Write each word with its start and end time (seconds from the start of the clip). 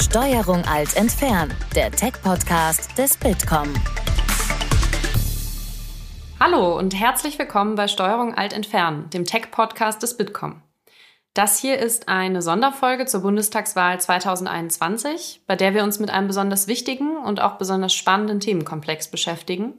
Steuerung 0.00 0.64
alt 0.64 0.96
entfernen, 0.96 1.54
der 1.76 1.92
Tech-Podcast 1.92 2.98
des 2.98 3.16
Bitkom. 3.16 3.72
Hallo 6.40 6.76
und 6.76 6.98
herzlich 6.98 7.38
willkommen 7.38 7.76
bei 7.76 7.86
Steuerung 7.86 8.34
alt 8.34 8.52
entfernen, 8.52 9.08
dem 9.10 9.24
Tech-Podcast 9.24 10.02
des 10.02 10.16
Bitkom. 10.16 10.62
Das 11.32 11.60
hier 11.60 11.78
ist 11.78 12.08
eine 12.08 12.42
Sonderfolge 12.42 13.06
zur 13.06 13.22
Bundestagswahl 13.22 14.00
2021, 14.00 15.42
bei 15.46 15.54
der 15.54 15.74
wir 15.74 15.84
uns 15.84 16.00
mit 16.00 16.10
einem 16.10 16.26
besonders 16.26 16.66
wichtigen 16.66 17.16
und 17.16 17.40
auch 17.40 17.54
besonders 17.54 17.94
spannenden 17.94 18.40
Themenkomplex 18.40 19.12
beschäftigen, 19.12 19.78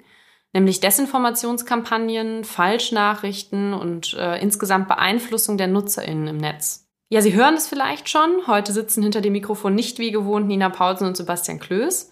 nämlich 0.53 0.79
Desinformationskampagnen, 0.79 2.45
Falschnachrichten 2.45 3.73
und 3.73 4.13
äh, 4.13 4.39
insgesamt 4.39 4.87
Beeinflussung 4.87 5.57
der 5.57 5.67
Nutzerinnen 5.67 6.27
im 6.27 6.37
Netz. 6.37 6.84
Ja, 7.09 7.21
Sie 7.21 7.33
hören 7.35 7.53
es 7.53 7.67
vielleicht 7.67 8.09
schon. 8.09 8.47
Heute 8.47 8.73
sitzen 8.73 9.03
hinter 9.03 9.21
dem 9.21 9.33
Mikrofon 9.33 9.75
nicht 9.75 9.99
wie 9.99 10.11
gewohnt 10.11 10.47
Nina 10.47 10.69
Paulsen 10.69 11.05
und 11.07 11.15
Sebastian 11.15 11.59
Klöß. 11.59 12.11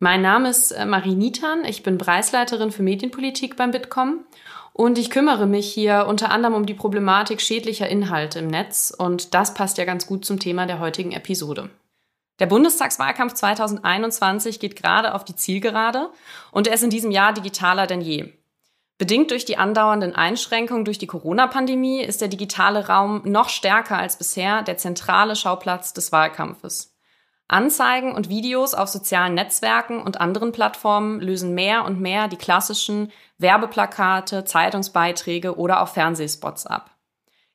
Mein 0.00 0.20
Name 0.20 0.48
ist 0.48 0.72
äh, 0.72 0.84
Marie 0.84 1.14
Nietern. 1.14 1.64
Ich 1.64 1.84
bin 1.84 1.96
Preisleiterin 1.96 2.72
für 2.72 2.82
Medienpolitik 2.82 3.56
beim 3.56 3.70
Bitkom 3.70 4.24
und 4.72 4.98
ich 4.98 5.10
kümmere 5.10 5.46
mich 5.46 5.72
hier 5.72 6.06
unter 6.08 6.32
anderem 6.32 6.54
um 6.54 6.66
die 6.66 6.74
Problematik 6.74 7.40
schädlicher 7.40 7.88
Inhalte 7.88 8.40
im 8.40 8.48
Netz 8.48 8.92
und 8.96 9.32
das 9.32 9.54
passt 9.54 9.78
ja 9.78 9.84
ganz 9.84 10.08
gut 10.08 10.24
zum 10.24 10.40
Thema 10.40 10.66
der 10.66 10.80
heutigen 10.80 11.12
Episode. 11.12 11.70
Der 12.40 12.46
Bundestagswahlkampf 12.46 13.34
2021 13.34 14.58
geht 14.58 14.74
gerade 14.74 15.14
auf 15.14 15.24
die 15.24 15.36
Zielgerade 15.36 16.10
und 16.50 16.66
er 16.66 16.74
ist 16.74 16.82
in 16.82 16.90
diesem 16.90 17.12
Jahr 17.12 17.32
digitaler 17.32 17.86
denn 17.86 18.00
je. 18.00 18.32
Bedingt 19.02 19.32
durch 19.32 19.44
die 19.44 19.56
andauernden 19.56 20.14
Einschränkungen 20.14 20.84
durch 20.84 20.96
die 20.96 21.08
Corona-Pandemie 21.08 22.04
ist 22.04 22.20
der 22.20 22.28
digitale 22.28 22.86
Raum 22.86 23.22
noch 23.24 23.48
stärker 23.48 23.98
als 23.98 24.16
bisher 24.16 24.62
der 24.62 24.76
zentrale 24.76 25.34
Schauplatz 25.34 25.92
des 25.92 26.12
Wahlkampfes. 26.12 26.96
Anzeigen 27.48 28.14
und 28.14 28.28
Videos 28.28 28.74
auf 28.74 28.88
sozialen 28.88 29.34
Netzwerken 29.34 30.00
und 30.00 30.20
anderen 30.20 30.52
Plattformen 30.52 31.20
lösen 31.20 31.52
mehr 31.52 31.84
und 31.84 32.00
mehr 32.00 32.28
die 32.28 32.36
klassischen 32.36 33.10
Werbeplakate, 33.38 34.44
Zeitungsbeiträge 34.44 35.58
oder 35.58 35.82
auch 35.82 35.88
Fernsehspots 35.88 36.68
ab. 36.68 36.92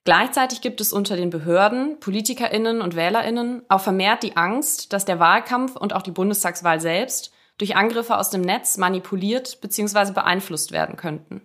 Gleichzeitig 0.03 0.59
gibt 0.59 0.81
es 0.81 0.91
unter 0.91 1.15
den 1.15 1.29
Behörden, 1.29 2.01
Politikerinnen 2.01 2.81
und 2.81 2.97
Wählerinnen 2.97 3.63
auch 3.69 3.79
vermehrt 3.79 4.21
die 4.21 4.35
Angst, 4.35 4.91
dass 4.91 5.05
der 5.05 5.21
Wahlkampf 5.21 5.77
und 5.77 5.93
auch 5.93 6.01
die 6.01 6.11
Bundestagswahl 6.11 6.81
selbst 6.81 7.31
durch 7.57 7.75
Angriffe 7.75 8.17
aus 8.17 8.29
dem 8.29 8.41
Netz 8.41 8.77
manipuliert 8.77 9.59
bzw. 9.61 10.11
beeinflusst 10.11 10.71
werden 10.71 10.95
könnten. 10.95 11.41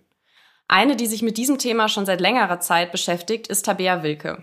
Eine, 0.72 0.96
die 0.96 1.06
sich 1.06 1.20
mit 1.20 1.36
diesem 1.36 1.58
Thema 1.58 1.90
schon 1.90 2.06
seit 2.06 2.22
längerer 2.22 2.58
Zeit 2.58 2.92
beschäftigt, 2.92 3.46
ist 3.46 3.66
Tabea 3.66 4.02
Wilke. 4.02 4.42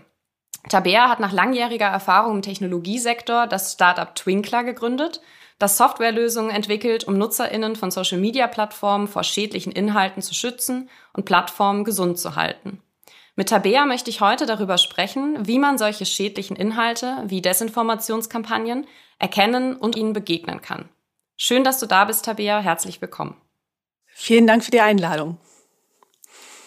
Tabea 0.68 1.08
hat 1.08 1.18
nach 1.18 1.32
langjähriger 1.32 1.88
Erfahrung 1.88 2.36
im 2.36 2.42
Technologiesektor 2.42 3.48
das 3.48 3.72
Startup 3.72 4.14
Twinkler 4.14 4.62
gegründet, 4.62 5.20
das 5.58 5.76
Softwarelösungen 5.76 6.52
entwickelt, 6.52 7.02
um 7.02 7.18
Nutzerinnen 7.18 7.74
von 7.74 7.90
Social-Media-Plattformen 7.90 9.08
vor 9.08 9.24
schädlichen 9.24 9.72
Inhalten 9.72 10.22
zu 10.22 10.32
schützen 10.32 10.88
und 11.14 11.24
Plattformen 11.24 11.82
gesund 11.82 12.16
zu 12.16 12.36
halten. 12.36 12.80
Mit 13.34 13.48
Tabea 13.48 13.84
möchte 13.84 14.10
ich 14.10 14.20
heute 14.20 14.46
darüber 14.46 14.78
sprechen, 14.78 15.48
wie 15.48 15.58
man 15.58 15.78
solche 15.78 16.06
schädlichen 16.06 16.54
Inhalte 16.54 17.24
wie 17.26 17.42
Desinformationskampagnen 17.42 18.86
erkennen 19.18 19.74
und 19.74 19.96
ihnen 19.96 20.12
begegnen 20.12 20.62
kann. 20.62 20.88
Schön, 21.36 21.64
dass 21.64 21.80
du 21.80 21.86
da 21.86 22.04
bist, 22.04 22.24
Tabea. 22.24 22.60
Herzlich 22.60 23.00
willkommen. 23.00 23.34
Vielen 24.06 24.46
Dank 24.46 24.62
für 24.62 24.70
die 24.70 24.80
Einladung. 24.80 25.36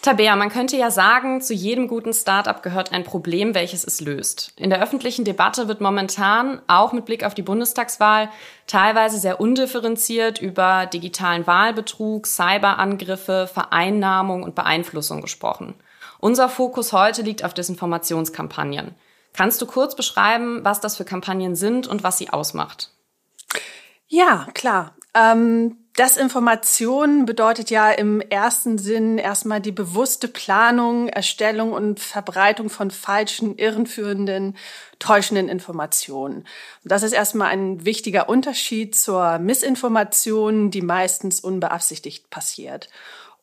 Tabea, 0.04 0.36
man 0.36 0.50
könnte 0.50 0.76
ja 0.76 0.92
sagen, 0.92 1.40
zu 1.40 1.54
jedem 1.54 1.88
guten 1.88 2.12
Startup 2.12 2.62
gehört 2.62 2.92
ein 2.92 3.06
Problem, 3.06 3.56
welches 3.56 3.86
es 3.86 4.02
löst. 4.02 4.52
In 4.58 4.70
der 4.70 4.84
öffentlichen 4.84 5.24
Debatte 5.24 5.70
wird 5.70 5.80
momentan, 5.80 6.62
auch 6.68 6.92
mit 6.92 7.06
Blick 7.06 7.24
auf 7.24 7.34
die 7.34 7.42
Bundestagswahl, 7.42 8.30
teilweise 8.68 9.18
sehr 9.18 9.40
undifferenziert 9.40 10.42
über 10.42 10.88
digitalen 10.88 11.48
Wahlbetrug, 11.48 12.28
Cyberangriffe, 12.28 13.50
Vereinnahmung 13.52 14.44
und 14.44 14.56
Beeinflussung 14.56 15.22
gesprochen. 15.22 15.74
Unser 16.20 16.50
Fokus 16.50 16.92
heute 16.92 17.22
liegt 17.22 17.46
auf 17.46 17.54
Desinformationskampagnen. 17.54 18.96
Kannst 19.32 19.62
du 19.62 19.66
kurz 19.66 19.96
beschreiben, 19.96 20.66
was 20.66 20.82
das 20.82 20.98
für 20.98 21.06
Kampagnen 21.06 21.56
sind 21.56 21.88
und 21.88 22.04
was 22.04 22.18
sie 22.18 22.30
ausmacht? 22.30 22.92
Ja, 24.10 24.48
klar. 24.54 24.96
Ähm, 25.14 25.78
Desinformation 25.98 27.26
bedeutet 27.26 27.70
ja 27.70 27.92
im 27.92 28.20
ersten 28.20 28.80
Sinn 28.80 29.20
erstmal 29.20 29.62
die 29.62 29.72
bewusste 29.72 30.28
Planung, 30.28 31.08
Erstellung 31.08 31.72
und 31.72 32.00
Verbreitung 32.00 32.72
von 32.72 32.90
falschen, 32.90 33.60
irrenführenden, 33.60 34.58
täuschenden 34.98 35.50
Informationen. 35.50 36.48
Das 36.84 37.04
ist 37.04 37.14
erstmal 37.14 37.50
ein 37.50 37.86
wichtiger 37.86 38.28
Unterschied 38.28 38.96
zur 38.96 39.38
Missinformation, 39.38 40.72
die 40.72 40.82
meistens 40.82 41.42
unbeabsichtigt 41.42 42.28
passiert. 42.32 42.90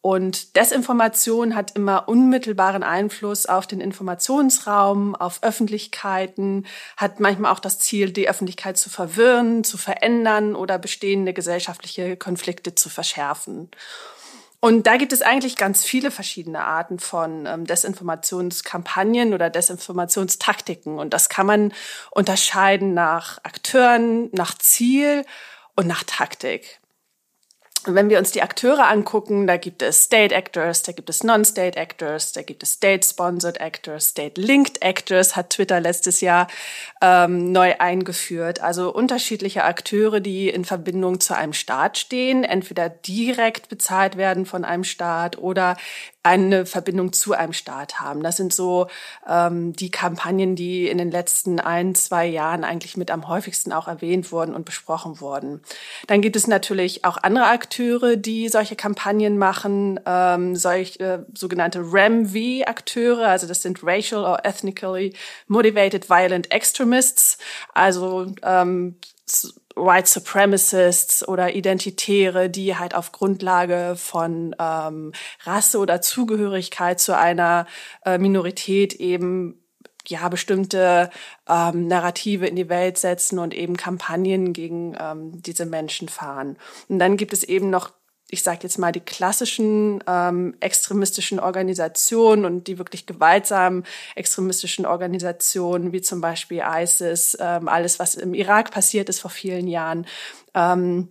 Und 0.02 0.56
Desinformation 0.56 1.54
hat 1.54 1.76
immer 1.76 2.08
unmittelbaren 2.08 2.82
Einfluss 2.82 3.44
auf 3.44 3.66
den 3.66 3.82
Informationsraum, 3.82 5.14
auf 5.14 5.42
Öffentlichkeiten, 5.42 6.66
hat 6.96 7.20
manchmal 7.20 7.52
auch 7.52 7.58
das 7.58 7.78
Ziel, 7.78 8.10
die 8.10 8.28
Öffentlichkeit 8.28 8.78
zu 8.78 8.88
verwirren, 8.88 9.62
zu 9.62 9.76
verändern 9.76 10.56
oder 10.56 10.78
bestehende 10.78 11.34
gesellschaftliche 11.34 12.16
Konflikte 12.16 12.74
zu 12.74 12.88
verschärfen. 12.88 13.70
Und 14.60 14.86
da 14.86 14.96
gibt 14.96 15.12
es 15.12 15.22
eigentlich 15.22 15.56
ganz 15.56 15.84
viele 15.84 16.10
verschiedene 16.10 16.64
Arten 16.64 16.98
von 16.98 17.46
ähm, 17.46 17.66
Desinformationskampagnen 17.66 19.34
oder 19.34 19.48
Desinformationstaktiken. 19.48 20.98
Und 20.98 21.14
das 21.14 21.30
kann 21.30 21.46
man 21.46 21.72
unterscheiden 22.10 22.92
nach 22.92 23.38
Akteuren, 23.42 24.30
nach 24.32 24.56
Ziel 24.56 25.24
und 25.76 25.86
nach 25.86 26.04
Taktik 26.04 26.79
wenn 27.84 28.10
wir 28.10 28.18
uns 28.18 28.30
die 28.30 28.42
Akteure 28.42 28.88
angucken, 28.88 29.46
da 29.46 29.56
gibt 29.56 29.80
es 29.80 30.04
State 30.04 30.34
Actors, 30.34 30.82
da 30.82 30.92
gibt 30.92 31.08
es 31.08 31.24
Non-State 31.24 31.78
Actors, 31.78 32.32
da 32.32 32.42
gibt 32.42 32.62
es 32.62 32.72
State-Sponsored 32.72 33.58
Actors, 33.58 34.08
State-Linked 34.08 34.82
Actors, 34.82 35.34
hat 35.34 35.50
Twitter 35.50 35.80
letztes 35.80 36.20
Jahr 36.20 36.48
ähm, 37.00 37.52
neu 37.52 37.74
eingeführt. 37.78 38.60
Also 38.60 38.92
unterschiedliche 38.92 39.64
Akteure, 39.64 40.20
die 40.20 40.50
in 40.50 40.64
Verbindung 40.64 41.20
zu 41.20 41.34
einem 41.34 41.54
Staat 41.54 41.96
stehen, 41.96 42.44
entweder 42.44 42.90
direkt 42.90 43.68
bezahlt 43.68 44.16
werden 44.16 44.44
von 44.44 44.64
einem 44.64 44.84
Staat 44.84 45.38
oder 45.38 45.76
eine 46.22 46.66
Verbindung 46.66 47.14
zu 47.14 47.32
einem 47.32 47.54
Staat 47.54 47.98
haben. 47.98 48.22
Das 48.22 48.36
sind 48.36 48.52
so 48.52 48.88
ähm, 49.26 49.72
die 49.72 49.90
Kampagnen, 49.90 50.54
die 50.54 50.86
in 50.86 50.98
den 50.98 51.10
letzten 51.10 51.60
ein, 51.60 51.94
zwei 51.94 52.26
Jahren 52.26 52.62
eigentlich 52.62 52.98
mit 52.98 53.10
am 53.10 53.26
häufigsten 53.26 53.72
auch 53.72 53.88
erwähnt 53.88 54.30
wurden 54.30 54.54
und 54.54 54.66
besprochen 54.66 55.20
wurden. 55.20 55.62
Dann 56.08 56.20
gibt 56.20 56.36
es 56.36 56.46
natürlich 56.46 57.06
auch 57.06 57.16
andere 57.16 57.46
Akteure, 57.46 57.69
die 57.78 58.48
solche 58.48 58.76
Kampagnen 58.76 59.38
machen, 59.38 60.00
ähm, 60.06 60.56
solche 60.56 60.98
äh, 61.00 61.18
sogenannte 61.34 61.80
REMV-Akteure, 61.80 63.26
also 63.28 63.46
das 63.46 63.62
sind 63.62 63.80
Racial 63.82 64.24
or 64.24 64.44
Ethnically 64.44 65.14
Motivated 65.46 66.08
Violent 66.08 66.50
Extremists, 66.52 67.38
also 67.74 68.26
ähm, 68.42 68.96
White 69.76 70.08
Supremacists 70.08 71.26
oder 71.26 71.54
Identitäre, 71.54 72.50
die 72.50 72.76
halt 72.76 72.94
auf 72.94 73.12
Grundlage 73.12 73.94
von 73.96 74.54
ähm, 74.58 75.12
Rasse 75.44 75.78
oder 75.78 76.00
Zugehörigkeit 76.00 77.00
zu 77.00 77.16
einer 77.16 77.66
äh, 78.04 78.18
Minorität 78.18 78.94
eben 78.94 79.60
ja 80.06 80.28
bestimmte 80.28 81.10
ähm, 81.48 81.86
Narrative 81.86 82.46
in 82.46 82.56
die 82.56 82.68
Welt 82.68 82.98
setzen 82.98 83.38
und 83.38 83.54
eben 83.54 83.76
Kampagnen 83.76 84.52
gegen 84.52 84.96
ähm, 84.98 85.42
diese 85.42 85.66
Menschen 85.66 86.08
fahren. 86.08 86.56
Und 86.88 86.98
dann 86.98 87.16
gibt 87.16 87.32
es 87.32 87.44
eben 87.44 87.70
noch 87.70 87.92
ich 88.32 88.42
sage 88.42 88.60
jetzt 88.62 88.78
mal, 88.78 88.92
die 88.92 89.00
klassischen 89.00 90.02
ähm, 90.06 90.54
extremistischen 90.60 91.40
Organisationen 91.40 92.44
und 92.44 92.68
die 92.68 92.78
wirklich 92.78 93.06
gewaltsamen 93.06 93.84
extremistischen 94.14 94.86
Organisationen, 94.86 95.92
wie 95.92 96.00
zum 96.00 96.20
Beispiel 96.20 96.62
ISIS, 96.64 97.36
ähm, 97.40 97.68
alles, 97.68 97.98
was 97.98 98.14
im 98.14 98.34
Irak 98.34 98.70
passiert 98.70 99.08
ist 99.08 99.20
vor 99.20 99.30
vielen 99.30 99.66
Jahren, 99.66 100.06
ähm, 100.54 101.08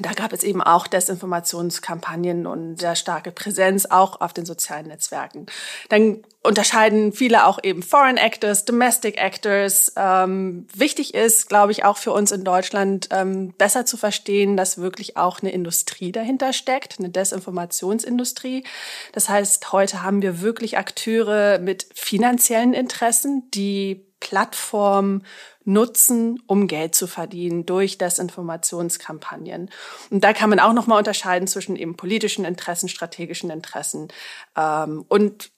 da 0.00 0.12
gab 0.12 0.32
es 0.32 0.42
eben 0.42 0.62
auch 0.62 0.86
Desinformationskampagnen 0.86 2.46
und 2.46 2.80
sehr 2.80 2.96
starke 2.96 3.30
Präsenz 3.30 3.86
auch 3.86 4.20
auf 4.20 4.32
den 4.32 4.46
sozialen 4.46 4.88
Netzwerken. 4.88 5.46
Dann 5.88 6.22
unterscheiden 6.42 7.12
viele 7.12 7.46
auch 7.46 7.58
eben 7.62 7.82
Foreign 7.82 8.16
Actors, 8.16 8.64
Domestic 8.64 9.20
Actors. 9.20 9.92
Ähm, 9.96 10.66
wichtig 10.74 11.14
ist, 11.14 11.48
glaube 11.48 11.72
ich, 11.72 11.84
auch 11.84 11.98
für 11.98 12.12
uns 12.12 12.32
in 12.32 12.44
Deutschland 12.44 13.08
ähm, 13.10 13.52
besser 13.58 13.84
zu 13.84 13.96
verstehen, 13.96 14.56
dass 14.56 14.78
wirklich 14.78 15.16
auch 15.16 15.40
eine 15.40 15.52
Industrie 15.52 16.12
dahinter 16.12 16.52
steckt, 16.52 16.98
eine 16.98 17.10
Desinformationsindustrie. 17.10 18.64
Das 19.12 19.28
heißt, 19.28 19.72
heute 19.72 20.02
haben 20.02 20.22
wir 20.22 20.40
wirklich 20.40 20.78
Akteure 20.78 21.58
mit 21.58 21.86
finanziellen 21.94 22.72
Interessen, 22.72 23.50
die 23.50 24.06
Plattformen 24.20 25.24
nutzen, 25.64 26.42
um 26.46 26.66
Geld 26.66 26.94
zu 26.94 27.06
verdienen 27.06 27.66
durch 27.66 27.98
Desinformationskampagnen. 27.98 29.70
Und 30.10 30.24
da 30.24 30.32
kann 30.32 30.50
man 30.50 30.60
auch 30.60 30.72
nochmal 30.72 30.98
unterscheiden 30.98 31.46
zwischen 31.46 31.76
eben 31.76 31.96
politischen 31.96 32.44
Interessen, 32.44 32.88
strategischen 32.88 33.50
Interessen 33.50 34.08
ähm, 34.56 35.04
und 35.08 35.50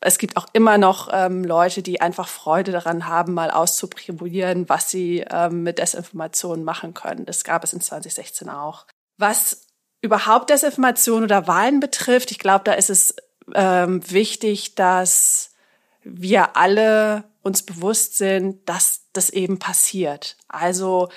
es 0.00 0.18
gibt 0.18 0.36
auch 0.36 0.46
immer 0.52 0.78
noch 0.78 1.08
ähm, 1.10 1.42
Leute, 1.42 1.82
die 1.82 2.00
einfach 2.00 2.28
Freude 2.28 2.70
daran 2.70 3.08
haben, 3.08 3.34
mal 3.34 3.50
auszuprobieren, 3.50 4.68
was 4.68 4.90
sie 4.90 5.24
ähm, 5.28 5.62
mit 5.62 5.78
Desinformation 5.78 6.64
machen 6.64 6.94
können. 6.94 7.24
Das 7.24 7.44
gab 7.44 7.64
es 7.64 7.72
in 7.72 7.80
2016 7.80 8.48
auch. 8.48 8.86
Was 9.16 9.66
überhaupt 10.02 10.50
Desinformation 10.50 11.24
oder 11.24 11.46
Wahlen 11.46 11.80
betrifft, 11.80 12.30
ich 12.30 12.38
glaube, 12.38 12.64
da 12.64 12.72
ist 12.74 12.90
es 12.90 13.16
ähm, 13.54 14.00
wichtig, 14.10 14.74
dass 14.74 15.54
wir 16.02 16.56
alle 16.56 17.24
uns 17.42 17.62
bewusst 17.64 18.16
sind, 18.16 18.68
dass 18.68 19.05
das 19.16 19.30
eben 19.30 19.58
passiert. 19.58 20.36
Also 20.48 21.08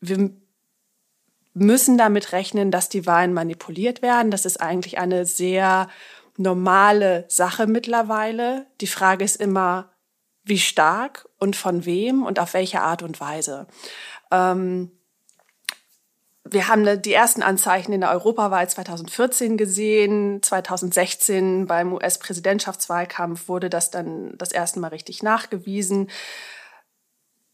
wir 0.00 0.30
müssen 1.54 1.98
damit 1.98 2.32
rechnen, 2.32 2.70
dass 2.70 2.88
die 2.88 3.06
Wahlen 3.06 3.34
manipuliert 3.34 4.02
werden. 4.02 4.30
Das 4.30 4.44
ist 4.44 4.60
eigentlich 4.60 4.98
eine 4.98 5.26
sehr 5.26 5.88
normale 6.36 7.24
Sache 7.28 7.66
mittlerweile. 7.66 8.66
Die 8.80 8.86
Frage 8.86 9.24
ist 9.24 9.36
immer, 9.36 9.90
wie 10.44 10.58
stark 10.58 11.28
und 11.38 11.56
von 11.56 11.84
wem 11.84 12.24
und 12.24 12.38
auf 12.38 12.54
welche 12.54 12.80
Art 12.80 13.02
und 13.02 13.20
Weise. 13.20 13.66
Ähm, 14.30 14.92
wir 16.50 16.68
haben 16.68 17.02
die 17.02 17.12
ersten 17.12 17.42
Anzeichen 17.42 17.92
in 17.92 18.00
der 18.00 18.10
Europawahl 18.10 18.68
2014 18.68 19.58
gesehen. 19.58 20.42
2016 20.42 21.66
beim 21.66 21.92
US-Präsidentschaftswahlkampf 21.92 23.48
wurde 23.48 23.68
das 23.68 23.90
dann 23.90 24.32
das 24.38 24.52
erste 24.52 24.80
Mal 24.80 24.88
richtig 24.88 25.22
nachgewiesen. 25.22 26.08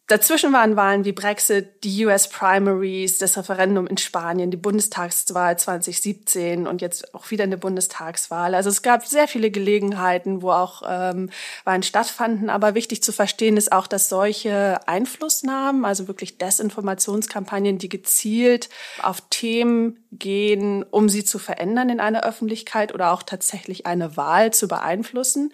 Dazwischen 0.07 0.53
waren 0.53 0.77
Wahlen 0.77 1.07
wie 1.07 1.13
Brexit, 1.13 1.83
die 1.83 2.05
US 2.05 2.29
Primaries, 2.29 3.17
das 3.17 3.39
Referendum 3.39 3.87
in 3.87 3.97
Spanien, 3.97 4.51
die 4.51 4.59
Bundestagswahl 4.59 5.59
2017 5.59 6.67
und 6.67 6.83
jetzt 6.83 7.15
auch 7.15 7.31
wieder 7.31 7.45
eine 7.45 7.57
Bundestagswahl. 7.57 8.55
Also 8.55 8.69
es 8.69 8.83
gab 8.83 9.07
sehr 9.07 9.29
viele 9.29 9.51
Gelegenheiten, 9.51 10.43
wo 10.43 10.51
auch 10.51 10.83
ähm, 10.87 11.31
Wahlen 11.65 11.83
stattfanden. 11.83 12.51
Aber 12.51 12.75
wichtig 12.75 13.03
zu 13.03 13.13
verstehen 13.13 13.57
ist 13.57 13.73
auch, 13.73 13.87
dass 13.87 14.11
solche 14.11 14.87
Einflussnahmen, 14.87 15.87
also 15.87 16.07
wirklich 16.07 16.37
Desinformationskampagnen, 16.37 17.79
die 17.79 17.89
gezielt 17.89 18.69
auf 19.03 19.23
Themen 19.31 20.05
gehen, 20.13 20.83
um 20.83 21.09
sie 21.09 21.25
zu 21.25 21.39
verändern 21.39 21.89
in 21.89 22.01
einer 22.01 22.25
Öffentlichkeit 22.25 22.93
oder 22.93 23.11
auch 23.11 23.23
tatsächlich 23.23 23.87
eine 23.87 24.19
Wahl 24.19 24.53
zu 24.53 24.69
beeinflussen, 24.69 25.51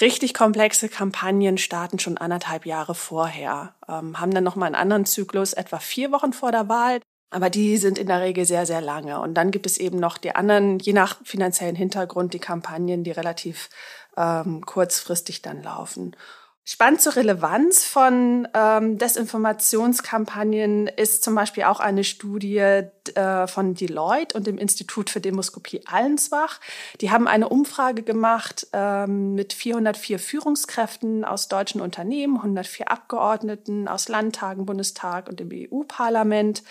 richtig 0.00 0.34
komplexe 0.34 0.88
Kampagnen 0.88 1.58
starten 1.58 1.98
schon 1.98 2.18
anderthalb 2.18 2.66
Jahre 2.66 2.94
vorher, 2.94 3.74
ähm, 3.88 4.20
haben 4.20 4.32
dann 4.32 4.44
nochmal 4.44 4.66
einen 4.66 4.74
anderen 4.74 5.06
Zyklus, 5.06 5.52
etwa 5.52 5.78
vier 5.78 6.12
Wochen 6.12 6.32
vor 6.32 6.52
der 6.52 6.68
Wahl. 6.68 7.00
Aber 7.32 7.48
die 7.48 7.76
sind 7.76 7.96
in 7.96 8.08
der 8.08 8.20
Regel 8.20 8.44
sehr, 8.44 8.66
sehr 8.66 8.80
lange. 8.80 9.20
Und 9.20 9.34
dann 9.34 9.52
gibt 9.52 9.66
es 9.66 9.78
eben 9.78 10.00
noch 10.00 10.18
die 10.18 10.34
anderen, 10.34 10.80
je 10.80 10.92
nach 10.92 11.16
finanziellen 11.24 11.76
Hintergrund, 11.76 12.34
die 12.34 12.40
Kampagnen, 12.40 13.04
die 13.04 13.12
relativ 13.12 13.70
ähm, 14.16 14.66
kurzfristig 14.66 15.40
dann 15.40 15.62
laufen. 15.62 16.16
Spannend 16.64 17.00
zur 17.00 17.16
Relevanz 17.16 17.84
von 17.84 18.46
ähm, 18.54 18.98
Desinformationskampagnen 18.98 20.86
ist 20.88 21.24
zum 21.24 21.34
Beispiel 21.34 21.64
auch 21.64 21.80
eine 21.80 22.04
Studie 22.04 22.58
äh, 22.58 23.46
von 23.46 23.74
Deloitte 23.74 24.36
und 24.36 24.46
dem 24.46 24.58
Institut 24.58 25.10
für 25.10 25.20
Demoskopie 25.20 25.80
Allensbach. 25.86 26.60
Die 27.00 27.10
haben 27.10 27.26
eine 27.26 27.48
Umfrage 27.48 28.02
gemacht 28.02 28.68
ähm, 28.72 29.34
mit 29.34 29.52
404 29.54 30.18
Führungskräften 30.18 31.24
aus 31.24 31.48
deutschen 31.48 31.80
Unternehmen, 31.80 32.36
104 32.36 32.90
Abgeordneten 32.90 33.88
aus 33.88 34.08
Landtagen, 34.08 34.66
Bundestag 34.66 35.28
und 35.28 35.40
dem 35.40 35.50
EU-Parlament. 35.52 36.62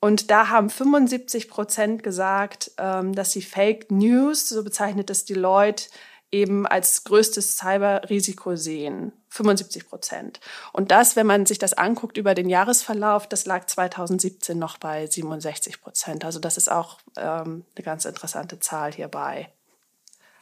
Und 0.00 0.32
da 0.32 0.48
haben 0.48 0.68
75 0.68 1.48
Prozent 1.48 2.02
gesagt, 2.02 2.72
ähm, 2.76 3.14
dass 3.14 3.30
sie 3.30 3.42
Fake 3.42 3.92
News, 3.92 4.48
so 4.48 4.64
bezeichnet 4.64 5.10
es 5.10 5.26
Deloitte, 5.26 5.90
eben 6.32 6.66
als 6.66 7.04
größtes 7.04 7.58
Cyberrisiko 7.58 8.56
sehen. 8.56 9.12
75 9.28 9.88
Prozent. 9.88 10.40
Und 10.72 10.90
das, 10.90 11.16
wenn 11.16 11.26
man 11.26 11.46
sich 11.46 11.58
das 11.58 11.72
anguckt 11.72 12.18
über 12.18 12.34
den 12.34 12.48
Jahresverlauf, 12.48 13.26
das 13.26 13.46
lag 13.46 13.66
2017 13.66 14.58
noch 14.58 14.78
bei 14.78 15.06
67 15.06 15.80
Prozent. 15.80 16.24
Also 16.24 16.38
das 16.38 16.56
ist 16.56 16.70
auch 16.70 16.98
ähm, 17.16 17.64
eine 17.74 17.84
ganz 17.84 18.04
interessante 18.04 18.58
Zahl 18.58 18.92
hierbei. 18.92 19.48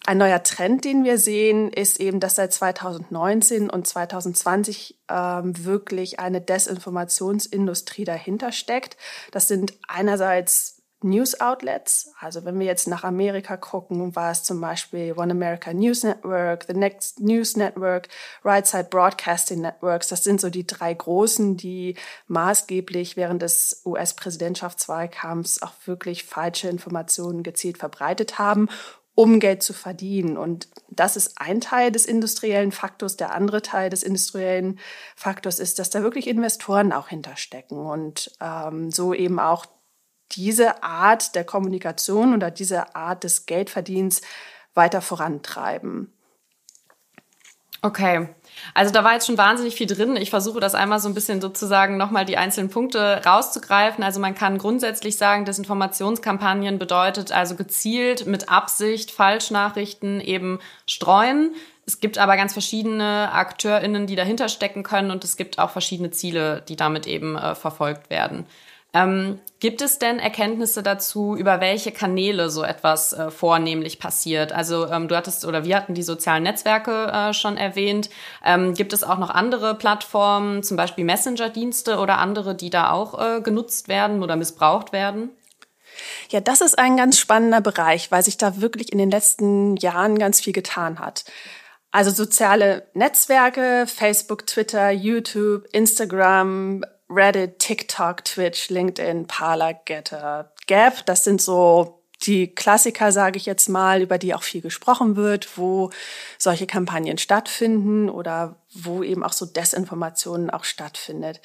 Ein 0.06 0.19
neuer 0.19 0.42
Trend, 0.42 0.84
den 0.84 1.04
wir 1.04 1.19
sehen, 1.19 1.72
ist 1.72 2.00
eben, 2.00 2.20
dass 2.20 2.37
seit 2.37 2.52
2019 2.54 3.69
und 3.69 3.87
2020 3.87 4.98
ähm, 5.08 5.64
wirklich 5.64 6.19
eine 6.19 6.40
Desinformationsindustrie 6.40 8.04
dahinter 8.04 8.50
steckt. 8.50 8.96
Das 9.31 9.46
sind 9.46 9.75
einerseits 9.87 10.79
News 11.02 11.41
Outlets. 11.41 12.12
Also 12.20 12.44
wenn 12.44 12.58
wir 12.58 12.67
jetzt 12.67 12.88
nach 12.88 13.05
Amerika 13.05 13.56
gucken, 13.56 14.14
war 14.14 14.31
es 14.31 14.43
zum 14.43 14.61
Beispiel 14.61 15.14
One 15.17 15.32
America 15.32 15.73
News 15.73 16.02
Network, 16.02 16.64
The 16.67 16.75
Next 16.75 17.20
News 17.20 17.56
Network, 17.56 18.08
Right 18.44 18.67
Side 18.67 18.88
Broadcasting 18.91 19.61
Networks. 19.61 20.08
Das 20.08 20.25
sind 20.25 20.41
so 20.41 20.50
die 20.50 20.67
drei 20.67 20.93
großen, 20.93 21.56
die 21.56 21.97
maßgeblich 22.29 23.17
während 23.17 23.43
des 23.43 23.82
US-Präsidentschaftswahlkampfs 23.85 25.62
auch 25.62 25.73
wirklich 25.87 26.25
falsche 26.25 26.69
Informationen 26.69 27.43
gezielt 27.43 27.79
verbreitet 27.79 28.38
haben 28.38 28.69
um 29.17 29.38
Geld 29.38 29.62
zu 29.62 29.75
verdienen. 29.75 30.38
Und 30.38 30.69
das 30.88 31.14
ist 31.14 31.35
ein 31.37 31.61
Teil 31.61 31.93
des 31.93 32.06
industriellen 32.06 32.73
Faktors. 32.73 33.17
Der 33.19 33.35
andere 33.35 33.61
Teil 33.61 33.91
des 33.91 34.02
industriellen 34.02 34.79
Faktors 35.14 35.58
ist, 35.58 35.79
dass 35.79 35.91
da 35.91 36.02
wirklich 36.02 36.26
Investoren 36.26 36.91
auch 36.91 37.08
hinterstecken 37.08 37.79
und 37.79 38.31
ähm, 38.41 38.91
so 38.91 39.12
eben 39.12 39.38
auch 39.38 39.67
diese 40.32 40.82
Art 40.82 41.34
der 41.34 41.44
Kommunikation 41.44 42.34
oder 42.34 42.50
diese 42.50 42.94
Art 42.94 43.24
des 43.24 43.46
Geldverdienens 43.46 44.22
weiter 44.74 45.00
vorantreiben. 45.00 46.12
Okay. 47.82 48.28
Also 48.74 48.92
da 48.92 49.04
war 49.04 49.14
jetzt 49.14 49.26
schon 49.26 49.38
wahnsinnig 49.38 49.74
viel 49.74 49.86
drin. 49.86 50.16
Ich 50.16 50.28
versuche 50.28 50.60
das 50.60 50.74
einmal 50.74 51.00
so 51.00 51.08
ein 51.08 51.14
bisschen 51.14 51.40
sozusagen 51.40 51.96
nochmal 51.96 52.26
die 52.26 52.36
einzelnen 52.36 52.68
Punkte 52.68 53.22
rauszugreifen. 53.24 54.04
Also 54.04 54.20
man 54.20 54.34
kann 54.34 54.58
grundsätzlich 54.58 55.16
sagen, 55.16 55.46
Desinformationskampagnen 55.46 56.78
bedeutet 56.78 57.32
also 57.32 57.54
gezielt 57.54 58.26
mit 58.26 58.50
Absicht 58.50 59.10
Falschnachrichten 59.10 60.20
eben 60.20 60.58
streuen. 60.84 61.54
Es 61.86 62.00
gibt 62.00 62.18
aber 62.18 62.36
ganz 62.36 62.52
verschiedene 62.52 63.32
AkteurInnen, 63.32 64.06
die 64.06 64.16
dahinter 64.16 64.50
stecken 64.50 64.82
können 64.82 65.10
und 65.10 65.24
es 65.24 65.38
gibt 65.38 65.58
auch 65.58 65.70
verschiedene 65.70 66.10
Ziele, 66.10 66.62
die 66.68 66.76
damit 66.76 67.06
eben 67.06 67.36
äh, 67.36 67.54
verfolgt 67.54 68.10
werden. 68.10 68.46
Ähm, 68.92 69.38
gibt 69.60 69.82
es 69.82 69.98
denn 69.98 70.19
Erkenntnisse 70.19 70.82
dazu, 70.82 71.37
über 71.37 71.60
welche 71.60 71.92
Kanäle 71.92 72.50
so 72.50 72.64
etwas 72.64 73.12
äh, 73.12 73.31
vornehmlich 73.31 73.98
passiert? 74.00 74.52
Also 74.52 74.88
ähm, 74.88 75.06
du 75.06 75.16
hattest 75.16 75.44
oder 75.44 75.64
wir 75.64 75.76
hatten 75.76 75.94
die 75.94 76.02
sozialen 76.02 76.42
Netzwerke 76.42 77.06
äh, 77.12 77.32
schon 77.32 77.56
erwähnt. 77.56 78.10
Ähm, 78.44 78.75
gibt 78.75 78.92
es 78.92 79.04
auch 79.04 79.19
noch 79.19 79.31
andere 79.31 79.76
Plattformen, 79.76 80.62
zum 80.62 80.76
Beispiel 80.76 81.04
Messenger-Dienste 81.04 81.98
oder 81.98 82.19
andere, 82.19 82.54
die 82.54 82.70
da 82.70 82.90
auch 82.90 83.20
äh, 83.20 83.40
genutzt 83.40 83.88
werden 83.88 84.23
oder 84.23 84.35
missbraucht 84.35 84.92
werden? 84.92 85.30
Ja, 86.30 86.40
das 86.40 86.61
ist 86.61 86.78
ein 86.78 86.97
ganz 86.97 87.18
spannender 87.18 87.61
Bereich, 87.61 88.11
weil 88.11 88.25
sich 88.25 88.38
da 88.38 88.61
wirklich 88.61 88.92
in 88.92 88.99
den 88.99 89.11
letzten 89.11 89.76
Jahren 89.76 90.18
ganz 90.18 90.40
viel 90.40 90.52
getan 90.52 90.99
hat. 90.99 91.25
Also 91.92 92.11
soziale 92.11 92.87
Netzwerke, 92.94 93.85
Facebook, 93.87 94.47
Twitter, 94.47 94.90
YouTube, 94.90 95.66
Instagram, 95.73 96.85
Reddit, 97.11 97.59
TikTok, 97.59 98.25
Twitch, 98.25 98.71
LinkedIn, 98.71 99.26
Parler, 99.26 99.75
Getter, 99.75 100.52
Gap. 100.67 101.05
Das 101.07 101.25
sind 101.25 101.43
so 101.43 102.00
die 102.23 102.55
Klassiker, 102.55 103.12
sage 103.12 103.38
ich 103.38 103.47
jetzt 103.47 103.69
mal, 103.69 104.02
über 104.02 104.19
die 104.19 104.35
auch 104.35 104.43
viel 104.43 104.61
gesprochen 104.61 105.17
wird, 105.17 105.57
wo 105.57 105.90
solche 106.38 106.67
Kampagnen 106.67 107.19
stattfinden 107.19 108.11
oder 108.11 108.57
wo 108.73 109.02
eben 109.02 109.25
auch 109.25 109.33
so 109.33 109.47
Desinformationen 109.47 110.50
auch 110.50 110.64
stattfindet. 110.64 111.40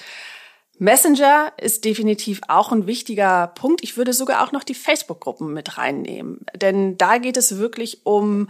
Messenger 0.78 1.54
ist 1.58 1.86
definitiv 1.86 2.42
auch 2.50 2.74
ein 2.74 2.86
wichtiger 2.86 3.48
Punkt. 3.48 3.82
Ich 3.82 3.96
würde 3.96 4.12
sogar 4.12 4.44
auch 4.44 4.52
noch 4.52 4.64
die 4.64 4.74
Facebook-Gruppen 4.74 5.54
mit 5.54 5.78
reinnehmen, 5.78 6.46
denn 6.54 6.98
da 6.98 7.18
geht 7.18 7.38
es 7.38 7.58
wirklich 7.58 8.06
um 8.06 8.50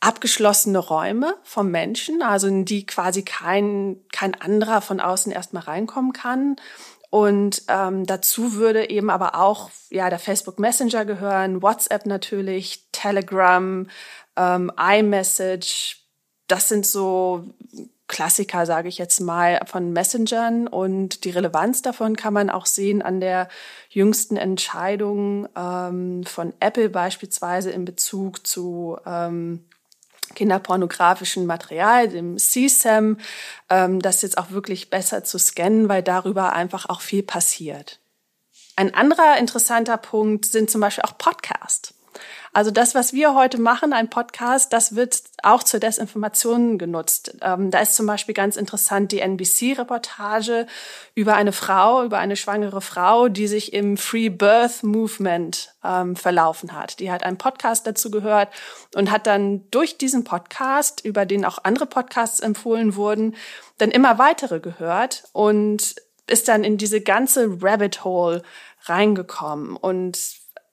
abgeschlossene 0.00 0.78
Räume 0.78 1.34
vom 1.42 1.70
Menschen, 1.70 2.22
also 2.22 2.46
in 2.46 2.64
die 2.64 2.86
quasi 2.86 3.22
kein, 3.22 3.96
kein 4.12 4.40
anderer 4.40 4.80
von 4.80 5.00
außen 5.00 5.32
erstmal 5.32 5.64
reinkommen 5.64 6.12
kann. 6.12 6.56
Und 7.10 7.62
ähm, 7.68 8.06
dazu 8.06 8.54
würde 8.54 8.90
eben 8.90 9.10
aber 9.10 9.34
auch 9.34 9.70
ja 9.90 10.10
der 10.10 10.18
Facebook 10.18 10.58
Messenger 10.58 11.04
gehören, 11.04 11.62
WhatsApp 11.62 12.06
natürlich, 12.06 12.84
Telegram, 12.92 13.86
ähm, 14.36 14.72
iMessage. 14.78 16.02
Das 16.48 16.68
sind 16.68 16.86
so 16.86 17.44
Klassiker, 18.08 18.66
sage 18.66 18.88
ich 18.88 18.98
jetzt 18.98 19.20
mal, 19.20 19.60
von 19.66 19.92
Messengern. 19.92 20.66
Und 20.66 21.24
die 21.24 21.30
Relevanz 21.30 21.82
davon 21.82 22.16
kann 22.16 22.34
man 22.34 22.50
auch 22.50 22.66
sehen 22.66 23.02
an 23.02 23.20
der 23.20 23.48
jüngsten 23.90 24.36
Entscheidung 24.36 25.48
ähm, 25.56 26.24
von 26.24 26.52
Apple 26.60 26.88
beispielsweise 26.88 27.70
in 27.70 27.84
Bezug 27.84 28.46
zu 28.46 28.98
ähm, 29.06 29.64
kinderpornografischen 30.38 31.46
Material, 31.46 32.08
dem 32.08 32.38
CSAM, 32.38 33.18
ähm, 33.68 34.00
das 34.00 34.22
jetzt 34.22 34.38
auch 34.38 34.52
wirklich 34.52 34.88
besser 34.88 35.24
zu 35.24 35.36
scannen, 35.36 35.88
weil 35.88 36.04
darüber 36.04 36.52
einfach 36.52 36.88
auch 36.88 37.00
viel 37.00 37.24
passiert. 37.24 37.98
Ein 38.76 38.94
anderer 38.94 39.36
interessanter 39.38 39.96
Punkt 39.96 40.46
sind 40.46 40.70
zum 40.70 40.80
Beispiel 40.80 41.02
auch 41.02 41.18
Podcasts. 41.18 41.92
Also 42.52 42.70
das, 42.70 42.94
was 42.94 43.12
wir 43.12 43.34
heute 43.34 43.60
machen, 43.60 43.92
ein 43.92 44.10
Podcast, 44.10 44.72
das 44.72 44.94
wird 44.94 45.22
auch 45.42 45.62
zur 45.62 45.80
Desinformation 45.80 46.78
genutzt. 46.78 47.36
Ähm, 47.42 47.70
da 47.70 47.80
ist 47.80 47.94
zum 47.94 48.06
Beispiel 48.06 48.34
ganz 48.34 48.56
interessant 48.56 49.12
die 49.12 49.20
NBC-Reportage 49.20 50.66
über 51.14 51.34
eine 51.34 51.52
Frau, 51.52 52.04
über 52.04 52.18
eine 52.18 52.36
schwangere 52.36 52.80
Frau, 52.80 53.28
die 53.28 53.46
sich 53.46 53.72
im 53.72 53.96
Free 53.96 54.28
Birth 54.30 54.82
Movement 54.82 55.74
ähm, 55.84 56.16
verlaufen 56.16 56.72
hat. 56.72 57.00
Die 57.00 57.10
hat 57.10 57.22
einen 57.22 57.38
Podcast 57.38 57.86
dazu 57.86 58.10
gehört 58.10 58.48
und 58.94 59.10
hat 59.10 59.26
dann 59.26 59.70
durch 59.70 59.98
diesen 59.98 60.24
Podcast, 60.24 61.04
über 61.04 61.26
den 61.26 61.44
auch 61.44 61.58
andere 61.64 61.86
Podcasts 61.86 62.40
empfohlen 62.40 62.96
wurden, 62.96 63.36
dann 63.78 63.90
immer 63.90 64.18
weitere 64.18 64.60
gehört 64.60 65.24
und 65.32 65.96
ist 66.26 66.48
dann 66.48 66.64
in 66.64 66.76
diese 66.76 67.00
ganze 67.00 67.48
Rabbit 67.62 68.04
Hole 68.04 68.42
reingekommen. 68.84 69.76
Und 69.76 70.18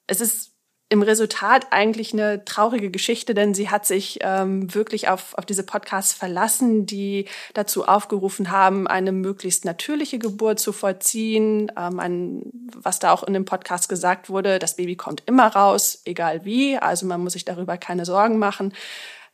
es 0.07 0.21
ist 0.21 0.54
im 0.89 1.01
Resultat 1.01 1.67
eigentlich 1.71 2.13
eine 2.13 2.45
traurige 2.45 2.91
Geschichte, 2.91 3.33
denn 3.33 3.55
sie 3.55 3.69
hat 3.69 3.87
sich 3.87 4.19
ähm, 4.21 4.73
wirklich 4.73 5.09
auf, 5.09 5.33
auf 5.35 5.45
diese 5.45 5.63
Podcasts 5.63 6.13
verlassen, 6.13 6.85
die 6.85 7.25
dazu 7.55 7.85
aufgerufen 7.85 8.51
haben, 8.51 8.87
eine 8.87 9.11
möglichst 9.11 9.65
natürliche 9.65 10.19
Geburt 10.19 10.59
zu 10.59 10.71
vollziehen. 10.73 11.71
Ähm, 11.75 11.99
ein, 11.99 12.43
was 12.75 12.99
da 12.99 13.11
auch 13.11 13.23
in 13.23 13.33
dem 13.33 13.45
Podcast 13.45 13.89
gesagt 13.89 14.29
wurde, 14.29 14.59
das 14.59 14.75
Baby 14.75 14.95
kommt 14.95 15.23
immer 15.25 15.47
raus, 15.47 16.01
egal 16.05 16.45
wie, 16.45 16.77
also 16.77 17.07
man 17.07 17.21
muss 17.21 17.33
sich 17.33 17.45
darüber 17.45 17.77
keine 17.77 18.05
Sorgen 18.05 18.37
machen. 18.37 18.71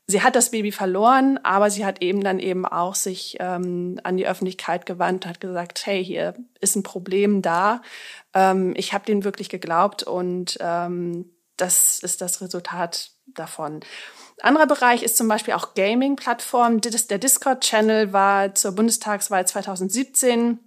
Sie 0.08 0.22
hat 0.22 0.36
das 0.36 0.52
Baby 0.52 0.72
verloren, 0.72 1.40
aber 1.44 1.70
sie 1.70 1.86
hat 1.86 2.02
eben 2.02 2.22
dann 2.22 2.40
eben 2.40 2.66
auch 2.66 2.96
sich 2.96 3.38
ähm, 3.40 4.00
an 4.04 4.18
die 4.18 4.28
Öffentlichkeit 4.28 4.86
gewandt, 4.86 5.26
hat 5.26 5.40
gesagt, 5.40 5.86
hey, 5.86 6.04
hier 6.04 6.34
ist 6.60 6.76
ein 6.76 6.84
Problem 6.84 7.42
da. 7.42 7.82
Ähm, 8.34 8.74
ich 8.76 8.94
habe 8.94 9.06
denen 9.06 9.24
wirklich 9.24 9.50
geglaubt 9.50 10.04
und 10.04 10.58
ähm, 10.60 11.30
das 11.58 12.00
ist 12.00 12.22
das 12.22 12.42
Resultat 12.42 13.12
davon. 13.28 13.82
Anderer 14.42 14.68
Bereich 14.68 15.04
ist 15.04 15.18
zum 15.18 15.28
Beispiel 15.28 15.54
auch 15.54 15.76
Gaming-Plattformen. 15.76 16.82
Der 16.82 17.20
Discord-Channel 17.20 18.12
war 18.14 18.56
zur 18.56 18.72
Bundestagswahl 18.74 19.48
2017 19.48 20.60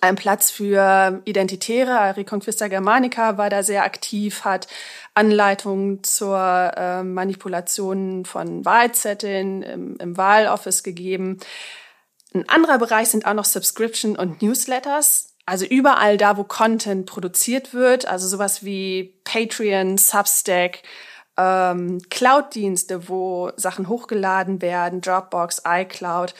ein 0.00 0.16
Platz 0.16 0.50
für 0.50 1.20
Identitäre. 1.24 2.16
Reconquista 2.16 2.68
Germanica 2.68 3.36
war 3.36 3.50
da 3.50 3.62
sehr 3.62 3.84
aktiv, 3.84 4.44
hat 4.44 4.66
Anleitungen 5.14 6.02
zur 6.02 6.38
äh, 6.38 7.02
Manipulation 7.02 8.24
von 8.24 8.64
Wahlzetteln 8.64 9.62
im, 9.62 9.96
im 9.98 10.16
Wahloffice 10.16 10.82
gegeben. 10.82 11.38
Ein 12.34 12.48
anderer 12.48 12.78
Bereich 12.78 13.08
sind 13.08 13.26
auch 13.26 13.34
noch 13.34 13.44
Subscription 13.44 14.16
und 14.16 14.40
Newsletters. 14.40 15.31
Also 15.44 15.64
überall 15.66 16.16
da, 16.16 16.36
wo 16.36 16.44
Content 16.44 17.06
produziert 17.06 17.74
wird, 17.74 18.06
also 18.06 18.28
sowas 18.28 18.64
wie 18.64 19.20
Patreon, 19.24 19.98
Substack, 19.98 20.82
ähm, 21.36 22.00
Cloud-Dienste, 22.10 23.08
wo 23.08 23.50
Sachen 23.56 23.88
hochgeladen 23.88 24.62
werden, 24.62 25.00
Dropbox, 25.00 25.62
iCloud 25.66 26.34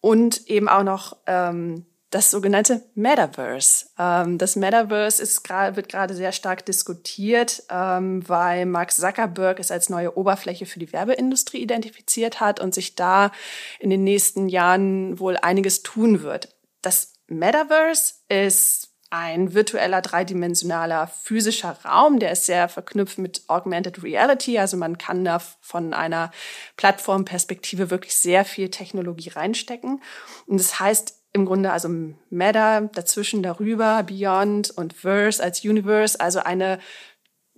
und 0.00 0.46
eben 0.46 0.68
auch 0.68 0.84
noch 0.84 1.16
ähm, 1.26 1.84
das 2.10 2.30
sogenannte 2.30 2.82
Metaverse. 2.94 3.86
Ähm, 3.98 4.38
das 4.38 4.56
Metaverse 4.56 5.22
ist 5.22 5.48
wird 5.48 5.88
gerade 5.88 6.14
sehr 6.14 6.32
stark 6.32 6.64
diskutiert, 6.64 7.64
ähm, 7.68 8.26
weil 8.28 8.64
Mark 8.66 8.92
Zuckerberg 8.92 9.58
es 9.58 9.70
als 9.70 9.90
neue 9.90 10.16
Oberfläche 10.16 10.66
für 10.66 10.78
die 10.78 10.92
Werbeindustrie 10.92 11.58
identifiziert 11.58 12.40
hat 12.40 12.60
und 12.60 12.74
sich 12.74 12.94
da 12.94 13.32
in 13.80 13.90
den 13.90 14.04
nächsten 14.04 14.48
Jahren 14.48 15.18
wohl 15.18 15.36
einiges 15.36 15.82
tun 15.82 16.22
wird. 16.22 16.54
Das 16.80 17.15
Metaverse 17.28 18.14
ist 18.28 18.90
ein 19.10 19.54
virtueller 19.54 20.02
dreidimensionaler 20.02 21.06
physischer 21.06 21.78
Raum, 21.84 22.18
der 22.18 22.32
ist 22.32 22.46
sehr 22.46 22.68
verknüpft 22.68 23.18
mit 23.18 23.42
Augmented 23.46 24.02
Reality. 24.02 24.58
Also 24.58 24.76
man 24.76 24.98
kann 24.98 25.24
da 25.24 25.40
von 25.60 25.94
einer 25.94 26.32
Plattformperspektive 26.76 27.90
wirklich 27.90 28.16
sehr 28.16 28.44
viel 28.44 28.68
Technologie 28.70 29.30
reinstecken. 29.30 30.02
Und 30.46 30.58
das 30.58 30.80
heißt 30.80 31.14
im 31.32 31.44
Grunde 31.44 31.70
also 31.70 31.88
Meta, 32.30 32.80
dazwischen, 32.80 33.42
darüber, 33.42 34.02
Beyond 34.02 34.70
und 34.70 34.94
Verse 34.94 35.42
als 35.42 35.64
Universe, 35.64 36.18
also 36.18 36.40
eine 36.40 36.78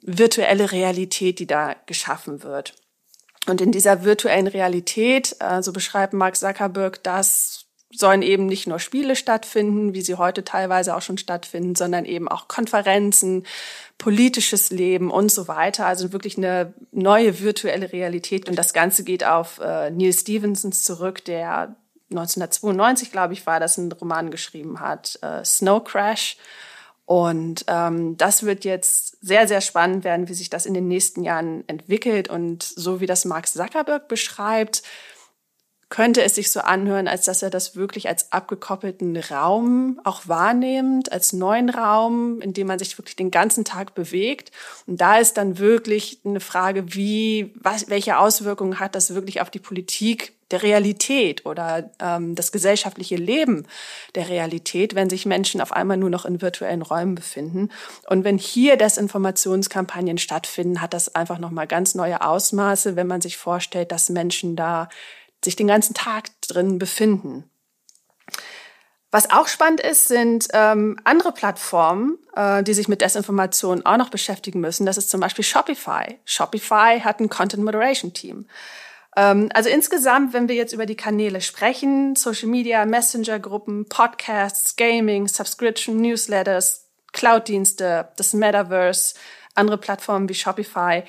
virtuelle 0.02 0.72
Realität, 0.72 1.38
die 1.38 1.46
da 1.46 1.76
geschaffen 1.86 2.42
wird. 2.42 2.74
Und 3.46 3.60
in 3.60 3.72
dieser 3.72 4.04
virtuellen 4.04 4.48
Realität, 4.48 5.36
äh, 5.40 5.62
so 5.62 5.72
beschreibt 5.72 6.12
Mark 6.12 6.36
Zuckerberg 6.36 7.02
das, 7.02 7.67
sollen 7.90 8.22
eben 8.22 8.46
nicht 8.46 8.66
nur 8.66 8.78
Spiele 8.78 9.16
stattfinden, 9.16 9.94
wie 9.94 10.02
sie 10.02 10.16
heute 10.16 10.44
teilweise 10.44 10.94
auch 10.94 11.02
schon 11.02 11.18
stattfinden, 11.18 11.74
sondern 11.74 12.04
eben 12.04 12.28
auch 12.28 12.46
Konferenzen, 12.46 13.46
politisches 13.96 14.70
Leben 14.70 15.10
und 15.10 15.32
so 15.32 15.48
weiter. 15.48 15.86
Also 15.86 16.12
wirklich 16.12 16.36
eine 16.36 16.74
neue 16.92 17.40
virtuelle 17.40 17.92
Realität. 17.92 18.48
Und 18.48 18.56
das 18.56 18.72
Ganze 18.72 19.04
geht 19.04 19.24
auf 19.24 19.58
äh, 19.58 19.90
Neil 19.90 20.12
Stevensons 20.12 20.82
zurück, 20.82 21.24
der 21.24 21.76
1992, 22.10 23.12
glaube 23.12 23.34
ich, 23.34 23.46
war 23.46 23.60
das, 23.60 23.78
einen 23.78 23.92
Roman 23.92 24.30
geschrieben 24.30 24.80
hat, 24.80 25.18
äh, 25.22 25.44
Snow 25.44 25.82
Crash. 25.82 26.36
Und 27.04 27.64
ähm, 27.68 28.18
das 28.18 28.42
wird 28.42 28.64
jetzt 28.66 29.16
sehr, 29.22 29.48
sehr 29.48 29.62
spannend 29.62 30.04
werden, 30.04 30.28
wie 30.28 30.34
sich 30.34 30.50
das 30.50 30.66
in 30.66 30.74
den 30.74 30.88
nächsten 30.88 31.22
Jahren 31.22 31.64
entwickelt. 31.66 32.28
Und 32.28 32.62
so 32.62 33.00
wie 33.00 33.06
das 33.06 33.24
Mark 33.24 33.48
Zuckerberg 33.48 34.08
beschreibt, 34.08 34.82
könnte 35.90 36.22
es 36.22 36.34
sich 36.34 36.50
so 36.50 36.60
anhören, 36.60 37.08
als 37.08 37.24
dass 37.24 37.42
er 37.42 37.50
das 37.50 37.74
wirklich 37.74 38.08
als 38.08 38.30
abgekoppelten 38.30 39.16
Raum 39.16 40.00
auch 40.04 40.28
wahrnimmt, 40.28 41.10
als 41.12 41.32
neuen 41.32 41.70
Raum, 41.70 42.42
in 42.42 42.52
dem 42.52 42.66
man 42.66 42.78
sich 42.78 42.98
wirklich 42.98 43.16
den 43.16 43.30
ganzen 43.30 43.64
Tag 43.64 43.94
bewegt. 43.94 44.52
Und 44.86 45.00
da 45.00 45.16
ist 45.16 45.38
dann 45.38 45.58
wirklich 45.58 46.20
eine 46.24 46.40
Frage, 46.40 46.94
wie, 46.94 47.54
was, 47.54 47.88
welche 47.88 48.18
Auswirkungen 48.18 48.80
hat 48.80 48.94
das 48.94 49.14
wirklich 49.14 49.40
auf 49.40 49.50
die 49.50 49.60
Politik 49.60 50.34
der 50.50 50.62
Realität 50.62 51.44
oder 51.44 51.90
ähm, 52.00 52.34
das 52.34 52.52
gesellschaftliche 52.52 53.16
Leben 53.16 53.66
der 54.14 54.28
Realität, 54.28 54.94
wenn 54.94 55.10
sich 55.10 55.26
Menschen 55.26 55.60
auf 55.60 55.72
einmal 55.72 55.98
nur 55.98 56.10
noch 56.10 56.24
in 56.24 56.40
virtuellen 56.40 56.82
Räumen 56.82 57.14
befinden. 57.14 57.70
Und 58.08 58.24
wenn 58.24 58.38
hier 58.38 58.76
Desinformationskampagnen 58.76 60.18
stattfinden, 60.18 60.80
hat 60.80 60.94
das 60.94 61.14
einfach 61.14 61.38
nochmal 61.38 61.66
ganz 61.66 61.94
neue 61.94 62.22
Ausmaße, 62.22 62.96
wenn 62.96 63.06
man 63.06 63.20
sich 63.20 63.36
vorstellt, 63.36 63.92
dass 63.92 64.08
Menschen 64.08 64.56
da 64.56 64.88
sich 65.44 65.56
den 65.56 65.66
ganzen 65.66 65.94
Tag 65.94 66.28
drin 66.42 66.78
befinden. 66.78 67.50
Was 69.10 69.30
auch 69.30 69.48
spannend 69.48 69.80
ist, 69.80 70.08
sind 70.08 70.48
ähm, 70.52 70.98
andere 71.04 71.32
Plattformen, 71.32 72.18
äh, 72.36 72.62
die 72.62 72.74
sich 72.74 72.88
mit 72.88 73.00
Desinformation 73.00 73.86
auch 73.86 73.96
noch 73.96 74.10
beschäftigen 74.10 74.60
müssen. 74.60 74.84
Das 74.84 74.98
ist 74.98 75.08
zum 75.08 75.20
Beispiel 75.20 75.44
Shopify. 75.44 76.18
Shopify 76.26 77.00
hat 77.00 77.20
ein 77.20 77.30
Content 77.30 77.64
Moderation 77.64 78.12
Team. 78.12 78.46
Ähm, 79.16 79.48
also 79.54 79.70
insgesamt, 79.70 80.34
wenn 80.34 80.48
wir 80.48 80.56
jetzt 80.56 80.74
über 80.74 80.84
die 80.84 80.96
Kanäle 80.96 81.40
sprechen, 81.40 82.16
Social 82.16 82.48
Media, 82.48 82.84
Messenger-Gruppen, 82.84 83.88
Podcasts, 83.88 84.76
Gaming, 84.76 85.26
Subscription, 85.26 85.96
Newsletters, 85.96 86.88
Cloud-Dienste, 87.12 88.10
das 88.16 88.34
Metaverse, 88.34 89.14
andere 89.54 89.78
Plattformen 89.78 90.28
wie 90.28 90.34
Shopify, 90.34 91.02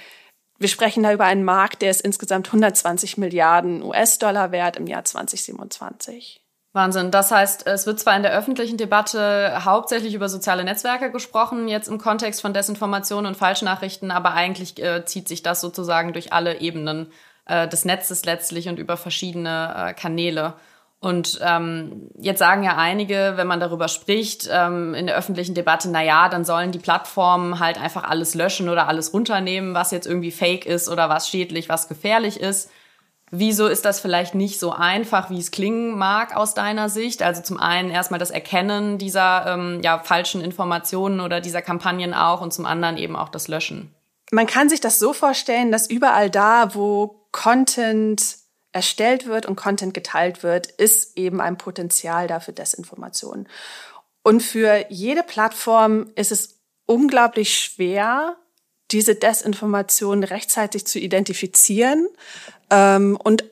wir 0.59 0.67
sprechen 0.67 1.03
da 1.03 1.13
über 1.13 1.25
einen 1.25 1.43
Markt, 1.43 1.81
der 1.81 1.89
ist 1.89 2.01
insgesamt 2.01 2.47
120 2.47 3.17
Milliarden 3.17 3.81
US-Dollar 3.81 4.51
wert 4.51 4.77
im 4.77 4.87
Jahr 4.87 5.05
2027. 5.05 6.41
Wahnsinn. 6.71 7.09
Das 7.09 7.31
heißt, 7.31 7.65
es 7.65 7.87
wird 7.87 7.99
zwar 7.99 8.15
in 8.15 8.21
der 8.21 8.37
öffentlichen 8.37 8.77
Debatte 8.77 9.65
hauptsächlich 9.65 10.13
über 10.13 10.29
soziale 10.29 10.63
Netzwerke 10.63 11.11
gesprochen, 11.11 11.67
jetzt 11.67 11.87
im 11.87 11.97
Kontext 11.97 12.41
von 12.41 12.53
Desinformation 12.53 13.25
und 13.25 13.37
Falschnachrichten, 13.37 14.11
aber 14.11 14.33
eigentlich 14.33 14.81
äh, 14.81 15.03
zieht 15.05 15.27
sich 15.27 15.41
das 15.41 15.61
sozusagen 15.61 16.13
durch 16.13 16.31
alle 16.31 16.59
Ebenen 16.59 17.11
äh, 17.45 17.67
des 17.67 17.85
Netzes 17.85 18.23
letztlich 18.25 18.69
und 18.69 18.77
über 18.77 18.97
verschiedene 18.97 19.73
äh, 19.75 19.93
Kanäle. 19.93 20.53
Und 21.01 21.39
ähm, 21.41 22.09
jetzt 22.19 22.39
sagen 22.39 22.63
ja 22.63 22.75
einige, 22.75 23.33
wenn 23.35 23.47
man 23.47 23.61
darüber 23.61 23.87
spricht 23.87 24.49
ähm, 24.51 24.93
in 24.93 25.07
der 25.07 25.15
öffentlichen 25.15 25.55
Debatte, 25.55 25.89
na 25.89 26.03
ja, 26.03 26.27
dann 26.27 26.43
sollen 26.43 26.73
die 26.73 26.79
Plattformen 26.79 27.59
halt 27.59 27.79
einfach 27.79 28.03
alles 28.03 28.35
löschen 28.35 28.67
oder 28.67 28.89
alles 28.89 29.13
runternehmen, 29.13 29.73
was 29.73 29.91
jetzt 29.91 30.07
irgendwie 30.07 30.31
fake 30.31 30.65
ist 30.65 30.89
oder 30.89 31.07
was 31.07 31.29
schädlich, 31.29 31.69
was 31.69 31.87
gefährlich 31.87 32.37
ist. 32.39 32.69
Wieso 33.31 33.67
ist 33.67 33.85
das 33.85 34.01
vielleicht 34.01 34.35
nicht 34.35 34.59
so 34.59 34.71
einfach, 34.73 35.29
wie 35.29 35.39
es 35.39 35.51
klingen 35.51 35.97
mag 35.97 36.35
aus 36.35 36.53
deiner 36.53 36.89
Sicht? 36.89 37.21
Also 37.21 37.43
zum 37.43 37.59
einen 37.59 37.91
erstmal 37.91 38.19
das 38.19 38.31
Erkennen 38.31 38.97
dieser 38.97 39.45
ähm, 39.47 39.79
ja, 39.83 39.99
falschen 39.99 40.41
Informationen 40.41 41.21
oder 41.21 41.39
dieser 41.39 41.61
Kampagnen 41.61 42.13
auch 42.13 42.41
und 42.41 42.51
zum 42.51 42.65
anderen 42.65 42.97
eben 42.97 43.15
auch 43.15 43.29
das 43.29 43.47
Löschen. 43.47 43.93
Man 44.31 44.47
kann 44.47 44.67
sich 44.67 44.81
das 44.81 44.99
so 44.99 45.13
vorstellen, 45.13 45.71
dass 45.71 45.89
überall 45.89 46.29
da, 46.29 46.73
wo 46.75 47.27
Content 47.31 48.38
erstellt 48.71 49.25
wird 49.25 49.45
und 49.45 49.55
Content 49.55 49.93
geteilt 49.93 50.43
wird, 50.43 50.67
ist 50.67 51.17
eben 51.17 51.41
ein 51.41 51.57
Potenzial 51.57 52.27
dafür 52.27 52.53
Desinformation. 52.53 53.47
Und 54.21 54.41
für 54.41 54.85
jede 54.89 55.23
Plattform 55.23 56.11
ist 56.15 56.31
es 56.31 56.59
unglaublich 56.85 57.57
schwer, 57.57 58.35
diese 58.91 59.15
Desinformation 59.15 60.23
rechtzeitig 60.23 60.85
zu 60.85 60.99
identifizieren 60.99 62.07
ähm, 62.69 63.17
und 63.23 63.43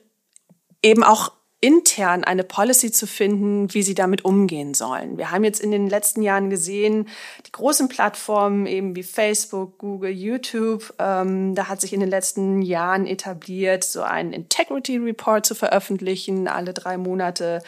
eben 0.82 1.04
auch 1.04 1.32
intern 1.60 2.22
eine 2.22 2.44
Policy 2.44 2.92
zu 2.92 3.06
finden, 3.06 3.72
wie 3.74 3.82
sie 3.82 3.94
damit 3.94 4.24
umgehen 4.24 4.74
sollen. 4.74 5.18
Wir 5.18 5.32
haben 5.32 5.42
jetzt 5.42 5.60
in 5.60 5.72
den 5.72 5.88
letzten 5.88 6.22
Jahren 6.22 6.50
gesehen, 6.50 7.08
die 7.46 7.52
großen 7.52 7.88
Plattformen 7.88 8.66
eben 8.66 8.94
wie 8.94 9.02
Facebook, 9.02 9.76
Google, 9.78 10.10
YouTube, 10.10 10.94
ähm, 11.00 11.56
da 11.56 11.68
hat 11.68 11.80
sich 11.80 11.92
in 11.92 12.00
den 12.00 12.10
letzten 12.10 12.62
Jahren 12.62 13.08
etabliert, 13.08 13.82
so 13.82 14.02
einen 14.02 14.32
Integrity 14.32 14.98
Report 14.98 15.44
zu 15.44 15.56
veröffentlichen, 15.56 16.46
alle 16.46 16.72
drei 16.72 16.96
Monate. 16.96 17.60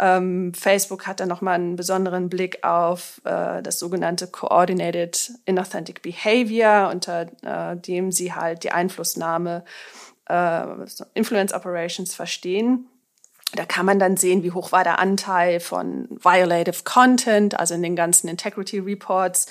Ähm, 0.00 0.52
Facebook 0.54 1.06
hat 1.06 1.20
dann 1.20 1.28
nochmal 1.28 1.56
einen 1.56 1.76
besonderen 1.76 2.28
Blick 2.28 2.64
auf 2.64 3.20
äh, 3.24 3.62
das 3.62 3.78
sogenannte 3.78 4.26
Coordinated 4.26 5.32
Inauthentic 5.44 6.02
Behavior, 6.02 6.90
unter 6.92 7.28
äh, 7.42 7.76
dem 7.76 8.10
sie 8.10 8.32
halt 8.32 8.64
die 8.64 8.72
Einflussnahme 8.72 9.64
äh, 10.28 10.64
Influence 11.14 11.52
Operations 11.52 12.14
verstehen. 12.14 12.88
Da 13.54 13.64
kann 13.64 13.86
man 13.86 13.98
dann 13.98 14.16
sehen, 14.16 14.42
wie 14.42 14.52
hoch 14.52 14.72
war 14.72 14.84
der 14.84 14.98
Anteil 14.98 15.60
von 15.60 16.06
Violative 16.10 16.82
Content, 16.84 17.58
also 17.58 17.74
in 17.74 17.82
den 17.82 17.96
ganzen 17.96 18.28
Integrity 18.28 18.78
Reports. 18.78 19.46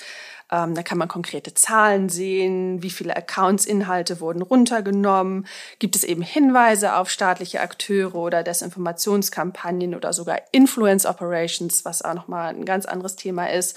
Ähm, 0.50 0.74
da 0.74 0.82
kann 0.82 0.98
man 0.98 1.08
konkrete 1.08 1.52
Zahlen 1.52 2.08
sehen, 2.08 2.82
wie 2.82 2.90
viele 2.90 3.16
Accounts, 3.16 3.66
Inhalte 3.66 4.20
wurden 4.20 4.40
runtergenommen. 4.40 5.46
Gibt 5.78 5.94
es 5.94 6.04
eben 6.04 6.22
Hinweise 6.22 6.94
auf 6.94 7.10
staatliche 7.10 7.60
Akteure 7.60 8.14
oder 8.14 8.42
Desinformationskampagnen 8.42 9.94
oder 9.94 10.12
sogar 10.12 10.40
Influence 10.52 11.04
Operations, 11.04 11.84
was 11.84 12.02
auch 12.02 12.14
nochmal 12.14 12.54
ein 12.54 12.64
ganz 12.64 12.86
anderes 12.86 13.16
Thema 13.16 13.50
ist. 13.50 13.76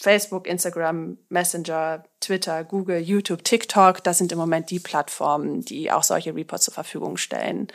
Facebook, 0.00 0.46
Instagram, 0.46 1.16
Messenger, 1.28 2.04
Twitter, 2.20 2.64
Google, 2.64 2.98
YouTube, 2.98 3.44
TikTok, 3.44 4.02
das 4.04 4.18
sind 4.18 4.32
im 4.32 4.38
Moment 4.38 4.70
die 4.70 4.80
Plattformen, 4.80 5.64
die 5.64 5.90
auch 5.92 6.02
solche 6.02 6.34
Reports 6.34 6.64
zur 6.66 6.74
Verfügung 6.74 7.16
stellen. 7.16 7.68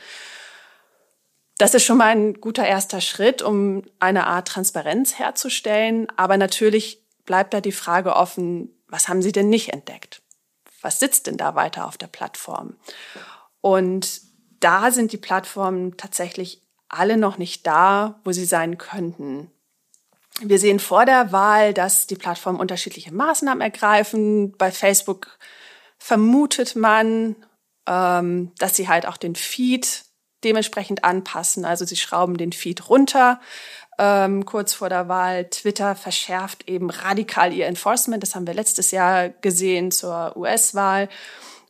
Das 1.58 1.74
ist 1.74 1.84
schon 1.84 1.98
mal 1.98 2.10
ein 2.10 2.36
guter 2.36 2.66
erster 2.66 3.02
Schritt, 3.02 3.42
um 3.42 3.84
eine 4.00 4.28
Art 4.28 4.48
Transparenz 4.48 5.18
herzustellen. 5.18 6.08
Aber 6.16 6.38
natürlich 6.38 7.04
bleibt 7.26 7.54
da 7.54 7.62
die 7.62 7.72
Frage 7.72 8.16
offen, 8.16 8.70
was 8.88 9.08
haben 9.10 9.22
Sie 9.22 9.32
denn 9.32 9.50
nicht 9.50 9.74
entdeckt? 9.74 10.22
Was 10.82 11.00
sitzt 11.00 11.28
denn 11.28 11.38
da 11.38 11.56
weiter 11.56 11.88
auf 11.88 11.98
der 11.98 12.08
Plattform? 12.08 12.76
Und 13.62 14.22
da 14.60 14.92
sind 14.92 15.12
die 15.12 15.18
Plattformen 15.18 15.98
tatsächlich 15.98 16.62
alle 16.90 17.18
noch 17.18 17.38
nicht 17.38 17.68
da, 17.68 18.20
wo 18.24 18.32
sie 18.32 18.46
sein 18.46 18.78
könnten. 18.78 19.52
Wir 20.40 20.60
sehen 20.60 20.80
vor 20.80 21.06
der 21.06 21.32
Wahl, 21.32 21.74
dass 21.74 22.08
die 22.08 22.16
Plattformen 22.16 22.60
unterschiedliche 22.60 23.14
Maßnahmen 23.14 23.62
ergreifen. 23.62 24.54
Bei 24.58 24.72
Facebook 24.72 25.38
vermutet 25.98 26.76
man, 26.76 27.36
ähm, 27.88 28.52
dass 28.60 28.76
sie 28.76 28.88
halt 28.88 29.08
auch 29.08 29.18
den 29.18 29.36
Feed 29.36 30.06
dementsprechend 30.48 31.04
anpassen. 31.04 31.66
Also 31.66 31.86
sie 31.86 31.98
schrauben 31.98 32.38
den 32.38 32.54
Feed 32.54 32.90
runter. 32.90 33.40
Ähm, 34.00 34.46
kurz 34.46 34.74
vor 34.74 34.90
der 34.90 35.10
Wahl 35.10 35.50
Twitter 35.50 35.96
verschärft 35.96 36.70
eben 36.70 36.90
radikal 36.90 37.52
ihr 37.52 37.68
Enforcement. 37.68 38.24
Das 38.24 38.36
haben 38.36 38.48
wir 38.48 38.54
letztes 38.54 38.92
Jahr 38.92 39.30
gesehen 39.30 39.92
zur 39.92 40.38
US-Wahl. 40.38 41.10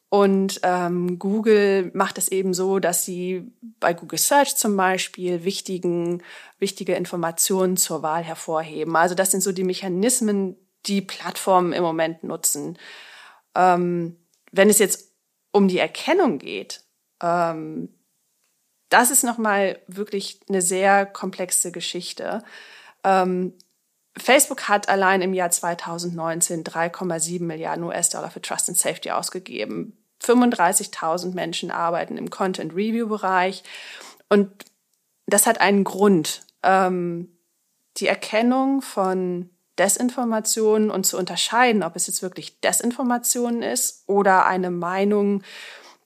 Und 0.09 0.61
ähm, 0.63 1.19
Google 1.19 1.91
macht 1.93 2.17
es 2.17 2.29
eben 2.29 2.53
so, 2.53 2.79
dass 2.79 3.03
sie 3.03 3.51
bei 3.79 3.93
Google 3.93 4.19
Search 4.19 4.55
zum 4.55 4.77
Beispiel 4.77 5.43
wichtigen, 5.43 6.23
wichtige 6.59 6.95
Informationen 6.95 7.75
zur 7.75 8.03
Wahl 8.03 8.23
hervorheben. 8.23 8.95
Also 8.95 9.15
das 9.15 9.31
sind 9.31 9.41
so 9.41 9.51
die 9.51 9.65
Mechanismen, 9.65 10.55
die 10.85 11.01
Plattformen 11.01 11.73
im 11.73 11.83
Moment 11.83 12.23
nutzen. 12.23 12.77
Ähm, 13.53 14.17
wenn 14.51 14.69
es 14.69 14.79
jetzt 14.79 15.11
um 15.51 15.67
die 15.67 15.79
Erkennung 15.79 16.37
geht, 16.39 16.83
ähm, 17.21 17.89
das 18.89 19.11
ist 19.11 19.23
nochmal 19.23 19.79
wirklich 19.87 20.39
eine 20.49 20.61
sehr 20.61 21.05
komplexe 21.05 21.71
Geschichte. 21.71 22.43
Ähm, 23.03 23.53
Facebook 24.17 24.67
hat 24.67 24.89
allein 24.89 25.21
im 25.21 25.33
Jahr 25.33 25.51
2019 25.51 26.63
3,7 26.63 27.43
Milliarden 27.43 27.83
US-Dollar 27.83 28.31
für 28.31 28.41
Trust 28.41 28.69
and 28.69 28.77
Safety 28.77 29.11
ausgegeben. 29.11 29.97
35.000 30.23 31.33
Menschen 31.33 31.69
arbeiten 31.69 32.17
im 32.17 32.29
Content 32.29 32.73
Review 32.73 33.07
Bereich 33.07 33.63
und 34.29 34.49
das 35.27 35.45
hat 35.45 35.61
einen 35.61 35.83
Grund. 35.83 36.41
Ähm, 36.63 37.37
die 37.97 38.07
Erkennung 38.07 38.81
von 38.81 39.49
Desinformationen 39.77 40.89
und 40.89 41.05
zu 41.05 41.17
unterscheiden, 41.17 41.83
ob 41.83 41.95
es 41.95 42.07
jetzt 42.07 42.23
wirklich 42.23 42.59
Desinformation 42.61 43.61
ist 43.61 44.03
oder 44.07 44.45
eine 44.47 44.71
Meinung, 44.71 45.43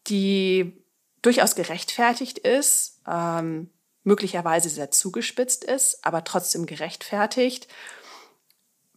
die 0.07 0.83
durchaus 1.21 1.55
gerechtfertigt 1.55 2.39
ist, 2.39 3.01
ähm, 3.07 3.69
möglicherweise 4.03 4.69
sehr 4.69 4.91
zugespitzt 4.91 5.63
ist, 5.63 6.03
aber 6.03 6.23
trotzdem 6.23 6.65
gerechtfertigt, 6.65 7.67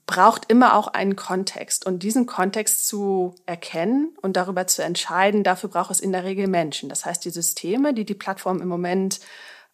braucht 0.06 0.50
immer 0.50 0.74
auch 0.74 0.88
einen 0.88 1.16
Kontext. 1.16 1.86
Und 1.86 2.02
diesen 2.02 2.26
Kontext 2.26 2.86
zu 2.86 3.34
erkennen 3.46 4.16
und 4.20 4.36
darüber 4.36 4.66
zu 4.66 4.82
entscheiden, 4.82 5.44
dafür 5.44 5.70
braucht 5.70 5.90
es 5.90 6.00
in 6.00 6.12
der 6.12 6.24
Regel 6.24 6.46
Menschen. 6.46 6.88
Das 6.88 7.06
heißt, 7.06 7.24
die 7.24 7.30
Systeme, 7.30 7.94
die 7.94 8.04
die 8.04 8.14
Plattform 8.14 8.60
im 8.60 8.68
Moment 8.68 9.20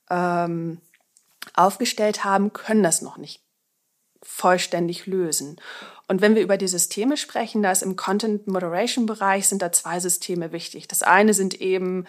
ähm, 0.09 0.79
aufgestellt 1.55 2.25
haben, 2.25 2.53
können 2.53 2.83
das 2.83 3.03
noch 3.03 3.17
nicht 3.17 3.43
vollständig 4.23 5.07
lösen. 5.07 5.61
Und 6.07 6.21
wenn 6.21 6.35
wir 6.35 6.43
über 6.43 6.57
die 6.57 6.69
Systeme 6.69 7.17
sprechen, 7.17 7.63
da 7.63 7.73
ist 7.73 7.83
im 7.83 7.97
Content 7.97 8.47
Moderation 8.47 9.07
Bereich 9.07 9.49
sind 9.49 9.63
da 9.63 9.73
zwei 9.73 9.99
Systeme 9.99 10.53
wichtig. 10.53 10.89
Das 10.89 11.03
eine 11.03 11.35
sind 11.35 11.61
eben 11.61 12.07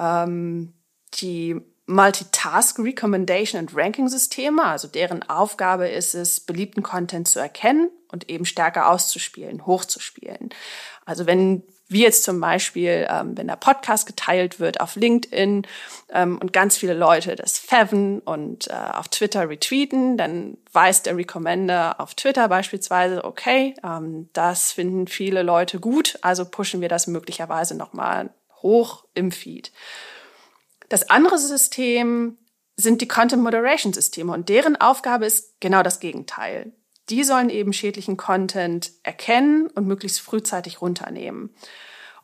ähm, 0.00 0.72
die 1.14 1.60
Multitask 1.86 2.78
Recommendation 2.78 3.60
und 3.60 3.76
Ranking 3.76 4.08
Systeme, 4.08 4.64
also 4.64 4.88
deren 4.88 5.28
Aufgabe 5.28 5.88
ist 5.88 6.14
es, 6.14 6.40
beliebten 6.40 6.82
Content 6.82 7.28
zu 7.28 7.40
erkennen 7.40 7.90
und 8.12 8.30
eben 8.30 8.44
stärker 8.44 8.88
auszuspielen, 8.88 9.66
hochzuspielen. 9.66 10.50
Also 11.04 11.26
wenn 11.26 11.64
wie 11.90 12.02
jetzt 12.02 12.22
zum 12.22 12.38
Beispiel, 12.40 13.08
ähm, 13.10 13.36
wenn 13.36 13.48
der 13.48 13.56
Podcast 13.56 14.06
geteilt 14.06 14.60
wird 14.60 14.80
auf 14.80 14.94
LinkedIn 14.94 15.66
ähm, 16.10 16.38
und 16.38 16.52
ganz 16.52 16.76
viele 16.76 16.94
Leute 16.94 17.34
das 17.34 17.58
faven 17.58 18.20
und 18.20 18.68
äh, 18.68 18.74
auf 18.74 19.08
Twitter 19.08 19.48
retweeten, 19.48 20.16
dann 20.16 20.56
weiß 20.72 21.02
der 21.02 21.16
Recommender 21.16 21.98
auf 21.98 22.14
Twitter 22.14 22.46
beispielsweise, 22.46 23.24
okay, 23.24 23.74
ähm, 23.84 24.28
das 24.32 24.70
finden 24.70 25.08
viele 25.08 25.42
Leute 25.42 25.80
gut, 25.80 26.16
also 26.22 26.44
pushen 26.44 26.80
wir 26.80 26.88
das 26.88 27.08
möglicherweise 27.08 27.76
nochmal 27.76 28.30
hoch 28.62 29.04
im 29.14 29.32
Feed. 29.32 29.72
Das 30.88 31.10
andere 31.10 31.38
System 31.38 32.38
sind 32.76 33.00
die 33.00 33.08
Content 33.08 33.42
Moderation 33.42 33.92
Systeme 33.92 34.32
und 34.32 34.48
deren 34.48 34.76
Aufgabe 34.76 35.26
ist 35.26 35.60
genau 35.60 35.82
das 35.82 36.00
Gegenteil. 36.00 36.72
Die 37.08 37.24
sollen 37.24 37.50
eben 37.50 37.72
schädlichen 37.72 38.16
Content 38.16 38.92
erkennen 39.02 39.68
und 39.68 39.86
möglichst 39.86 40.20
frühzeitig 40.20 40.80
runternehmen. 40.80 41.54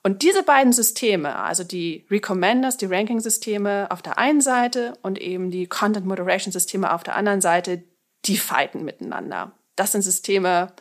Und 0.02 0.22
diese 0.22 0.44
beiden 0.44 0.72
Systeme, 0.72 1.36
also 1.36 1.64
die 1.64 2.06
Recommenders, 2.10 2.76
die 2.76 2.86
Ranking-Systeme 2.86 3.88
auf 3.90 4.02
der 4.02 4.18
einen 4.18 4.40
Seite 4.40 4.96
und 5.02 5.20
eben 5.20 5.50
die 5.50 5.66
Content 5.66 6.06
Moderation 6.06 6.52
Systeme 6.52 6.92
auf 6.92 7.02
der 7.02 7.16
anderen 7.16 7.40
Seite, 7.40 7.82
die 8.24 8.36
fighten 8.36 8.84
miteinander. 8.84 9.50
Das 9.74 9.92
sind 9.92 10.02
Systeme, 10.02 10.72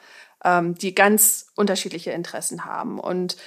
ähm, 0.44 0.76
die 0.76 0.94
ganz 0.94 1.48
unterschiedliche 1.56 2.12
Interessen 2.12 2.66
haben. 2.66 3.00
Und 3.00 3.38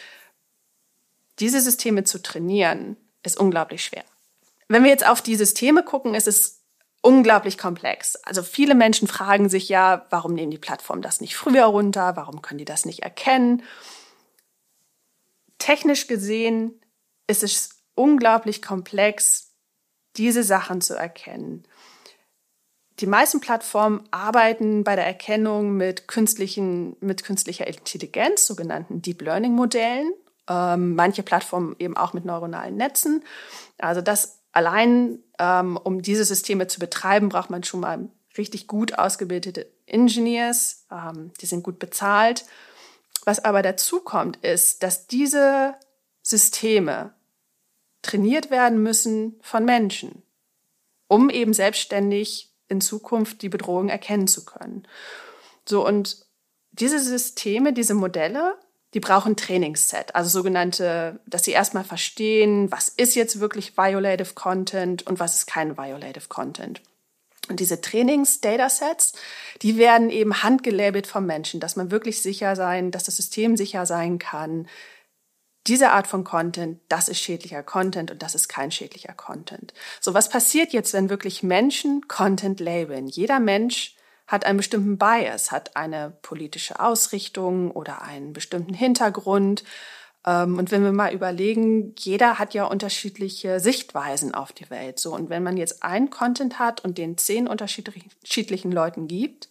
diese 1.40 1.60
Systeme 1.60 2.04
zu 2.04 2.22
trainieren, 2.22 2.96
ist 3.22 3.38
unglaublich 3.38 3.84
schwer. 3.84 4.04
Wenn 4.68 4.84
wir 4.84 4.90
jetzt 4.90 5.06
auf 5.06 5.22
die 5.22 5.36
Systeme 5.36 5.82
gucken, 5.82 6.14
ist 6.14 6.28
es 6.28 6.62
unglaublich 7.00 7.58
komplex. 7.58 8.16
Also 8.16 8.42
viele 8.42 8.74
Menschen 8.74 9.08
fragen 9.08 9.48
sich 9.48 9.68
ja, 9.68 10.06
warum 10.10 10.34
nehmen 10.34 10.50
die 10.50 10.58
Plattformen 10.58 11.02
das 11.02 11.20
nicht 11.20 11.36
früher 11.36 11.64
runter? 11.64 12.16
Warum 12.16 12.42
können 12.42 12.58
die 12.58 12.64
das 12.64 12.84
nicht 12.84 13.00
erkennen? 13.00 13.62
Technisch 15.58 16.06
gesehen 16.06 16.80
ist 17.26 17.42
es 17.42 17.82
unglaublich 17.94 18.62
komplex, 18.62 19.52
diese 20.16 20.42
Sachen 20.42 20.80
zu 20.80 20.94
erkennen. 20.94 21.64
Die 23.00 23.06
meisten 23.06 23.40
Plattformen 23.40 24.08
arbeiten 24.10 24.82
bei 24.82 24.96
der 24.96 25.06
Erkennung 25.06 25.76
mit 25.76 26.08
künstlichen, 26.08 26.96
mit 27.00 27.22
künstlicher 27.22 27.66
Intelligenz, 27.66 28.46
sogenannten 28.46 29.02
Deep 29.02 29.22
Learning 29.22 29.52
Modellen 29.52 30.12
ähm, 30.48 30.94
manche 30.94 31.22
Plattformen 31.22 31.76
eben 31.78 31.96
auch 31.96 32.12
mit 32.12 32.24
neuronalen 32.24 32.76
Netzen. 32.76 33.24
Also 33.78 34.00
das 34.00 34.40
allein, 34.52 35.18
ähm, 35.38 35.76
um 35.76 36.02
diese 36.02 36.24
Systeme 36.24 36.66
zu 36.66 36.80
betreiben, 36.80 37.28
braucht 37.28 37.50
man 37.50 37.64
schon 37.64 37.80
mal 37.80 38.08
richtig 38.36 38.66
gut 38.66 38.98
ausgebildete 38.98 39.66
Engineers, 39.86 40.86
ähm, 40.90 41.32
die 41.40 41.46
sind 41.46 41.62
gut 41.62 41.78
bezahlt. 41.78 42.44
Was 43.24 43.44
aber 43.44 43.62
dazu 43.62 44.00
kommt, 44.00 44.36
ist, 44.38 44.82
dass 44.82 45.06
diese 45.06 45.74
Systeme 46.22 47.14
trainiert 48.02 48.50
werden 48.50 48.82
müssen 48.82 49.38
von 49.42 49.64
Menschen, 49.64 50.22
um 51.08 51.30
eben 51.30 51.52
selbstständig 51.52 52.54
in 52.68 52.80
Zukunft 52.80 53.42
die 53.42 53.48
Bedrohung 53.48 53.88
erkennen 53.88 54.28
zu 54.28 54.44
können. 54.44 54.86
So, 55.66 55.86
und 55.86 56.24
diese 56.72 57.00
Systeme, 57.00 57.72
diese 57.72 57.94
Modelle 57.94 58.56
die 58.94 59.00
brauchen 59.00 59.36
Trainingsset, 59.36 60.14
also 60.14 60.30
sogenannte, 60.30 61.20
dass 61.26 61.44
sie 61.44 61.52
erstmal 61.52 61.84
verstehen, 61.84 62.70
was 62.72 62.88
ist 62.88 63.14
jetzt 63.14 63.40
wirklich 63.40 63.76
Violative 63.76 64.34
Content 64.34 65.06
und 65.06 65.20
was 65.20 65.36
ist 65.36 65.46
kein 65.46 65.76
Violative 65.76 66.28
Content. 66.28 66.80
Und 67.48 67.60
diese 67.60 67.80
Trainings-Datasets, 67.80 69.12
die 69.62 69.78
werden 69.78 70.10
eben 70.10 70.42
handgelabelt 70.42 71.06
vom 71.06 71.26
Menschen, 71.26 71.60
dass 71.60 71.76
man 71.76 71.90
wirklich 71.90 72.22
sicher 72.22 72.56
sein, 72.56 72.90
dass 72.90 73.04
das 73.04 73.16
System 73.16 73.56
sicher 73.56 73.86
sein 73.86 74.18
kann, 74.18 74.66
diese 75.66 75.90
Art 75.90 76.06
von 76.06 76.24
Content, 76.24 76.80
das 76.88 77.08
ist 77.08 77.20
schädlicher 77.20 77.62
Content 77.62 78.10
und 78.10 78.22
das 78.22 78.34
ist 78.34 78.48
kein 78.48 78.70
schädlicher 78.70 79.12
Content. 79.12 79.74
So, 80.00 80.14
was 80.14 80.30
passiert 80.30 80.72
jetzt, 80.72 80.94
wenn 80.94 81.10
wirklich 81.10 81.42
Menschen 81.42 82.08
Content 82.08 82.58
labeln? 82.58 83.06
Jeder 83.06 83.38
Mensch 83.38 83.94
hat 84.28 84.44
einen 84.44 84.58
bestimmten 84.58 84.98
Bias, 84.98 85.50
hat 85.50 85.74
eine 85.74 86.12
politische 86.22 86.78
Ausrichtung 86.78 87.72
oder 87.72 88.02
einen 88.02 88.34
bestimmten 88.34 88.74
Hintergrund. 88.74 89.64
Ähm, 90.24 90.58
und 90.58 90.70
wenn 90.70 90.84
wir 90.84 90.92
mal 90.92 91.14
überlegen, 91.14 91.94
jeder 91.98 92.38
hat 92.38 92.52
ja 92.52 92.66
unterschiedliche 92.66 93.58
Sichtweisen 93.58 94.34
auf 94.34 94.52
die 94.52 94.68
Welt. 94.70 95.00
So, 95.00 95.14
und 95.14 95.30
wenn 95.30 95.42
man 95.42 95.56
jetzt 95.56 95.82
einen 95.82 96.10
Content 96.10 96.58
hat 96.58 96.84
und 96.84 96.98
den 96.98 97.16
zehn 97.16 97.48
unterschiedlichen 97.48 98.70
Leuten 98.70 99.08
gibt, 99.08 99.48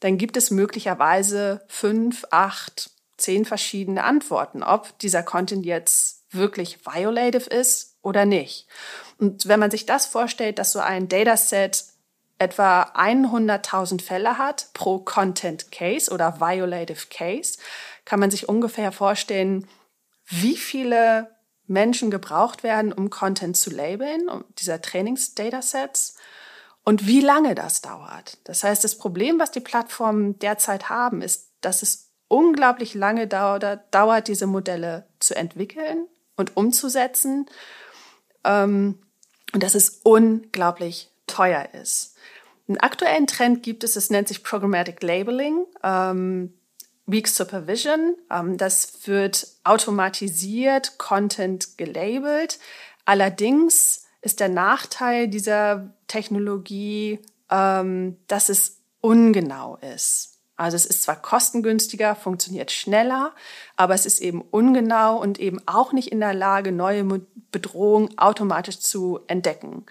dann 0.00 0.18
gibt 0.18 0.36
es 0.36 0.50
möglicherweise 0.50 1.62
fünf, 1.66 2.26
acht, 2.30 2.90
zehn 3.16 3.46
verschiedene 3.46 4.04
Antworten, 4.04 4.62
ob 4.62 4.98
dieser 4.98 5.22
Content 5.22 5.64
jetzt 5.64 6.24
wirklich 6.30 6.84
violative 6.86 7.48
ist 7.50 7.96
oder 8.02 8.26
nicht. 8.26 8.66
Und 9.18 9.48
wenn 9.48 9.60
man 9.60 9.70
sich 9.70 9.86
das 9.86 10.06
vorstellt, 10.06 10.58
dass 10.58 10.72
so 10.72 10.78
ein 10.78 11.08
Dataset 11.08 11.84
etwa 12.40 12.82
100.000 12.94 14.00
Fälle 14.00 14.38
hat 14.38 14.70
pro 14.72 14.98
Content 14.98 15.70
Case 15.70 16.10
oder 16.10 16.40
Violative 16.40 17.06
Case, 17.10 17.58
kann 18.06 18.18
man 18.18 18.30
sich 18.30 18.48
ungefähr 18.48 18.92
vorstellen, 18.92 19.68
wie 20.26 20.56
viele 20.56 21.36
Menschen 21.66 22.10
gebraucht 22.10 22.62
werden, 22.62 22.92
um 22.92 23.10
Content 23.10 23.56
zu 23.58 23.70
labeln, 23.70 24.28
um 24.28 24.44
dieser 24.58 24.80
Trainings-Datasets 24.80 26.16
und 26.82 27.06
wie 27.06 27.20
lange 27.20 27.54
das 27.54 27.82
dauert. 27.82 28.38
Das 28.44 28.64
heißt, 28.64 28.82
das 28.84 28.96
Problem, 28.96 29.38
was 29.38 29.50
die 29.50 29.60
Plattformen 29.60 30.38
derzeit 30.38 30.88
haben, 30.88 31.20
ist, 31.20 31.50
dass 31.60 31.82
es 31.82 32.10
unglaublich 32.26 32.94
lange 32.94 33.26
dauert, 33.26 34.28
diese 34.28 34.46
Modelle 34.46 35.06
zu 35.18 35.36
entwickeln 35.36 36.06
und 36.36 36.56
umzusetzen 36.56 37.46
ähm, 38.44 39.02
und 39.52 39.62
dass 39.62 39.74
es 39.74 40.00
unglaublich 40.04 41.10
teuer 41.26 41.68
ist. 41.74 42.09
Einen 42.70 42.78
aktuellen 42.78 43.26
Trend 43.26 43.64
gibt 43.64 43.82
es, 43.82 43.96
es 43.96 44.10
nennt 44.10 44.28
sich 44.28 44.44
Programmatic 44.44 45.02
Labeling. 45.02 45.66
Ähm, 45.82 46.54
Weak 47.04 47.26
Supervision. 47.26 48.14
Ähm, 48.30 48.58
das 48.58 49.08
wird 49.08 49.48
automatisiert 49.64 50.96
Content 50.96 51.76
gelabelt. 51.78 52.60
Allerdings 53.04 54.04
ist 54.20 54.38
der 54.38 54.50
Nachteil 54.50 55.26
dieser 55.26 55.92
Technologie, 56.06 57.18
ähm, 57.50 58.18
dass 58.28 58.48
es 58.48 58.78
ungenau 59.00 59.76
ist. 59.92 60.38
Also 60.54 60.76
es 60.76 60.86
ist 60.86 61.02
zwar 61.02 61.16
kostengünstiger, 61.20 62.14
funktioniert 62.14 62.70
schneller, 62.70 63.34
aber 63.74 63.94
es 63.94 64.06
ist 64.06 64.20
eben 64.20 64.42
ungenau 64.42 65.20
und 65.20 65.40
eben 65.40 65.60
auch 65.66 65.92
nicht 65.92 66.12
in 66.12 66.20
der 66.20 66.34
Lage, 66.34 66.70
neue 66.70 67.02
Bedrohungen 67.50 68.16
automatisch 68.16 68.78
zu 68.78 69.18
entdecken. 69.26 69.86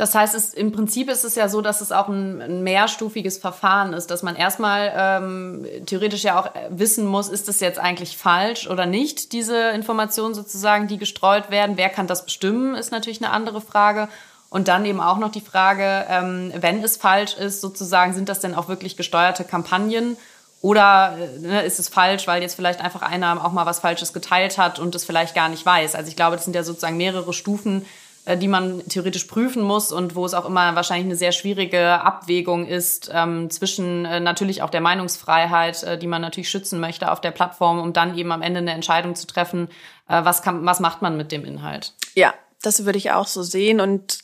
Das 0.00 0.14
heißt, 0.14 0.34
es, 0.34 0.54
im 0.54 0.72
Prinzip 0.72 1.10
ist 1.10 1.24
es 1.24 1.34
ja 1.34 1.50
so, 1.50 1.60
dass 1.60 1.82
es 1.82 1.92
auch 1.92 2.08
ein, 2.08 2.40
ein 2.40 2.62
mehrstufiges 2.62 3.36
Verfahren 3.36 3.92
ist, 3.92 4.06
dass 4.06 4.22
man 4.22 4.34
erstmal 4.34 4.90
ähm, 4.96 5.66
theoretisch 5.84 6.22
ja 6.22 6.40
auch 6.40 6.48
wissen 6.70 7.04
muss, 7.04 7.28
ist 7.28 7.48
das 7.48 7.60
jetzt 7.60 7.78
eigentlich 7.78 8.16
falsch 8.16 8.66
oder 8.66 8.86
nicht, 8.86 9.32
diese 9.32 9.68
Informationen 9.72 10.32
sozusagen, 10.32 10.88
die 10.88 10.96
gestreut 10.96 11.50
werden. 11.50 11.76
Wer 11.76 11.90
kann 11.90 12.06
das 12.06 12.24
bestimmen, 12.24 12.76
ist 12.76 12.92
natürlich 12.92 13.22
eine 13.22 13.30
andere 13.30 13.60
Frage. 13.60 14.08
Und 14.48 14.68
dann 14.68 14.86
eben 14.86 15.02
auch 15.02 15.18
noch 15.18 15.30
die 15.30 15.42
Frage, 15.42 16.06
ähm, 16.08 16.50
wenn 16.56 16.82
es 16.82 16.96
falsch 16.96 17.34
ist, 17.34 17.60
sozusagen, 17.60 18.14
sind 18.14 18.30
das 18.30 18.40
denn 18.40 18.54
auch 18.54 18.68
wirklich 18.68 18.96
gesteuerte 18.96 19.44
Kampagnen? 19.44 20.16
Oder 20.62 21.18
äh, 21.18 21.38
ne, 21.40 21.62
ist 21.62 21.78
es 21.78 21.90
falsch, 21.90 22.26
weil 22.26 22.40
jetzt 22.40 22.54
vielleicht 22.54 22.80
einfach 22.80 23.02
einer 23.02 23.44
auch 23.44 23.52
mal 23.52 23.66
was 23.66 23.80
Falsches 23.80 24.14
geteilt 24.14 24.56
hat 24.56 24.78
und 24.78 24.94
es 24.94 25.04
vielleicht 25.04 25.34
gar 25.34 25.50
nicht 25.50 25.66
weiß? 25.66 25.94
Also 25.94 26.08
ich 26.08 26.16
glaube, 26.16 26.36
das 26.36 26.46
sind 26.46 26.56
ja 26.56 26.62
sozusagen 26.62 26.96
mehrere 26.96 27.34
Stufen, 27.34 27.82
äh, 27.82 27.84
die 28.26 28.48
man 28.48 28.82
theoretisch 28.88 29.24
prüfen 29.24 29.62
muss 29.62 29.92
und 29.92 30.14
wo 30.14 30.24
es 30.26 30.34
auch 30.34 30.44
immer 30.44 30.74
wahrscheinlich 30.74 31.06
eine 31.06 31.16
sehr 31.16 31.32
schwierige 31.32 32.02
Abwägung 32.02 32.66
ist 32.66 33.10
ähm, 33.12 33.50
zwischen 33.50 34.04
äh, 34.04 34.20
natürlich 34.20 34.62
auch 34.62 34.70
der 34.70 34.80
Meinungsfreiheit, 34.80 35.82
äh, 35.82 35.98
die 35.98 36.06
man 36.06 36.22
natürlich 36.22 36.50
schützen 36.50 36.80
möchte 36.80 37.10
auf 37.10 37.20
der 37.20 37.30
Plattform, 37.30 37.80
um 37.80 37.92
dann 37.92 38.16
eben 38.16 38.30
am 38.32 38.42
Ende 38.42 38.58
eine 38.58 38.72
Entscheidung 38.72 39.14
zu 39.14 39.26
treffen, 39.26 39.68
äh, 40.08 40.24
was, 40.24 40.42
kann, 40.42 40.64
was 40.66 40.80
macht 40.80 41.02
man 41.02 41.16
mit 41.16 41.32
dem 41.32 41.44
Inhalt. 41.44 41.94
Ja, 42.14 42.34
das 42.62 42.84
würde 42.84 42.98
ich 42.98 43.10
auch 43.10 43.26
so 43.26 43.42
sehen. 43.42 43.80
Und 43.80 44.18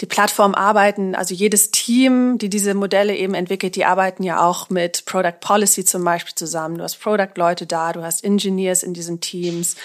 die 0.00 0.06
Plattformen 0.06 0.54
arbeiten, 0.54 1.14
also 1.14 1.34
jedes 1.34 1.70
Team, 1.70 2.38
die 2.38 2.48
diese 2.48 2.74
Modelle 2.74 3.16
eben 3.16 3.34
entwickelt, 3.34 3.76
die 3.76 3.84
arbeiten 3.84 4.22
ja 4.22 4.44
auch 4.44 4.70
mit 4.70 5.04
Product 5.06 5.40
Policy 5.40 5.84
zum 5.84 6.04
Beispiel 6.04 6.34
zusammen. 6.34 6.78
Du 6.78 6.84
hast 6.84 7.00
Product-Leute 7.00 7.66
da, 7.66 7.92
du 7.92 8.02
hast 8.02 8.22
Engineers 8.24 8.82
in 8.82 8.94
diesen 8.94 9.20
Teams. 9.20 9.76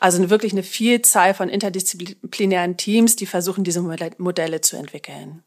Also 0.00 0.30
wirklich 0.30 0.52
eine 0.52 0.62
Vielzahl 0.62 1.34
von 1.34 1.48
interdisziplinären 1.48 2.76
Teams, 2.76 3.16
die 3.16 3.26
versuchen, 3.26 3.64
diese 3.64 3.82
Modelle 3.82 4.60
zu 4.60 4.76
entwickeln. 4.76 5.44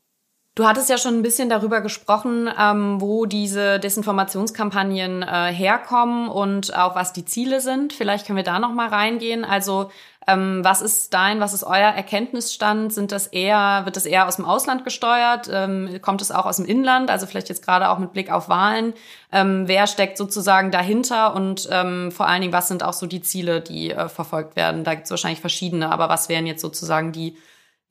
Du 0.55 0.65
hattest 0.65 0.89
ja 0.89 0.97
schon 0.97 1.15
ein 1.15 1.21
bisschen 1.21 1.49
darüber 1.49 1.81
gesprochen, 1.81 2.49
ähm, 2.57 3.01
wo 3.01 3.25
diese 3.25 3.77
Desinformationskampagnen 3.77 5.21
äh, 5.21 5.53
herkommen 5.53 6.29
und 6.29 6.73
auch 6.73 6.95
was 6.95 7.11
die 7.11 7.25
Ziele 7.25 7.59
sind. 7.59 7.91
Vielleicht 7.91 8.25
können 8.25 8.37
wir 8.37 8.43
da 8.43 8.57
noch 8.57 8.71
mal 8.71 8.87
reingehen. 8.87 9.43
Also 9.43 9.91
ähm, 10.27 10.63
was 10.63 10.81
ist 10.81 11.13
dein, 11.13 11.41
was 11.41 11.53
ist 11.53 11.65
euer 11.65 11.91
Erkenntnisstand? 11.91 12.93
Sind 12.93 13.11
das 13.11 13.27
eher, 13.27 13.81
wird 13.83 13.97
das 13.97 14.05
eher 14.05 14.29
aus 14.29 14.37
dem 14.37 14.45
Ausland 14.45 14.85
gesteuert? 14.85 15.49
Ähm, 15.51 15.99
kommt 16.01 16.21
es 16.21 16.31
auch 16.31 16.45
aus 16.45 16.55
dem 16.55 16.65
Inland? 16.65 17.09
Also 17.11 17.27
vielleicht 17.27 17.49
jetzt 17.49 17.63
gerade 17.65 17.89
auch 17.89 17.99
mit 17.99 18.13
Blick 18.13 18.31
auf 18.31 18.47
Wahlen. 18.47 18.93
Ähm, 19.33 19.67
wer 19.67 19.87
steckt 19.87 20.17
sozusagen 20.17 20.71
dahinter? 20.71 21.35
Und 21.35 21.67
ähm, 21.69 22.13
vor 22.13 22.27
allen 22.27 22.39
Dingen, 22.39 22.53
was 22.53 22.69
sind 22.69 22.81
auch 22.81 22.93
so 22.93 23.07
die 23.07 23.21
Ziele, 23.21 23.59
die 23.59 23.91
äh, 23.91 24.07
verfolgt 24.07 24.55
werden? 24.55 24.85
Da 24.85 24.93
gibt 24.93 25.03
es 25.03 25.11
wahrscheinlich 25.11 25.41
verschiedene, 25.41 25.91
aber 25.91 26.07
was 26.07 26.29
wären 26.29 26.47
jetzt 26.47 26.61
sozusagen 26.61 27.11
die, 27.11 27.35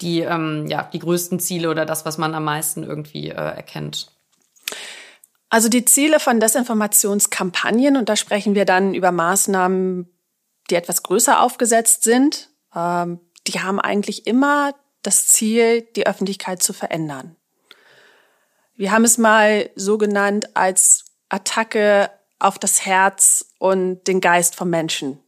die, 0.01 0.21
ähm, 0.21 0.67
ja, 0.67 0.83
die 0.83 0.99
größten 0.99 1.41
Ziele 1.41 1.71
oder 1.71 1.87
das, 1.87 2.05
was 2.05 2.19
man 2.19 2.35
am 2.35 2.45
meisten 2.45 2.83
irgendwie 2.83 3.31
äh, 3.31 3.35
erkennt? 3.35 4.11
Also 5.49 5.69
die 5.69 5.85
Ziele 5.85 6.19
von 6.19 6.41
Desinformationskampagnen, 6.41 7.97
und 7.97 8.09
da 8.09 8.17
sprechen 8.17 8.55
wir 8.55 8.65
dann 8.65 8.95
über 8.95 9.13
Maßnahmen 9.13 10.11
die 10.71 10.77
etwas 10.77 11.03
größer 11.03 11.41
aufgesetzt 11.41 12.05
sind, 12.05 12.51
ähm, 12.75 13.21
die 13.47 13.61
haben 13.61 13.81
eigentlich 13.81 14.27
immer 14.27 14.75
das 15.03 15.29
Ziel, 15.29 15.83
die 15.97 16.07
Öffentlichkeit 16.07 16.63
zu 16.63 16.73
verändern. 16.73 17.37
Wir 18.75 18.91
haben 18.91 19.05
es 19.05 19.19
mal 19.19 19.71
so 19.77 19.99
genannt 19.99 20.57
als 20.57 21.05
Attacke 21.29 22.11
auf 22.39 22.59
das 22.59 22.85
Herz 22.87 23.53
und 23.59 24.05
den 24.05 24.21
Geist 24.21 24.57
vom 24.57 24.71
Menschen. 24.71 25.21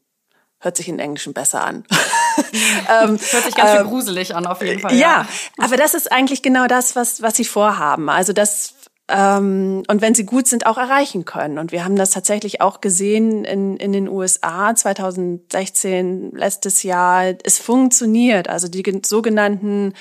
Hört 0.58 0.76
sich 0.76 0.88
in 0.88 0.98
Englischen 0.98 1.34
besser 1.34 1.62
an. 1.64 1.84
ähm, 3.02 3.18
Hört 3.18 3.44
sich 3.44 3.54
ganz 3.54 3.72
schön 3.72 3.80
ähm, 3.82 3.88
gruselig 3.88 4.34
an, 4.34 4.46
auf 4.46 4.62
jeden 4.62 4.80
Fall. 4.80 4.92
Ja. 4.94 4.98
ja, 4.98 5.26
aber 5.58 5.76
das 5.76 5.94
ist 5.94 6.10
eigentlich 6.12 6.42
genau 6.42 6.66
das, 6.66 6.96
was, 6.96 7.22
was 7.22 7.36
sie 7.36 7.44
vorhaben. 7.44 8.08
Also 8.08 8.32
das 8.32 8.74
ähm, 9.08 9.84
und 9.86 10.02
wenn 10.02 10.14
sie 10.14 10.26
gut 10.26 10.48
sind, 10.48 10.66
auch 10.66 10.78
erreichen 10.78 11.24
können. 11.24 11.58
Und 11.58 11.70
wir 11.70 11.84
haben 11.84 11.96
das 11.96 12.10
tatsächlich 12.10 12.60
auch 12.60 12.80
gesehen 12.80 13.44
in, 13.44 13.76
in 13.76 13.92
den 13.92 14.08
USA 14.08 14.74
2016, 14.74 16.32
letztes 16.32 16.82
Jahr. 16.82 17.34
Es 17.44 17.58
funktioniert. 17.58 18.48
Also 18.48 18.66
die 18.68 19.00
sogenannten 19.06 19.94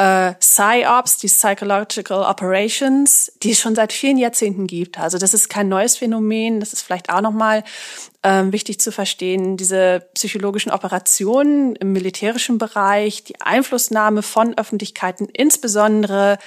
äh, 0.00 0.34
PsyOps, 0.40 1.18
die 1.18 1.26
Psychological 1.26 2.22
Operations, 2.22 3.30
die 3.42 3.50
es 3.50 3.60
schon 3.60 3.74
seit 3.74 3.92
vielen 3.92 4.16
Jahrzehnten 4.16 4.66
gibt. 4.66 4.98
Also 4.98 5.18
das 5.18 5.34
ist 5.34 5.50
kein 5.50 5.68
neues 5.68 5.98
Phänomen. 5.98 6.58
Das 6.58 6.72
ist 6.72 6.80
vielleicht 6.80 7.10
auch 7.10 7.20
nochmal 7.20 7.64
ähm, 8.22 8.50
wichtig 8.50 8.80
zu 8.80 8.92
verstehen. 8.92 9.58
Diese 9.58 10.08
psychologischen 10.14 10.72
Operationen 10.72 11.76
im 11.76 11.92
militärischen 11.92 12.56
Bereich, 12.56 13.24
die 13.24 13.42
Einflussnahme 13.42 14.22
von 14.22 14.56
Öffentlichkeiten, 14.56 15.28
insbesondere 15.28 16.38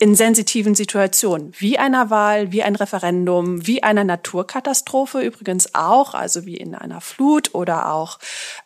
in 0.00 0.14
sensitiven 0.14 0.74
Situationen, 0.74 1.52
wie 1.58 1.78
einer 1.78 2.08
Wahl, 2.08 2.52
wie 2.52 2.62
ein 2.62 2.74
Referendum, 2.74 3.66
wie 3.66 3.82
einer 3.82 4.02
Naturkatastrophe 4.02 5.20
übrigens 5.20 5.74
auch, 5.74 6.14
also 6.14 6.46
wie 6.46 6.56
in 6.56 6.74
einer 6.74 7.02
Flut 7.02 7.54
oder 7.54 7.92
auch 7.92 8.18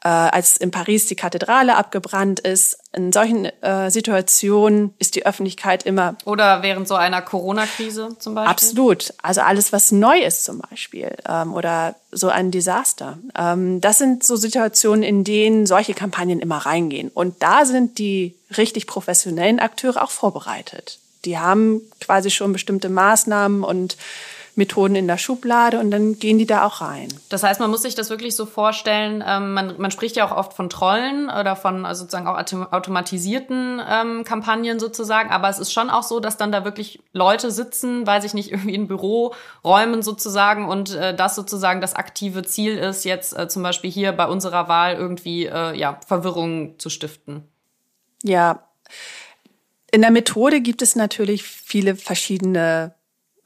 äh, 0.05 0.09
als 0.09 0.57
in 0.57 0.71
Paris 0.71 1.07
die 1.07 1.17
Kathedrale 1.17 1.75
abgebrannt 1.75 2.39
ist. 2.39 2.79
In 2.93 3.13
solchen 3.13 3.47
äh, 3.63 3.91
Situationen 3.91 4.95
ist 5.01 5.17
die 5.17 5.27
Öffentlichkeit 5.27 5.83
immer. 5.83 6.15
Oder 6.25 6.63
während 6.63 6.87
so 6.87 6.95
einer 6.95 7.21
Corona-Krise 7.21 8.11
zum 8.21 8.37
Beispiel? 8.37 8.53
Absolut. 8.53 9.15
Also 9.21 9.41
alles, 9.41 9.73
was 9.73 9.91
neu 9.91 10.21
ist 10.21 10.45
zum 10.45 10.61
Beispiel 10.61 11.17
ähm, 11.29 11.53
oder 11.53 11.97
so 12.13 12.29
ein 12.29 12.53
Desaster. 12.53 13.19
Ähm, 13.37 13.81
das 13.81 13.99
sind 13.99 14.23
so 14.23 14.37
Situationen, 14.37 15.03
in 15.03 15.25
denen 15.25 15.67
solche 15.67 15.95
Kampagnen 15.95 16.39
immer 16.39 16.59
reingehen. 16.59 17.09
Und 17.13 17.43
da 17.43 17.65
sind 17.65 17.99
die 17.99 18.37
richtig 18.57 18.87
professionellen 18.87 19.59
Akteure 19.59 20.01
auch 20.01 20.13
vorbereitet 20.13 21.01
die 21.25 21.39
haben 21.39 21.83
quasi 22.01 22.31
schon 22.31 22.53
bestimmte 22.53 22.89
Maßnahmen 22.89 23.65
und 23.65 23.97
Methoden 24.57 24.95
in 24.95 25.09
der 25.09 25.19
Schublade 25.19 25.81
und 25.81 25.91
dann 25.91 26.19
gehen 26.19 26.39
die 26.39 26.47
da 26.47 26.65
auch 26.65 26.81
rein. 26.81 27.09
Das 27.29 27.43
heißt, 27.43 27.61
man 27.61 27.71
muss 27.71 27.83
sich 27.83 27.95
das 27.95 28.11
wirklich 28.11 28.37
so 28.37 28.47
vorstellen, 28.47 29.23
ähm, 29.27 29.53
man, 29.53 29.75
man 29.79 29.91
spricht 29.91 30.17
ja 30.17 30.27
auch 30.27 30.37
oft 30.37 30.53
von 30.53 30.71
Trollen 30.71 31.29
oder 31.29 31.57
von 31.57 31.85
also 31.85 32.05
sozusagen 32.05 32.29
auch 32.29 32.39
automatisierten 32.73 33.83
ähm, 33.89 34.25
Kampagnen 34.25 34.79
sozusagen, 34.79 35.31
aber 35.31 35.49
es 35.49 35.59
ist 35.59 35.73
schon 35.73 35.91
auch 35.91 36.05
so, 36.05 36.21
dass 36.21 36.37
dann 36.37 36.53
da 36.53 36.65
wirklich 36.65 37.03
Leute 37.13 37.51
sitzen, 37.51 38.07
weiß 38.07 38.25
ich 38.25 38.35
nicht, 38.35 38.51
irgendwie 38.53 38.75
in 38.75 38.87
Büroräumen 38.87 40.03
sozusagen 40.03 40.69
und 40.69 40.95
äh, 40.95 41.15
das 41.15 41.35
sozusagen 41.35 41.81
das 41.81 41.95
aktive 41.95 42.45
Ziel 42.45 42.79
ist, 42.79 43.05
jetzt 43.05 43.37
äh, 43.37 43.49
zum 43.49 43.63
Beispiel 43.63 43.91
hier 43.91 44.13
bei 44.13 44.27
unserer 44.27 44.69
Wahl 44.69 44.95
irgendwie 44.95 45.47
äh, 45.47 45.77
ja, 45.77 45.99
Verwirrung 46.07 46.79
zu 46.79 46.91
stiften. 46.91 47.49
Ja, 48.23 48.69
in 49.95 50.01
der 50.01 50.11
Methode 50.11 50.61
gibt 50.61 50.83
es 50.83 50.97
natürlich 50.97 51.45
viele 51.45 51.95
verschiedene 51.95 52.97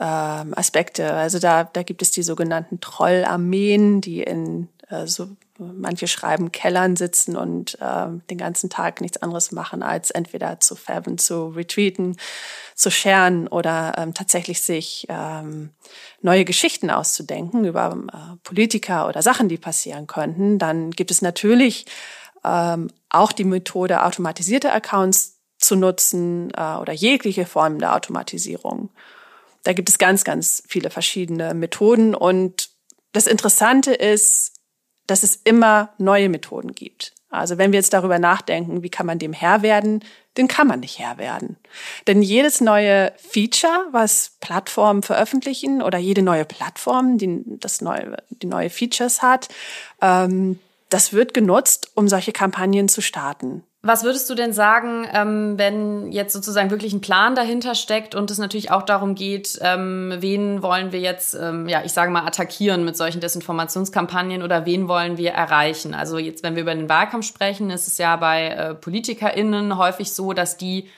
ähm, 0.01 0.55
Aspekte. 0.57 1.13
Also 1.13 1.39
da, 1.39 1.65
da 1.65 1.83
gibt 1.83 2.01
es 2.01 2.11
die 2.11 2.23
sogenannten 2.23 2.81
Trollarmeen, 2.81 4.01
die 4.01 4.23
in 4.23 4.71
äh, 4.89 5.07
so 5.07 5.29
manche 5.59 6.07
schreiben 6.07 6.51
Kellern 6.51 6.97
sitzen 6.97 7.37
und 7.37 7.79
äh, 7.83 8.07
den 8.31 8.39
ganzen 8.39 8.71
Tag 8.71 9.03
nichts 9.03 9.21
anderes 9.21 9.53
machen, 9.53 9.83
als 9.83 10.11
entweder 10.11 10.59
zu 10.59 10.75
färben, 10.75 11.19
zu 11.19 11.49
retreaten, 11.49 12.17
zu 12.75 12.91
scheren 12.91 13.47
oder 13.49 13.93
ähm, 13.99 14.15
tatsächlich 14.15 14.63
sich 14.63 15.07
ähm, 15.11 15.69
neue 16.23 16.47
Geschichten 16.47 16.89
auszudenken 16.89 17.67
über 17.67 17.95
äh, 18.11 18.37
Politiker 18.43 19.07
oder 19.07 19.21
Sachen, 19.21 19.51
die 19.51 19.59
passieren 19.59 20.07
könnten. 20.07 20.59
Dann 20.59 20.93
gibt 20.93 21.11
es 21.11 21.21
natürlich 21.21 21.85
ähm, 22.43 22.89
auch 23.11 23.33
die 23.33 23.45
Methode, 23.45 24.03
automatisierte 24.03 24.73
Accounts 24.73 25.38
zu 25.59 25.77
nutzen 25.77 26.51
äh, 26.57 26.77
oder 26.77 26.93
jegliche 26.93 27.47
Formen 27.47 27.79
der 27.79 27.95
Automatisierung. 27.95 28.91
Da 29.65 29.73
gibt 29.73 29.89
es 29.89 29.99
ganz, 29.99 30.25
ganz 30.25 30.63
viele 30.67 30.91
verschiedene 30.91 31.53
Methoden. 31.55 32.15
Und 32.15 32.71
das 33.13 33.27
Interessante 33.27 33.93
ist, 33.93 34.53
dass 35.07 35.23
es 35.23 35.37
immer 35.37 35.91
neue 35.99 36.29
Methoden 36.29 36.75
gibt. 36.75 37.13
Also 37.31 37.59
wenn 37.59 37.73
wir 37.73 37.79
jetzt 37.79 37.93
darüber 37.93 38.19
nachdenken, 38.19 38.83
wie 38.83 38.89
kann 38.89 39.05
man 39.05 39.19
dem 39.19 39.33
Herr 39.35 39.63
werden, 39.63 40.03
dann 40.35 40.49
kann 40.49 40.67
man 40.67 40.81
nicht 40.81 40.99
Herr 40.99 41.19
werden. 41.19 41.57
Denn 42.07 42.23
jedes 42.23 42.61
neue 42.61 43.13
Feature, 43.19 43.89
was 43.91 44.37
Plattformen 44.41 45.03
veröffentlichen 45.03 45.83
oder 45.83 45.99
jede 45.99 46.23
neue 46.23 46.45
Plattform, 46.45 47.19
die 47.19 47.43
das 47.45 47.83
neue, 47.83 48.17
die 48.31 48.47
neue 48.47 48.71
Features 48.71 49.21
hat, 49.21 49.49
ähm, 50.01 50.59
das 50.89 51.13
wird 51.13 51.35
genutzt, 51.35 51.91
um 51.95 52.09
solche 52.09 52.33
Kampagnen 52.33 52.89
zu 52.89 53.03
starten. 53.03 53.63
Was 53.89 54.05
würdest 54.05 54.29
du 54.29 54.35
denn 54.35 54.53
sagen, 54.53 55.09
ähm, 55.15 55.55
wenn 55.57 56.13
jetzt 56.13 56.35
sozusagen 56.35 56.71
wirklich 56.71 56.93
ein 56.93 57.01
Plan 57.01 57.35
dahinter 57.35 57.75
steckt 57.75 58.15
und 58.15 58.31
es 58.31 58.37
natürlich 58.37 58.71
auch 58.71 58.83
darum 58.83 59.15
geht, 59.15 59.59
ähm, 59.63 60.13
wen 60.19 60.63
wollen 60.63 60.93
wir 60.93 61.01
jetzt, 61.01 61.33
ähm, 61.33 61.67
ja, 61.71 61.81
ich 61.83 61.93
sage 61.95 62.11
mal, 62.11 62.27
attackieren 62.27 62.85
mit 62.85 62.99
solchen 62.99 63.23
Desinformationskampagnen 63.23 64.43
oder 64.43 64.67
wen 64.67 64.89
wollen 64.89 65.17
wir 65.17 65.31
erreichen? 65.31 65.95
Also 65.95 66.19
jetzt, 66.19 66.43
wenn 66.43 66.55
wir 66.55 66.65
über 66.65 66.75
den 66.75 66.91
Wahlkampf 66.91 67.25
sprechen, 67.25 67.71
ist 67.71 67.89
es 67.89 67.97
ja 67.97 68.17
bei 68.17 68.49
äh, 68.49 68.75
PolitikerInnen 68.75 69.79
häufig 69.79 70.13
so, 70.13 70.35
dass 70.35 70.59
die 70.59 70.91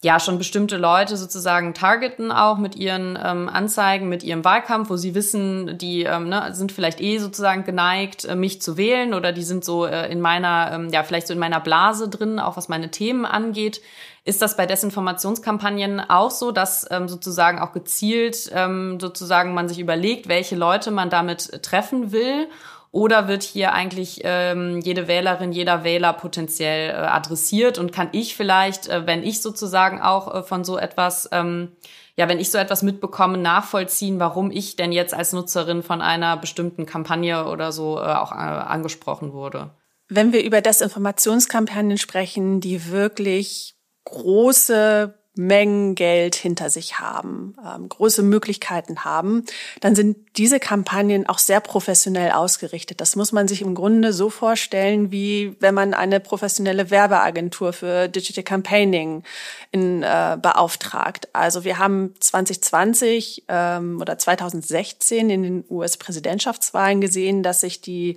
ja 0.00 0.20
schon 0.20 0.38
bestimmte 0.38 0.76
Leute 0.76 1.16
sozusagen 1.16 1.74
targeten 1.74 2.30
auch 2.30 2.58
mit 2.58 2.76
ihren 2.76 3.18
ähm, 3.20 3.48
Anzeigen, 3.48 4.08
mit 4.08 4.22
ihrem 4.22 4.44
Wahlkampf, 4.44 4.90
wo 4.90 4.96
sie 4.96 5.14
wissen, 5.16 5.76
die 5.76 6.04
ähm, 6.04 6.28
ne, 6.28 6.54
sind 6.54 6.70
vielleicht 6.70 7.00
eh 7.00 7.18
sozusagen 7.18 7.64
geneigt, 7.64 8.24
äh, 8.24 8.36
mich 8.36 8.62
zu 8.62 8.76
wählen 8.76 9.12
oder 9.12 9.32
die 9.32 9.42
sind 9.42 9.64
so 9.64 9.86
äh, 9.86 10.10
in 10.10 10.20
meiner, 10.20 10.70
ähm, 10.72 10.88
ja 10.90 11.02
vielleicht 11.02 11.26
so 11.26 11.34
in 11.34 11.40
meiner 11.40 11.58
Blase 11.58 12.08
drin, 12.08 12.38
auch 12.38 12.56
was 12.56 12.68
meine 12.68 12.92
Themen 12.92 13.26
angeht. 13.26 13.80
Ist 14.24 14.40
das 14.40 14.56
bei 14.56 14.66
Desinformationskampagnen 14.66 16.00
auch 16.00 16.30
so, 16.30 16.52
dass 16.52 16.86
ähm, 16.90 17.08
sozusagen 17.08 17.58
auch 17.58 17.72
gezielt 17.72 18.50
ähm, 18.54 19.00
sozusagen 19.00 19.52
man 19.52 19.68
sich 19.68 19.80
überlegt, 19.80 20.28
welche 20.28 20.54
Leute 20.54 20.92
man 20.92 21.10
damit 21.10 21.62
treffen 21.64 22.12
will? 22.12 22.46
Oder 22.90 23.28
wird 23.28 23.42
hier 23.42 23.74
eigentlich 23.74 24.22
ähm, 24.24 24.80
jede 24.80 25.08
Wählerin, 25.08 25.52
jeder 25.52 25.84
Wähler 25.84 26.14
potenziell 26.14 26.90
äh, 26.90 26.94
adressiert? 26.94 27.78
Und 27.78 27.92
kann 27.92 28.08
ich 28.12 28.34
vielleicht, 28.34 28.88
äh, 28.88 29.06
wenn 29.06 29.22
ich 29.22 29.42
sozusagen 29.42 30.00
auch 30.00 30.34
äh, 30.34 30.42
von 30.42 30.64
so 30.64 30.78
etwas, 30.78 31.28
ähm, 31.32 31.72
ja, 32.16 32.28
wenn 32.28 32.40
ich 32.40 32.50
so 32.50 32.56
etwas 32.56 32.82
mitbekomme, 32.82 33.36
nachvollziehen, 33.36 34.18
warum 34.20 34.50
ich 34.50 34.76
denn 34.76 34.92
jetzt 34.92 35.12
als 35.12 35.32
Nutzerin 35.32 35.82
von 35.82 36.00
einer 36.00 36.38
bestimmten 36.38 36.86
Kampagne 36.86 37.46
oder 37.46 37.72
so 37.72 37.98
äh, 37.98 38.04
auch 38.04 38.32
äh, 38.32 38.36
angesprochen 38.36 39.32
wurde? 39.34 39.70
Wenn 40.08 40.32
wir 40.32 40.42
über 40.42 40.62
Desinformationskampagnen 40.62 41.98
sprechen, 41.98 42.60
die 42.60 42.90
wirklich 42.90 43.76
große 44.04 45.17
Mengen 45.38 45.94
Geld 45.94 46.34
hinter 46.34 46.68
sich 46.68 46.98
haben, 46.98 47.54
ähm, 47.64 47.88
große 47.88 48.22
Möglichkeiten 48.22 49.04
haben, 49.04 49.44
dann 49.80 49.94
sind 49.94 50.16
diese 50.36 50.58
Kampagnen 50.58 51.28
auch 51.28 51.38
sehr 51.38 51.60
professionell 51.60 52.32
ausgerichtet. 52.32 53.00
Das 53.00 53.16
muss 53.16 53.30
man 53.30 53.46
sich 53.46 53.62
im 53.62 53.74
Grunde 53.74 54.12
so 54.12 54.30
vorstellen, 54.30 55.12
wie 55.12 55.56
wenn 55.60 55.74
man 55.74 55.94
eine 55.94 56.18
professionelle 56.18 56.90
Werbeagentur 56.90 57.72
für 57.72 58.08
Digital 58.08 58.44
Campaigning 58.44 59.22
in, 59.70 60.02
äh, 60.02 60.36
beauftragt. 60.42 61.28
Also 61.32 61.62
wir 61.62 61.78
haben 61.78 62.14
2020 62.18 63.44
ähm, 63.48 64.00
oder 64.00 64.18
2016 64.18 65.30
in 65.30 65.42
den 65.44 65.64
US-Präsidentschaftswahlen 65.70 67.00
gesehen, 67.00 67.42
dass 67.42 67.60
sich 67.60 67.80
die 67.80 68.16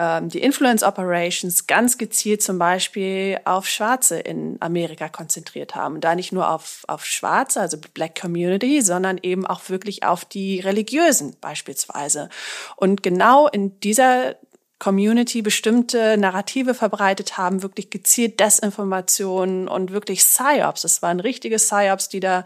ähm, 0.00 0.30
die 0.30 0.40
Influence 0.40 0.82
Operations 0.82 1.66
ganz 1.66 1.98
gezielt 1.98 2.42
zum 2.42 2.58
Beispiel 2.58 3.38
auf 3.44 3.68
Schwarze 3.68 4.18
in 4.18 4.56
Amerika 4.60 5.10
konzentriert 5.10 5.74
haben. 5.74 6.00
Da 6.00 6.14
nicht 6.14 6.32
nur 6.32 6.48
auf, 6.50 6.84
auf 6.88 7.04
Schwarze, 7.04 7.60
also 7.60 7.76
Black 7.92 8.18
Community, 8.18 8.80
sondern 8.80 9.18
eben 9.22 9.46
auch 9.46 9.68
wirklich 9.68 10.02
auf 10.02 10.24
die 10.24 10.60
Religiösen 10.60 11.36
beispielsweise. 11.42 12.30
Und 12.76 13.02
genau 13.02 13.46
in 13.48 13.78
dieser 13.80 14.36
Community 14.80 15.42
bestimmte 15.42 16.16
Narrative 16.16 16.74
verbreitet 16.74 17.38
haben, 17.38 17.62
wirklich 17.62 17.90
gezielt 17.90 18.40
Desinformationen 18.40 19.68
und 19.68 19.92
wirklich 19.92 20.20
Psyops. 20.20 20.82
Es 20.84 21.02
waren 21.02 21.20
richtige 21.20 21.56
Psyops, 21.56 22.08
die 22.08 22.18
da 22.18 22.44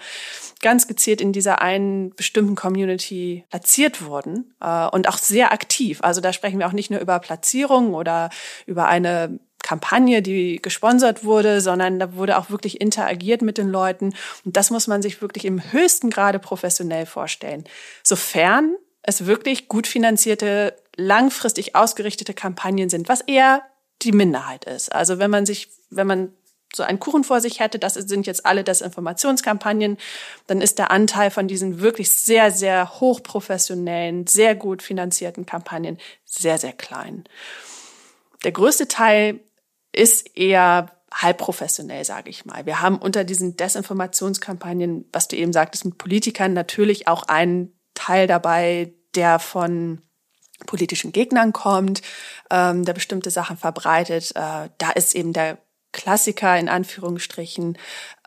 ganz 0.61 0.87
gezielt 0.89 1.21
in 1.21 1.33
dieser 1.33 1.63
einen 1.63 2.15
bestimmten 2.15 2.57
Community 2.57 3.45
platziert 3.49 4.05
wurden 4.05 4.53
äh, 4.61 4.89
und 4.89 5.09
auch 5.09 5.17
sehr 5.17 5.53
aktiv. 5.53 6.01
Also 6.03 6.21
da 6.21 6.33
sprechen 6.33 6.59
wir 6.59 6.67
auch 6.67 6.73
nicht 6.73 6.91
nur 6.91 7.01
über 7.01 7.19
Platzierung 7.21 7.95
oder 7.95 8.31
über 8.67 8.89
eine 8.89 9.39
Kampagne, 9.63 10.21
die 10.21 10.61
gesponsert 10.61 11.25
wurde, 11.25 11.61
sondern 11.61 11.99
da 11.99 12.15
wurde 12.15 12.37
auch 12.37 12.51
wirklich 12.51 12.81
interagiert 12.81 13.43
mit 13.43 13.59
den 13.59 13.69
Leuten. 13.69 14.13
Und 14.45 14.57
das 14.57 14.71
muss 14.71 14.89
man 14.89 15.03
sich 15.03 15.23
wirklich 15.23 15.45
im 15.45 15.73
höchsten 15.73 16.11
Grade 16.11 16.39
professionell 16.41 17.07
vorstellen. 17.07 17.65
Sofern 18.03 18.75
es 19.03 19.27
wirklich 19.27 19.69
gut 19.69 19.87
finanzierte 19.87 20.75
langfristig 20.97 21.75
ausgerichtete 21.75 22.35
Kampagnen 22.35 22.89
sind, 22.89 23.09
was 23.09 23.21
eher 23.21 23.63
die 24.03 24.13
Minderheit 24.13 24.65
ist. 24.65 24.93
Also 24.93 25.19
wenn 25.19 25.31
man 25.31 25.47
sich, 25.47 25.69
wenn 25.91 26.07
man 26.07 26.33
so 26.75 26.83
einen 26.83 26.99
Kuchen 26.99 27.25
vor 27.25 27.41
sich 27.41 27.61
hätte, 27.61 27.79
das 27.79 27.95
sind 27.95 28.27
jetzt 28.27 28.47
alle 28.47 28.65
Desinformationskampagnen, 28.65 29.97
dann 30.47 30.61
ist 30.61 30.79
der 30.79 30.91
Anteil 30.91 31.31
von 31.31 31.47
diesen 31.47 31.81
wirklich 31.81 32.11
sehr, 32.11 32.51
sehr 32.51 33.01
hochprofessionellen, 33.01 34.27
sehr 34.27 34.55
gut 34.55 34.83
finanzierten 34.83 35.47
Kampagnen 35.47 35.99
sehr, 36.25 36.59
sehr 36.59 36.73
klein. 36.73 37.25
Der 38.43 38.53
größte 38.53 38.89
Teil 38.89 39.41
ist 39.93 40.37
eher 40.37 40.91
halb 41.13 41.39
professionell, 41.39 42.05
sage 42.05 42.29
ich 42.29 42.45
mal. 42.45 42.67
Wir 42.67 42.81
haben 42.81 42.99
unter 42.99 43.23
diesen 43.23 43.57
Desinformationskampagnen, 43.57 45.09
was 45.13 45.29
du 45.29 45.37
eben 45.37 45.53
sagtest, 45.53 45.85
mit 45.85 45.99
Politikern 45.99 46.53
natürlich 46.53 47.07
auch 47.07 47.23
einen 47.25 47.73
Teil 47.95 48.27
dabei, 48.27 48.93
der 49.15 49.39
von 49.39 50.03
politischen 50.67 51.13
Gegnern 51.13 51.53
kommt, 51.53 52.03
ähm, 52.51 52.85
der 52.85 52.93
bestimmte 52.93 53.31
Sachen 53.31 53.57
verbreitet. 53.57 54.33
Äh, 54.35 54.69
da 54.79 54.91
ist 54.95 55.15
eben 55.15 55.33
der 55.33 55.59
Klassiker 55.95 56.59
in 56.59 56.69
Anführungsstrichen. 56.69 57.79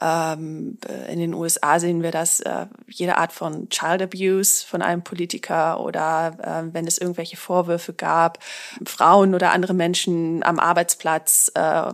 Ähm, 0.01 0.79
in 1.09 1.19
den 1.19 1.33
USA 1.35 1.79
sehen 1.79 2.01
wir 2.01 2.11
das, 2.11 2.39
äh, 2.39 2.65
jede 2.87 3.17
Art 3.17 3.33
von 3.33 3.69
Child 3.69 4.01
Abuse 4.01 4.65
von 4.65 4.81
einem 4.81 5.03
Politiker 5.03 5.79
oder 5.81 6.37
äh, 6.41 6.73
wenn 6.73 6.87
es 6.87 6.97
irgendwelche 6.97 7.37
Vorwürfe 7.37 7.93
gab, 7.93 8.39
Frauen 8.85 9.35
oder 9.35 9.51
andere 9.51 9.73
Menschen 9.73 10.43
am 10.43 10.59
Arbeitsplatz 10.59 11.51
äh, 11.55 11.93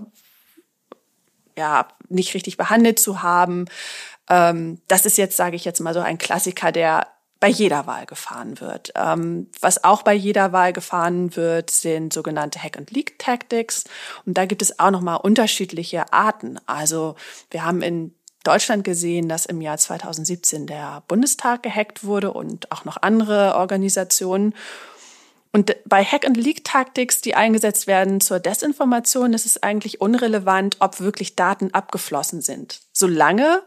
ja 1.58 1.88
nicht 2.08 2.34
richtig 2.34 2.56
behandelt 2.56 3.00
zu 3.00 3.24
haben. 3.24 3.66
Ähm, 4.30 4.80
das 4.88 5.06
ist 5.06 5.18
jetzt, 5.18 5.36
sage 5.36 5.56
ich 5.56 5.66
jetzt 5.66 5.80
mal 5.80 5.94
so, 5.94 6.00
ein 6.00 6.18
Klassiker, 6.18 6.72
der 6.72 7.08
bei 7.44 7.50
jeder 7.50 7.88
Wahl 7.88 8.06
gefahren 8.06 8.62
wird. 8.62 8.94
Ähm, 8.96 9.50
was 9.60 9.84
auch 9.84 10.04
bei 10.04 10.14
jeder 10.14 10.54
Wahl 10.54 10.72
gefahren 10.72 11.36
wird, 11.36 11.72
sind 11.72 12.14
sogenannte 12.14 12.58
Hack 12.58 12.78
and 12.78 12.90
Leak 12.92 13.20
Tactics. 13.20 13.84
Und 14.26 14.38
da 14.38 14.46
gibt 14.46 14.62
es 14.62 14.80
auch 14.80 14.92
nochmal 14.92 15.18
unterschiedliche 15.18 16.14
Arten. 16.14 16.58
Also 16.68 17.16
wir 17.52 17.66
haben 17.66 17.82
in 17.82 18.16
Deutschland 18.46 18.86
gesehen, 18.86 19.28
dass 19.28 19.46
im 19.46 19.60
Jahr 19.60 19.78
2017 19.78 20.68
der 20.68 21.04
Bundestag 21.10 21.64
gehackt 21.64 22.06
wurde 22.06 22.32
und 22.32 22.72
auch 22.72 22.86
noch 22.86 22.96
andere 23.02 23.56
Organisationen. 23.56 24.56
Und 25.52 25.76
bei 25.84 26.02
Hack 26.02 26.26
and 26.26 26.38
Leak 26.38 26.64
Tactics, 26.64 27.20
die 27.20 27.36
eingesetzt 27.36 27.88
werden 27.88 28.22
zur 28.22 28.40
Desinformation, 28.40 29.34
ist 29.34 29.46
es 29.46 29.62
eigentlich 29.62 30.00
unrelevant, 30.00 30.78
ob 30.80 31.02
wirklich 31.02 31.36
Daten 31.36 31.74
abgeflossen 31.74 32.42
sind. 32.42 32.80
Solange 32.94 33.64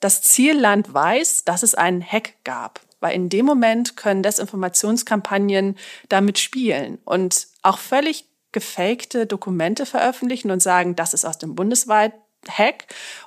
das 0.00 0.20
Zielland 0.20 0.92
weiß, 0.92 1.44
dass 1.44 1.62
es 1.62 1.74
einen 1.74 2.04
Hack 2.04 2.34
gab 2.44 2.80
weil 3.04 3.14
in 3.14 3.28
dem 3.28 3.44
Moment 3.44 3.98
können 3.98 4.22
Desinformationskampagnen 4.22 5.76
damit 6.08 6.38
spielen 6.38 6.96
und 7.04 7.48
auch 7.60 7.76
völlig 7.76 8.24
gefakte 8.50 9.26
Dokumente 9.26 9.84
veröffentlichen 9.84 10.50
und 10.50 10.62
sagen, 10.62 10.96
das 10.96 11.12
ist 11.12 11.26
aus 11.26 11.36
dem 11.36 11.54
bundesweit 11.54 12.14
Hack 12.48 12.86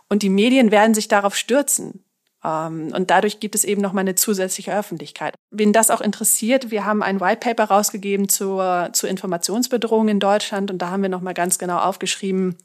und 0.09 0.23
die 0.23 0.29
Medien 0.29 0.71
werden 0.71 0.95
sich 0.95 1.09
darauf 1.09 1.35
stürzen. 1.35 2.03
Ähm, 2.43 2.91
und 2.95 3.11
dadurch 3.11 3.39
gibt 3.39 3.53
es 3.53 3.65
eben 3.65 3.81
noch 3.81 3.93
mal 3.93 4.01
eine 4.01 4.15
zusätzliche 4.15 4.75
Öffentlichkeit. 4.75 5.35
Wen 5.51 5.73
das 5.73 5.91
auch 5.91 6.01
interessiert, 6.01 6.71
wir 6.71 6.83
haben 6.83 7.03
ein 7.03 7.21
White 7.21 7.41
Paper 7.41 7.65
rausgegeben 7.65 8.29
zur, 8.29 8.89
zur 8.93 9.09
Informationsbedrohung 9.11 10.07
in 10.07 10.19
Deutschland 10.19 10.71
und 10.71 10.81
da 10.81 10.89
haben 10.89 11.03
wir 11.03 11.09
noch 11.09 11.21
mal 11.21 11.35
ganz 11.35 11.59
genau 11.59 11.77
aufgeschrieben, 11.77 12.57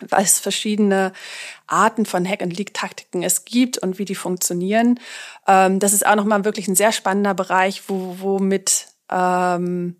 was 0.00 0.38
verschiedene 0.38 1.12
Arten 1.66 2.06
von 2.06 2.26
Hack-and-Leak-Taktiken 2.26 3.22
es 3.22 3.44
gibt 3.44 3.78
und 3.78 3.98
wie 3.98 4.04
die 4.04 4.14
funktionieren. 4.14 5.00
Ähm, 5.46 5.78
das 5.78 5.92
ist 5.92 6.06
auch 6.06 6.16
noch 6.16 6.24
mal 6.24 6.44
wirklich 6.44 6.68
ein 6.68 6.76
sehr 6.76 6.92
spannender 6.92 7.34
Bereich, 7.34 7.88
wo, 7.88 8.16
wo 8.18 8.38
mit 8.38 8.88
ähm, 9.10 9.96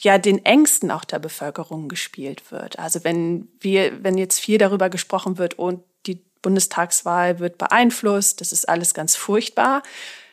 ja 0.00 0.18
den 0.18 0.44
Ängsten 0.44 0.90
auch 0.90 1.04
der 1.04 1.18
Bevölkerung 1.18 1.88
gespielt 1.88 2.50
wird. 2.50 2.78
Also 2.78 3.04
wenn 3.04 3.48
wir, 3.60 4.04
wenn 4.04 4.16
jetzt 4.16 4.40
viel 4.40 4.58
darüber 4.58 4.90
gesprochen 4.90 5.38
wird 5.38 5.58
und 5.58 5.82
die 6.06 6.22
Bundestagswahl 6.42 7.40
wird 7.40 7.58
beeinflusst, 7.58 8.40
das 8.40 8.52
ist 8.52 8.68
alles 8.68 8.94
ganz 8.94 9.16
furchtbar, 9.16 9.82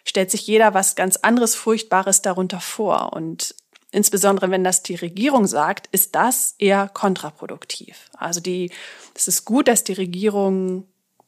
stellt 0.05 0.29
sich 0.29 0.45
jeder 0.45 0.73
was 0.73 0.95
ganz 0.95 1.17
anderes 1.17 1.55
Furchtbares 1.55 2.21
darunter 2.21 2.61
vor. 2.61 3.13
Und 3.13 3.55
insbesondere 3.95 4.51
wenn 4.51 4.63
das 4.63 4.83
die 4.83 4.95
Regierung 4.95 5.47
sagt, 5.47 5.87
ist 5.91 6.15
das 6.15 6.55
eher 6.57 6.89
kontraproduktiv. 6.89 8.09
Also 8.17 8.39
die, 8.39 8.71
es 9.15 9.27
ist 9.27 9.45
gut, 9.45 9.67
dass 9.67 9.83
die 9.83 9.93
Regierung 9.93 10.85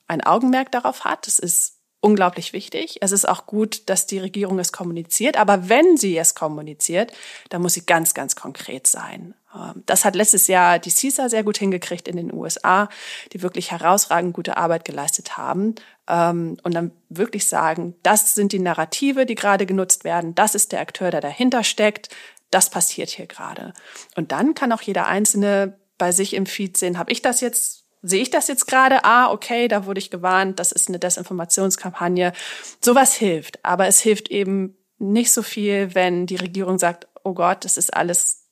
ein 0.08 0.22
Augenmerk 0.22 0.72
darauf 0.72 1.06
hat. 1.06 1.28
Es 1.28 1.40
ist 1.40 1.78
unglaublich 2.00 2.54
wichtig. 2.54 2.98
Es 3.02 3.12
ist 3.12 3.28
auch 3.28 3.46
gut, 3.46 3.90
dass 3.90 4.06
die 4.06 4.20
Regierung 4.20 4.60
es 4.60 4.72
kommuniziert. 4.72 5.38
Aber 5.38 5.70
wenn 5.70 5.98
sie 5.98 6.18
es 6.18 6.36
kommuniziert, 6.36 7.12
dann 7.50 7.62
muss 7.62 7.74
sie 7.74 7.86
ganz, 7.86 8.14
ganz 8.14 8.36
konkret 8.36 8.88
sein. 8.88 9.34
Ähm, 9.54 9.84
das 9.86 10.06
hat 10.06 10.16
letztes 10.16 10.48
Jahr 10.48 10.80
die 10.80 10.90
CISA 10.90 11.30
sehr 11.30 11.44
gut 11.44 11.58
hingekriegt 11.58 12.08
in 12.08 12.18
den 12.18 12.34
USA, 12.34 12.90
die 13.34 13.42
wirklich 13.42 13.72
herausragend 13.72 14.34
gute 14.34 14.58
Arbeit 14.58 14.86
geleistet 14.86 15.38
haben. 15.38 15.76
Ähm, 16.08 16.58
und 16.64 16.76
dann 16.76 16.92
wirklich 17.10 17.48
sagen, 17.48 17.96
das 18.04 18.36
sind 18.36 18.52
die 18.52 18.60
Narrative, 18.60 19.26
die 19.26 19.36
gerade 19.36 19.66
genutzt 19.66 20.04
werden. 20.04 20.36
Das 20.36 20.56
ist 20.56 20.72
der 20.72 20.82
Akteur, 20.82 21.12
der 21.12 21.22
dahinter 21.22 21.64
steckt. 21.64 22.10
Das 22.52 22.70
passiert 22.70 23.10
hier 23.10 23.28
gerade. 23.28 23.74
Und 24.16 24.32
dann 24.32 24.54
kann 24.54 24.72
auch 24.72 24.82
jeder 24.82 25.08
Einzelne 25.08 25.80
bei 25.98 26.12
sich 26.12 26.34
im 26.34 26.46
Feed 26.46 26.78
sehen, 26.78 26.98
habe 26.98 27.12
ich 27.12 27.22
das 27.22 27.42
jetzt 27.42 27.88
sehe 28.04 28.22
ich 28.22 28.30
das 28.30 28.48
jetzt 28.48 28.68
gerade? 28.68 29.04
Ah, 29.04 29.32
okay, 29.32 29.68
da 29.68 29.86
wurde 29.86 30.00
ich 30.00 30.12
gewarnt, 30.12 30.60
das 30.60 30.72
ist 30.72 30.88
eine 30.88 31.00
Desinformationskampagne. 31.00 32.34
Sowas 32.82 33.16
hilft, 33.16 33.64
aber 33.66 33.88
es 33.88 34.00
hilft 34.00 34.30
eben 34.30 34.78
nicht 35.00 35.32
so 35.32 35.44
viel, 35.44 35.94
wenn 35.96 36.26
die 36.26 36.36
Regierung 36.36 36.80
sagt, 36.80 37.08
oh 37.24 37.34
Gott, 37.34 37.66
das 37.66 37.78
ist 37.78 37.94
alles 37.94 38.46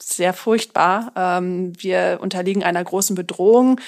sehr 0.00 0.34
furchtbar. 0.34 1.12
Ähm, 1.16 1.72
wir 1.80 2.18
unterliegen 2.20 2.62
einer 2.62 2.82
großen 2.82 3.16
Bedrohung 3.16 3.80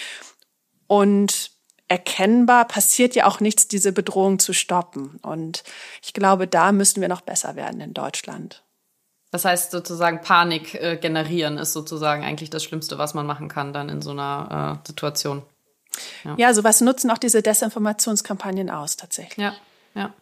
und 0.86 1.50
erkennbar 1.88 2.66
passiert 2.66 3.14
ja 3.14 3.26
auch 3.26 3.40
nichts, 3.40 3.68
diese 3.68 3.92
Bedrohung 3.92 4.38
zu 4.38 4.52
stoppen. 4.52 5.18
Und 5.22 5.64
ich 6.02 6.14
glaube, 6.14 6.46
da 6.46 6.72
müssen 6.72 7.00
wir 7.00 7.08
noch 7.08 7.20
besser 7.20 7.56
werden 7.56 7.80
in 7.80 7.94
Deutschland. 7.94 8.63
Das 9.34 9.44
heißt 9.44 9.72
sozusagen 9.72 10.20
Panik 10.20 10.76
äh, 10.76 10.96
generieren 10.96 11.58
ist 11.58 11.72
sozusagen 11.72 12.22
eigentlich 12.22 12.50
das 12.50 12.62
Schlimmste, 12.62 12.98
was 12.98 13.14
man 13.14 13.26
machen 13.26 13.48
kann 13.48 13.72
dann 13.72 13.88
in 13.88 14.00
so 14.00 14.12
einer 14.12 14.78
äh, 14.80 14.86
Situation. 14.86 15.42
Ja. 16.22 16.34
ja, 16.36 16.54
sowas 16.54 16.80
nutzen 16.80 17.10
auch 17.10 17.18
diese 17.18 17.42
Desinformationskampagnen 17.42 18.70
aus 18.70 18.96
tatsächlich. 18.96 19.38
Ja, 19.38 19.54
ja. 19.96 20.12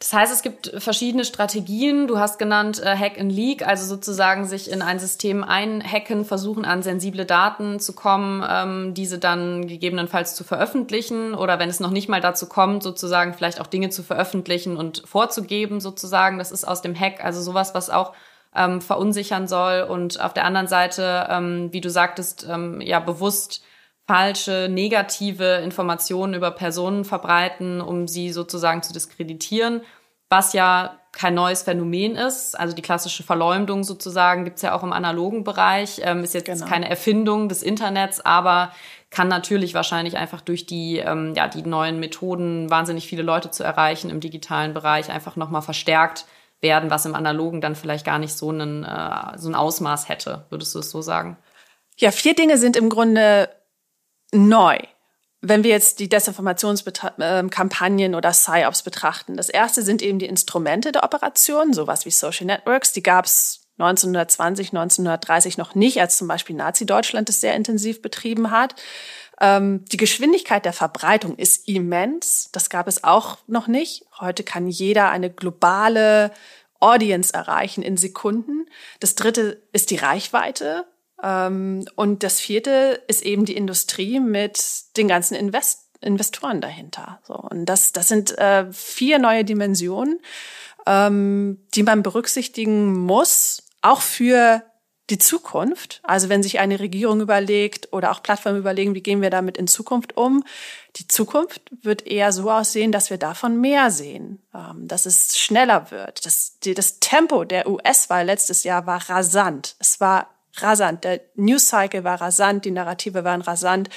Das 0.00 0.12
heißt, 0.12 0.32
es 0.32 0.42
gibt 0.42 0.72
verschiedene 0.78 1.24
Strategien. 1.24 2.08
Du 2.08 2.18
hast 2.18 2.40
genannt 2.40 2.82
äh, 2.82 2.96
Hack 2.96 3.20
and 3.20 3.30
Leak, 3.30 3.64
also 3.64 3.86
sozusagen 3.86 4.44
sich 4.44 4.68
in 4.68 4.82
ein 4.82 4.98
System 4.98 5.44
einhacken, 5.44 6.24
versuchen 6.24 6.64
an 6.64 6.82
sensible 6.82 7.24
Daten 7.24 7.78
zu 7.78 7.92
kommen, 7.92 8.44
ähm, 8.50 8.94
diese 8.94 9.20
dann 9.20 9.68
gegebenenfalls 9.68 10.34
zu 10.34 10.42
veröffentlichen 10.42 11.34
oder 11.34 11.60
wenn 11.60 11.68
es 11.68 11.78
noch 11.78 11.92
nicht 11.92 12.08
mal 12.08 12.20
dazu 12.20 12.48
kommt, 12.48 12.82
sozusagen 12.82 13.34
vielleicht 13.34 13.60
auch 13.60 13.68
Dinge 13.68 13.90
zu 13.90 14.02
veröffentlichen 14.02 14.76
und 14.76 15.04
vorzugeben, 15.06 15.80
sozusagen. 15.80 16.38
Das 16.38 16.50
ist 16.50 16.64
aus 16.64 16.82
dem 16.82 16.98
Hack, 16.98 17.24
also 17.24 17.40
sowas, 17.40 17.72
was 17.72 17.88
auch 17.88 18.12
ähm, 18.54 18.80
verunsichern 18.80 19.48
soll 19.48 19.82
und 19.82 20.20
auf 20.20 20.34
der 20.34 20.44
anderen 20.44 20.66
Seite, 20.66 21.26
ähm, 21.30 21.72
wie 21.72 21.80
du 21.80 21.90
sagtest, 21.90 22.46
ähm, 22.48 22.80
ja 22.80 23.00
bewusst 23.00 23.64
falsche, 24.06 24.68
negative 24.70 25.56
Informationen 25.56 26.34
über 26.34 26.50
Personen 26.50 27.04
verbreiten, 27.04 27.80
um 27.80 28.08
sie 28.08 28.30
sozusagen 28.30 28.82
zu 28.82 28.92
diskreditieren, 28.92 29.82
was 30.28 30.52
ja 30.52 30.98
kein 31.12 31.34
neues 31.34 31.62
Phänomen 31.62 32.16
ist. 32.16 32.58
Also 32.58 32.74
die 32.74 32.82
klassische 32.82 33.22
Verleumdung 33.22 33.84
sozusagen 33.84 34.44
gibt's 34.44 34.62
ja 34.62 34.74
auch 34.74 34.82
im 34.82 34.92
analogen 34.92 35.44
Bereich, 35.44 36.00
ähm, 36.02 36.24
ist 36.24 36.34
jetzt 36.34 36.46
genau. 36.46 36.66
keine 36.66 36.88
Erfindung 36.88 37.48
des 37.48 37.62
Internets, 37.62 38.20
aber 38.20 38.72
kann 39.10 39.28
natürlich 39.28 39.74
wahrscheinlich 39.74 40.16
einfach 40.16 40.40
durch 40.40 40.64
die, 40.64 40.98
ähm, 40.98 41.34
ja, 41.36 41.48
die 41.48 41.62
neuen 41.62 42.00
Methoden, 42.00 42.70
wahnsinnig 42.70 43.06
viele 43.06 43.22
Leute 43.22 43.50
zu 43.50 43.62
erreichen 43.62 44.10
im 44.10 44.20
digitalen 44.20 44.72
Bereich, 44.72 45.10
einfach 45.10 45.36
nochmal 45.36 45.62
verstärkt 45.62 46.24
werden, 46.62 46.90
was 46.90 47.04
im 47.04 47.14
Analogen 47.14 47.60
dann 47.60 47.74
vielleicht 47.74 48.06
gar 48.06 48.18
nicht 48.18 48.34
so, 48.34 48.50
einen, 48.50 48.84
äh, 48.84 49.36
so 49.36 49.48
ein 49.48 49.54
Ausmaß 49.54 50.08
hätte. 50.08 50.46
Würdest 50.48 50.74
du 50.74 50.78
es 50.78 50.90
so 50.90 51.02
sagen? 51.02 51.36
Ja, 51.98 52.10
vier 52.10 52.34
Dinge 52.34 52.56
sind 52.56 52.76
im 52.76 52.88
Grunde 52.88 53.50
neu. 54.32 54.78
Wenn 55.40 55.64
wir 55.64 55.70
jetzt 55.70 55.98
die 55.98 56.08
Desinformationskampagnen 56.08 58.14
oder 58.14 58.30
PsyOps 58.30 58.82
betrachten. 58.82 59.36
Das 59.36 59.48
erste 59.48 59.82
sind 59.82 60.00
eben 60.00 60.20
die 60.20 60.26
Instrumente 60.26 60.92
der 60.92 61.02
Operation, 61.02 61.72
sowas 61.72 62.06
wie 62.06 62.12
Social 62.12 62.46
Networks. 62.46 62.92
Die 62.92 63.02
gab 63.02 63.24
es 63.24 63.66
1920, 63.78 64.68
1930 64.68 65.58
noch 65.58 65.74
nicht, 65.74 66.00
als 66.00 66.16
zum 66.16 66.28
Beispiel 66.28 66.54
Nazi-Deutschland 66.54 67.28
es 67.28 67.40
sehr 67.40 67.56
intensiv 67.56 68.02
betrieben 68.02 68.52
hat. 68.52 68.76
Ähm, 69.42 69.84
die 69.86 69.96
Geschwindigkeit 69.96 70.64
der 70.64 70.72
Verbreitung 70.72 71.36
ist 71.36 71.68
immens. 71.68 72.48
Das 72.52 72.70
gab 72.70 72.86
es 72.86 73.02
auch 73.02 73.38
noch 73.48 73.66
nicht. 73.66 74.04
Heute 74.20 74.44
kann 74.44 74.68
jeder 74.68 75.10
eine 75.10 75.30
globale 75.30 76.30
Audience 76.78 77.34
erreichen 77.34 77.82
in 77.82 77.96
Sekunden. 77.96 78.66
Das 79.00 79.16
dritte 79.16 79.60
ist 79.72 79.90
die 79.90 79.96
Reichweite. 79.96 80.86
Ähm, 81.20 81.84
und 81.96 82.22
das 82.22 82.38
vierte 82.38 83.02
ist 83.08 83.22
eben 83.22 83.44
die 83.44 83.56
Industrie 83.56 84.20
mit 84.20 84.62
den 84.96 85.08
ganzen 85.08 85.34
Invest 85.34 85.80
Investoren 86.00 86.60
dahinter. 86.60 87.20
So, 87.22 87.34
und 87.34 87.64
das, 87.66 87.92
das 87.92 88.08
sind 88.08 88.36
äh, 88.36 88.66
vier 88.72 89.20
neue 89.20 89.44
Dimensionen, 89.44 90.18
ähm, 90.84 91.64
die 91.74 91.84
man 91.84 92.02
berücksichtigen 92.02 92.92
muss, 92.92 93.62
auch 93.82 94.00
für 94.00 94.64
die 95.10 95.18
Zukunft, 95.18 96.00
also 96.04 96.28
wenn 96.28 96.42
sich 96.42 96.60
eine 96.60 96.78
Regierung 96.78 97.20
überlegt 97.20 97.92
oder 97.92 98.12
auch 98.12 98.22
Plattformen 98.22 98.58
überlegen, 98.58 98.94
wie 98.94 99.02
gehen 99.02 99.20
wir 99.20 99.30
damit 99.30 99.56
in 99.56 99.66
Zukunft 99.66 100.16
um, 100.16 100.44
die 100.96 101.08
Zukunft 101.08 101.62
wird 101.82 102.06
eher 102.06 102.32
so 102.32 102.50
aussehen, 102.50 102.92
dass 102.92 103.10
wir 103.10 103.18
davon 103.18 103.60
mehr 103.60 103.90
sehen, 103.90 104.42
ähm, 104.54 104.86
dass 104.86 105.06
es 105.06 105.38
schneller 105.38 105.90
wird. 105.90 106.24
Das, 106.24 106.58
das 106.60 107.00
Tempo 107.00 107.44
der 107.44 107.68
US-Wahl 107.68 108.26
letztes 108.26 108.62
Jahr 108.62 108.86
war 108.86 109.08
rasant. 109.08 109.74
Es 109.78 110.00
war 110.00 110.30
rasant. 110.56 111.04
Der 111.04 111.20
News 111.34 111.68
Cycle 111.68 112.04
war 112.04 112.20
rasant, 112.20 112.64
die 112.64 112.70
Narrative 112.70 113.24
waren 113.24 113.42
rasant. 113.42 113.88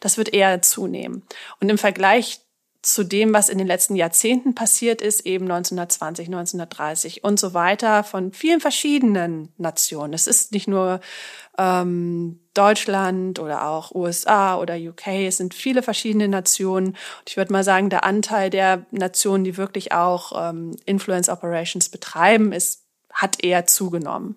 Das 0.00 0.18
wird 0.18 0.32
eher 0.32 0.60
zunehmen. 0.62 1.22
Und 1.60 1.68
im 1.68 1.78
Vergleich 1.78 2.40
zu 2.82 3.04
dem, 3.04 3.34
was 3.34 3.50
in 3.50 3.58
den 3.58 3.66
letzten 3.66 3.94
Jahrzehnten 3.94 4.54
passiert 4.54 5.02
ist, 5.02 5.26
eben 5.26 5.44
1920, 5.44 6.28
1930 6.28 7.24
und 7.24 7.38
so 7.38 7.52
weiter, 7.52 8.04
von 8.04 8.32
vielen 8.32 8.60
verschiedenen 8.60 9.52
Nationen. 9.58 10.14
Es 10.14 10.26
ist 10.26 10.52
nicht 10.52 10.66
nur 10.66 11.00
ähm, 11.58 12.40
Deutschland 12.54 13.38
oder 13.38 13.68
auch 13.68 13.94
USA 13.94 14.56
oder 14.56 14.76
UK, 14.76 15.08
es 15.26 15.36
sind 15.36 15.52
viele 15.52 15.82
verschiedene 15.82 16.28
Nationen. 16.28 16.88
Und 16.88 17.28
ich 17.28 17.36
würde 17.36 17.52
mal 17.52 17.64
sagen, 17.64 17.90
der 17.90 18.04
Anteil 18.04 18.48
der 18.48 18.86
Nationen, 18.90 19.44
die 19.44 19.58
wirklich 19.58 19.92
auch 19.92 20.50
ähm, 20.50 20.74
Influence 20.86 21.28
Operations 21.28 21.90
betreiben, 21.90 22.52
ist, 22.52 22.86
hat 23.12 23.44
eher 23.44 23.66
zugenommen. 23.66 24.36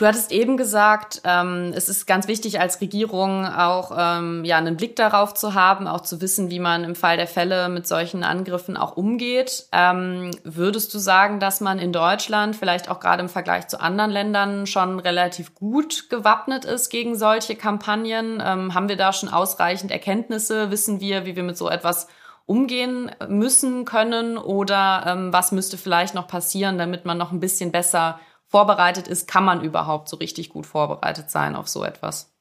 Du 0.00 0.06
hattest 0.06 0.32
eben 0.32 0.56
gesagt, 0.56 1.20
ähm, 1.24 1.74
es 1.76 1.90
ist 1.90 2.06
ganz 2.06 2.26
wichtig 2.26 2.58
als 2.58 2.80
Regierung 2.80 3.44
auch 3.44 3.92
ähm, 3.94 4.46
ja 4.46 4.56
einen 4.56 4.78
Blick 4.78 4.96
darauf 4.96 5.34
zu 5.34 5.52
haben, 5.52 5.86
auch 5.86 6.00
zu 6.00 6.22
wissen, 6.22 6.48
wie 6.48 6.58
man 6.58 6.84
im 6.84 6.94
Fall 6.94 7.18
der 7.18 7.26
Fälle 7.26 7.68
mit 7.68 7.86
solchen 7.86 8.24
Angriffen 8.24 8.78
auch 8.78 8.96
umgeht. 8.96 9.66
Ähm, 9.72 10.30
würdest 10.42 10.94
du 10.94 10.98
sagen, 10.98 11.38
dass 11.38 11.60
man 11.60 11.78
in 11.78 11.92
Deutschland 11.92 12.56
vielleicht 12.56 12.90
auch 12.90 12.98
gerade 12.98 13.20
im 13.20 13.28
Vergleich 13.28 13.68
zu 13.68 13.78
anderen 13.78 14.10
Ländern 14.10 14.66
schon 14.66 15.00
relativ 15.00 15.54
gut 15.54 16.08
gewappnet 16.08 16.64
ist 16.64 16.88
gegen 16.88 17.14
solche 17.14 17.54
Kampagnen? 17.54 18.42
Ähm, 18.42 18.72
haben 18.72 18.88
wir 18.88 18.96
da 18.96 19.12
schon 19.12 19.28
ausreichend 19.28 19.90
Erkenntnisse? 19.90 20.70
Wissen 20.70 21.00
wir, 21.00 21.26
wie 21.26 21.36
wir 21.36 21.42
mit 21.42 21.58
so 21.58 21.68
etwas 21.68 22.08
umgehen 22.46 23.10
müssen 23.28 23.84
können? 23.84 24.38
Oder 24.38 25.04
ähm, 25.06 25.30
was 25.30 25.52
müsste 25.52 25.76
vielleicht 25.76 26.14
noch 26.14 26.26
passieren, 26.26 26.78
damit 26.78 27.04
man 27.04 27.18
noch 27.18 27.32
ein 27.32 27.40
bisschen 27.40 27.70
besser 27.70 28.18
vorbereitet 28.50 29.08
ist, 29.08 29.28
kann 29.28 29.44
man 29.44 29.62
überhaupt 29.62 30.08
so 30.08 30.16
richtig 30.16 30.50
gut 30.50 30.66
vorbereitet 30.66 31.30
sein 31.30 31.54
auf 31.54 31.68
so 31.68 31.84
etwas? 31.84 32.32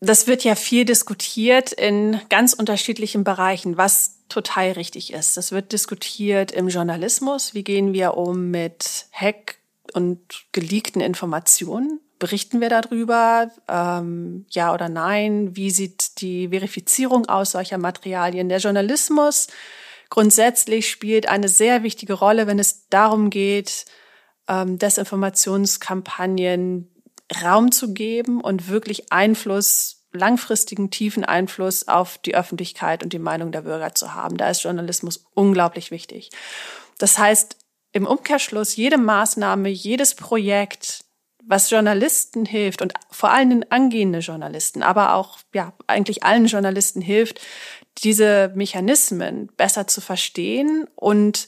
Das 0.00 0.28
wird 0.28 0.44
ja 0.44 0.54
viel 0.54 0.84
diskutiert 0.84 1.72
in 1.72 2.20
ganz 2.28 2.52
unterschiedlichen 2.52 3.24
Bereichen. 3.24 3.76
Was 3.76 4.18
total 4.28 4.72
richtig 4.72 5.12
ist. 5.12 5.36
Das 5.36 5.52
wird 5.52 5.72
diskutiert 5.72 6.52
im 6.52 6.68
Journalismus. 6.68 7.54
Wie 7.54 7.64
gehen 7.64 7.92
wir 7.92 8.16
um 8.16 8.50
mit 8.50 9.06
Hack 9.12 9.56
und 9.94 10.20
geleakten 10.52 11.00
Informationen? 11.00 12.00
Berichten 12.18 12.60
wir 12.60 12.68
darüber? 12.68 13.50
Ähm, 13.68 14.46
ja 14.50 14.74
oder 14.74 14.88
nein? 14.88 15.56
Wie 15.56 15.70
sieht 15.70 16.20
die 16.20 16.48
Verifizierung 16.48 17.28
aus 17.28 17.52
solcher 17.52 17.78
Materialien? 17.78 18.48
Der 18.48 18.58
Journalismus 18.58 19.48
grundsätzlich 20.10 20.90
spielt 20.90 21.28
eine 21.28 21.48
sehr 21.48 21.82
wichtige 21.82 22.14
Rolle, 22.14 22.46
wenn 22.46 22.58
es 22.58 22.88
darum 22.88 23.30
geht, 23.30 23.86
ähm, 24.48 24.78
Desinformationskampagnen 24.78 26.90
Raum 27.42 27.72
zu 27.72 27.92
geben 27.92 28.40
und 28.40 28.68
wirklich 28.68 29.12
Einfluss, 29.12 30.06
langfristigen, 30.12 30.90
tiefen 30.90 31.24
Einfluss 31.24 31.86
auf 31.86 32.18
die 32.18 32.34
Öffentlichkeit 32.34 33.02
und 33.02 33.12
die 33.12 33.18
Meinung 33.18 33.52
der 33.52 33.62
Bürger 33.62 33.94
zu 33.94 34.14
haben. 34.14 34.38
Da 34.38 34.48
ist 34.48 34.62
Journalismus 34.62 35.26
unglaublich 35.34 35.90
wichtig. 35.90 36.30
Das 36.96 37.18
heißt, 37.18 37.56
im 37.92 38.06
Umkehrschluss, 38.06 38.76
jede 38.76 38.98
Maßnahme, 38.98 39.68
jedes 39.68 40.14
Projekt, 40.14 41.04
was 41.44 41.70
Journalisten 41.70 42.44
hilft 42.44 42.82
und 42.82 42.92
vor 43.10 43.30
allem 43.30 43.50
den 43.50 43.72
angehenden 43.72 44.20
Journalisten, 44.20 44.82
aber 44.82 45.14
auch, 45.14 45.38
ja, 45.54 45.72
eigentlich 45.86 46.22
allen 46.22 46.46
Journalisten 46.46 47.00
hilft, 47.00 47.40
diese 47.98 48.52
Mechanismen 48.54 49.48
besser 49.56 49.86
zu 49.86 50.00
verstehen 50.00 50.86
und 50.94 51.46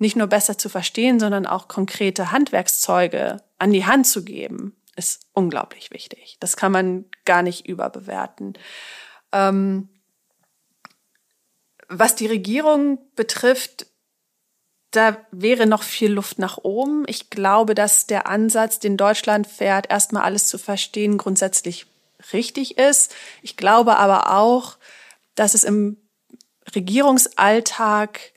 nicht 0.00 0.16
nur 0.16 0.26
besser 0.26 0.58
zu 0.58 0.68
verstehen, 0.68 1.20
sondern 1.20 1.46
auch 1.46 1.68
konkrete 1.68 2.32
Handwerkszeuge 2.32 3.42
an 3.58 3.70
die 3.70 3.86
Hand 3.86 4.06
zu 4.06 4.24
geben, 4.24 4.74
ist 4.96 5.26
unglaublich 5.32 5.90
wichtig. 5.90 6.36
Das 6.40 6.56
kann 6.56 6.72
man 6.72 7.04
gar 7.24 7.42
nicht 7.42 7.66
überbewerten. 7.66 8.54
Ähm, 9.32 9.88
was 11.88 12.14
die 12.14 12.26
Regierung 12.26 12.98
betrifft, 13.14 13.86
da 14.90 15.16
wäre 15.30 15.66
noch 15.66 15.82
viel 15.82 16.12
Luft 16.12 16.38
nach 16.38 16.58
oben. 16.58 17.04
Ich 17.06 17.30
glaube, 17.30 17.74
dass 17.74 18.06
der 18.06 18.26
Ansatz, 18.26 18.78
den 18.78 18.96
Deutschland 18.96 19.46
fährt, 19.46 19.90
erstmal 19.90 20.22
alles 20.22 20.46
zu 20.46 20.58
verstehen, 20.58 21.18
grundsätzlich 21.18 21.86
richtig 22.32 22.78
ist. 22.78 23.14
Ich 23.42 23.56
glaube 23.56 23.96
aber 23.98 24.36
auch, 24.36 24.78
dass 25.34 25.54
es 25.54 25.64
im 25.64 25.96
Regierungsalltag 26.74 28.32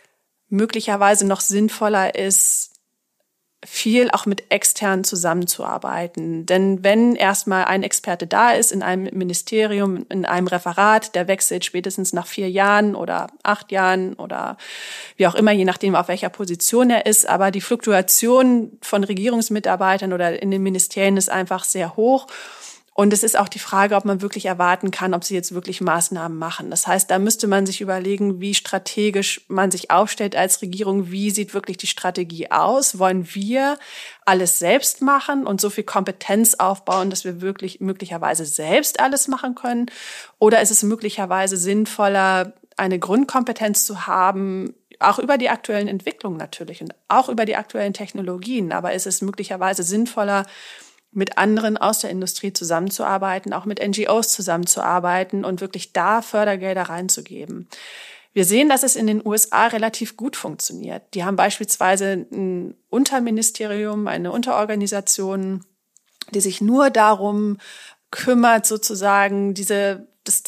möglicherweise 0.53 1.25
noch 1.25 1.41
sinnvoller 1.41 2.15
ist, 2.15 2.69
viel 3.65 4.11
auch 4.11 4.25
mit 4.25 4.51
externen 4.51 5.03
zusammenzuarbeiten. 5.03 6.45
Denn 6.45 6.83
wenn 6.83 7.15
erstmal 7.15 7.65
ein 7.65 7.81
Experte 7.81 8.27
da 8.27 8.51
ist 8.51 8.71
in 8.71 8.83
einem 8.83 9.09
Ministerium, 9.17 10.05
in 10.09 10.25
einem 10.25 10.47
Referat, 10.47 11.15
der 11.15 11.27
wechselt 11.27 11.63
spätestens 11.63 12.13
nach 12.13 12.27
vier 12.27 12.49
Jahren 12.49 12.93
oder 12.93 13.27
acht 13.41 13.71
Jahren 13.71 14.13
oder 14.15 14.57
wie 15.15 15.27
auch 15.27 15.35
immer, 15.35 15.53
je 15.53 15.65
nachdem, 15.65 15.95
auf 15.95 16.09
welcher 16.09 16.29
Position 16.29 16.89
er 16.89 17.05
ist. 17.05 17.27
Aber 17.27 17.51
die 17.51 17.61
Fluktuation 17.61 18.77
von 18.81 19.03
Regierungsmitarbeitern 19.03 20.13
oder 20.13 20.41
in 20.41 20.51
den 20.51 20.61
Ministerien 20.61 21.17
ist 21.17 21.29
einfach 21.29 21.63
sehr 21.63 21.95
hoch. 21.95 22.27
Und 22.95 23.11
es 23.11 23.23
ist 23.23 23.37
auch 23.37 23.49
die 23.49 23.59
Frage, 23.59 23.95
ob 23.95 24.05
man 24.05 24.21
wirklich 24.21 24.45
erwarten 24.45 24.91
kann, 24.91 25.15
ob 25.15 25.23
sie 25.23 25.33
jetzt 25.33 25.53
wirklich 25.53 25.81
Maßnahmen 25.81 26.37
machen. 26.37 26.69
Das 26.69 26.85
heißt, 26.85 27.09
da 27.09 27.17
müsste 27.17 27.47
man 27.47 27.65
sich 27.65 27.81
überlegen, 27.81 28.39
wie 28.39 28.53
strategisch 28.53 29.41
man 29.47 29.71
sich 29.71 29.89
aufstellt 29.89 30.35
als 30.35 30.61
Regierung. 30.61 31.09
Wie 31.09 31.31
sieht 31.31 31.55
wirklich 31.55 31.77
die 31.77 31.87
Strategie 31.87 32.51
aus? 32.51 32.99
Wollen 32.99 33.27
wir 33.33 33.79
alles 34.25 34.59
selbst 34.59 35.01
machen 35.01 35.47
und 35.47 35.59
so 35.59 35.71
viel 35.71 35.83
Kompetenz 35.83 36.53
aufbauen, 36.55 37.09
dass 37.09 37.25
wir 37.25 37.41
wirklich 37.41 37.79
möglicherweise 37.79 38.45
selbst 38.45 38.99
alles 38.99 39.27
machen 39.27 39.55
können? 39.55 39.87
Oder 40.37 40.61
ist 40.61 40.71
es 40.71 40.83
möglicherweise 40.83 41.57
sinnvoller, 41.57 42.53
eine 42.77 42.99
Grundkompetenz 42.99 43.85
zu 43.85 44.05
haben, 44.07 44.75
auch 44.99 45.19
über 45.19 45.37
die 45.37 45.49
aktuellen 45.49 45.87
Entwicklungen 45.87 46.37
natürlich 46.37 46.81
und 46.81 46.93
auch 47.07 47.29
über 47.29 47.45
die 47.45 47.55
aktuellen 47.55 47.93
Technologien. 47.93 48.71
Aber 48.71 48.93
ist 48.93 49.07
es 49.07 49.21
möglicherweise 49.21 49.83
sinnvoller, 49.83 50.45
mit 51.13 51.37
anderen 51.37 51.77
aus 51.77 51.99
der 51.99 52.09
Industrie 52.09 52.53
zusammenzuarbeiten, 52.53 53.53
auch 53.53 53.65
mit 53.65 53.85
NGOs 53.85 54.29
zusammenzuarbeiten 54.29 55.45
und 55.45 55.61
wirklich 55.61 55.93
da 55.93 56.21
Fördergelder 56.21 56.83
reinzugeben. 56.83 57.67
Wir 58.33 58.45
sehen, 58.45 58.67
dass 58.67 58.81
es 58.81 58.95
in 58.95 59.05
den 59.05 59.25
USA 59.25 59.67
relativ 59.67 60.17
gut 60.17 60.35
funktioniert. 60.35 61.03
Die 61.13 61.23
haben 61.23 61.35
beispielsweise 61.35 62.25
ein 62.31 62.75
Unterministerium, 62.89 64.07
eine 64.07 64.31
Unterorganisation, 64.31 65.63
die 66.31 66.41
sich 66.41 66.59
nur 66.59 66.89
darum 66.89 67.57
kümmert, 68.09 68.65
sozusagen 68.65 69.53
diese, 69.53 70.07
das 70.23 70.43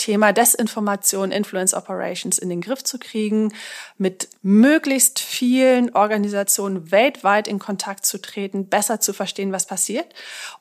Thema 0.00 0.32
Desinformation, 0.32 1.30
Influence 1.30 1.74
Operations 1.74 2.38
in 2.38 2.48
den 2.48 2.62
Griff 2.62 2.82
zu 2.82 2.98
kriegen, 2.98 3.52
mit 3.98 4.30
möglichst 4.40 5.18
vielen 5.18 5.94
Organisationen 5.94 6.90
weltweit 6.90 7.46
in 7.46 7.58
Kontakt 7.58 8.06
zu 8.06 8.18
treten, 8.18 8.68
besser 8.68 9.00
zu 9.00 9.12
verstehen, 9.12 9.52
was 9.52 9.66
passiert 9.66 10.14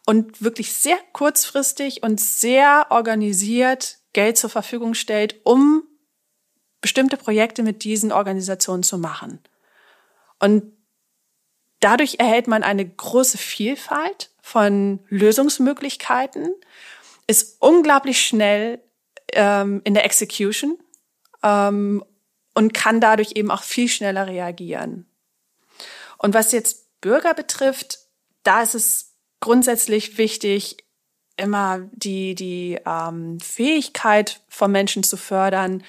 und 0.06 0.42
wirklich 0.44 0.74
sehr 0.74 0.98
kurzfristig 1.14 2.04
und 2.04 2.20
sehr 2.20 2.88
organisiert 2.90 4.00
Geld 4.12 4.38
zur 4.38 4.50
Verfügung 4.50 4.94
stellt, 4.94 5.38
um 5.46 5.84
bestimmte 6.82 7.16
Projekte 7.16 7.64
mit 7.64 7.86
diesen 7.86 8.12
Organisationen 8.12 8.84
zu 8.84 8.98
machen. 8.98 9.40
Und 10.40 10.64
dadurch 11.80 12.16
erhält 12.20 12.48
man 12.48 12.64
eine 12.64 12.86
große 12.86 13.38
Vielfalt 13.38 14.32
von 14.42 15.00
Lösungsmöglichkeiten, 15.08 16.54
ist 17.26 17.58
unglaublich 17.62 18.20
schnell 18.20 18.82
ähm, 19.34 19.82
in 19.84 19.94
der 19.94 20.06
Execution 20.06 20.78
ähm, 21.44 22.04
und 22.54 22.74
kann 22.74 23.02
dadurch 23.02 23.34
eben 23.36 23.52
auch 23.52 23.64
viel 23.64 23.88
schneller 23.88 24.28
reagieren. 24.28 25.06
Und 26.18 26.34
was 26.34 26.52
jetzt 26.52 27.00
Bürger 27.02 27.34
betrifft, 27.34 28.00
da 28.44 28.62
ist 28.62 28.76
es 28.76 29.16
grundsätzlich 29.40 30.18
wichtig, 30.18 30.78
immer 31.38 31.80
die, 31.94 32.36
die 32.36 32.80
ähm, 32.86 33.40
Fähigkeit 33.40 34.42
von 34.50 34.72
Menschen 34.72 35.04
zu 35.04 35.16
fördern, 35.16 35.84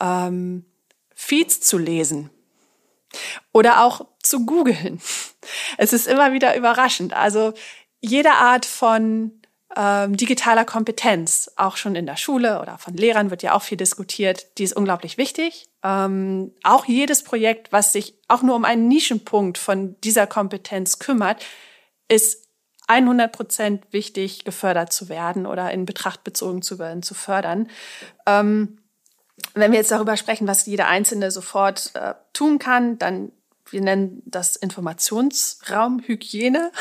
ähm, 0.00 0.66
Feeds 1.14 1.60
zu 1.60 1.78
lesen 1.78 2.30
oder 3.52 3.84
auch 3.84 4.06
zu 4.22 4.46
googeln. 4.46 5.00
Es 5.76 5.92
ist 5.92 6.06
immer 6.06 6.32
wieder 6.32 6.56
überraschend. 6.56 7.14
Also 7.14 7.52
jede 8.00 8.30
Art 8.30 8.64
von 8.64 9.41
ähm, 9.76 10.16
digitaler 10.16 10.64
Kompetenz, 10.64 11.50
auch 11.56 11.76
schon 11.76 11.94
in 11.94 12.06
der 12.06 12.16
Schule 12.16 12.60
oder 12.60 12.78
von 12.78 12.94
Lehrern 12.94 13.30
wird 13.30 13.42
ja 13.42 13.54
auch 13.54 13.62
viel 13.62 13.78
diskutiert, 13.78 14.58
die 14.58 14.64
ist 14.64 14.76
unglaublich 14.76 15.18
wichtig. 15.18 15.68
Ähm, 15.82 16.52
auch 16.62 16.84
jedes 16.84 17.24
Projekt, 17.24 17.72
was 17.72 17.92
sich 17.92 18.14
auch 18.28 18.42
nur 18.42 18.56
um 18.56 18.64
einen 18.64 18.88
Nischenpunkt 18.88 19.58
von 19.58 19.98
dieser 20.02 20.26
Kompetenz 20.26 20.98
kümmert, 20.98 21.44
ist 22.08 22.48
100 22.88 23.32
Prozent 23.32 23.84
wichtig, 23.92 24.44
gefördert 24.44 24.92
zu 24.92 25.08
werden 25.08 25.46
oder 25.46 25.70
in 25.70 25.86
Betracht 25.86 26.24
bezogen 26.24 26.62
zu 26.62 26.78
werden, 26.78 27.02
zu 27.02 27.14
fördern. 27.14 27.68
Ähm, 28.26 28.78
wenn 29.54 29.72
wir 29.72 29.78
jetzt 29.78 29.90
darüber 29.90 30.16
sprechen, 30.16 30.46
was 30.46 30.66
jeder 30.66 30.88
Einzelne 30.88 31.30
sofort 31.30 31.92
äh, 31.94 32.14
tun 32.32 32.58
kann, 32.58 32.98
dann 32.98 33.32
wir 33.72 33.80
nennen 33.80 34.22
das 34.26 34.56
Informationsraumhygiene. 34.56 36.72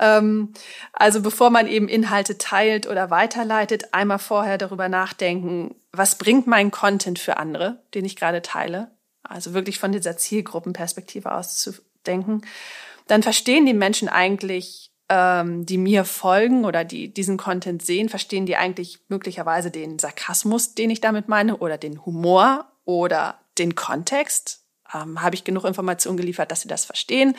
ähm, 0.00 0.52
also 0.92 1.22
bevor 1.22 1.50
man 1.50 1.66
eben 1.66 1.88
Inhalte 1.88 2.38
teilt 2.38 2.86
oder 2.86 3.10
weiterleitet, 3.10 3.92
einmal 3.92 4.18
vorher 4.18 4.58
darüber 4.58 4.88
nachdenken, 4.88 5.74
was 5.92 6.16
bringt 6.16 6.46
mein 6.46 6.70
Content 6.70 7.18
für 7.18 7.36
andere, 7.36 7.82
den 7.94 8.04
ich 8.04 8.16
gerade 8.16 8.42
teile. 8.42 8.90
Also 9.22 9.54
wirklich 9.54 9.78
von 9.78 9.92
dieser 9.92 10.16
Zielgruppenperspektive 10.16 11.32
aus 11.32 11.58
zu 11.58 11.72
denken. 12.06 12.42
Dann 13.06 13.22
verstehen 13.22 13.66
die 13.66 13.74
Menschen 13.74 14.08
eigentlich, 14.08 14.90
ähm, 15.08 15.66
die 15.66 15.78
mir 15.78 16.04
folgen 16.04 16.64
oder 16.64 16.84
die 16.84 17.12
diesen 17.12 17.36
Content 17.36 17.84
sehen, 17.84 18.08
verstehen 18.08 18.46
die 18.46 18.56
eigentlich 18.56 19.00
möglicherweise 19.08 19.70
den 19.70 19.98
Sarkasmus, 19.98 20.74
den 20.74 20.90
ich 20.90 21.00
damit 21.00 21.28
meine, 21.28 21.58
oder 21.58 21.78
den 21.78 22.04
Humor 22.04 22.72
oder 22.84 23.40
den 23.58 23.74
Kontext, 23.74 24.61
ähm, 24.94 25.22
habe 25.22 25.34
ich 25.34 25.44
genug 25.44 25.64
Informationen 25.64 26.16
geliefert, 26.16 26.50
dass 26.50 26.62
sie 26.62 26.68
das 26.68 26.84
verstehen? 26.84 27.36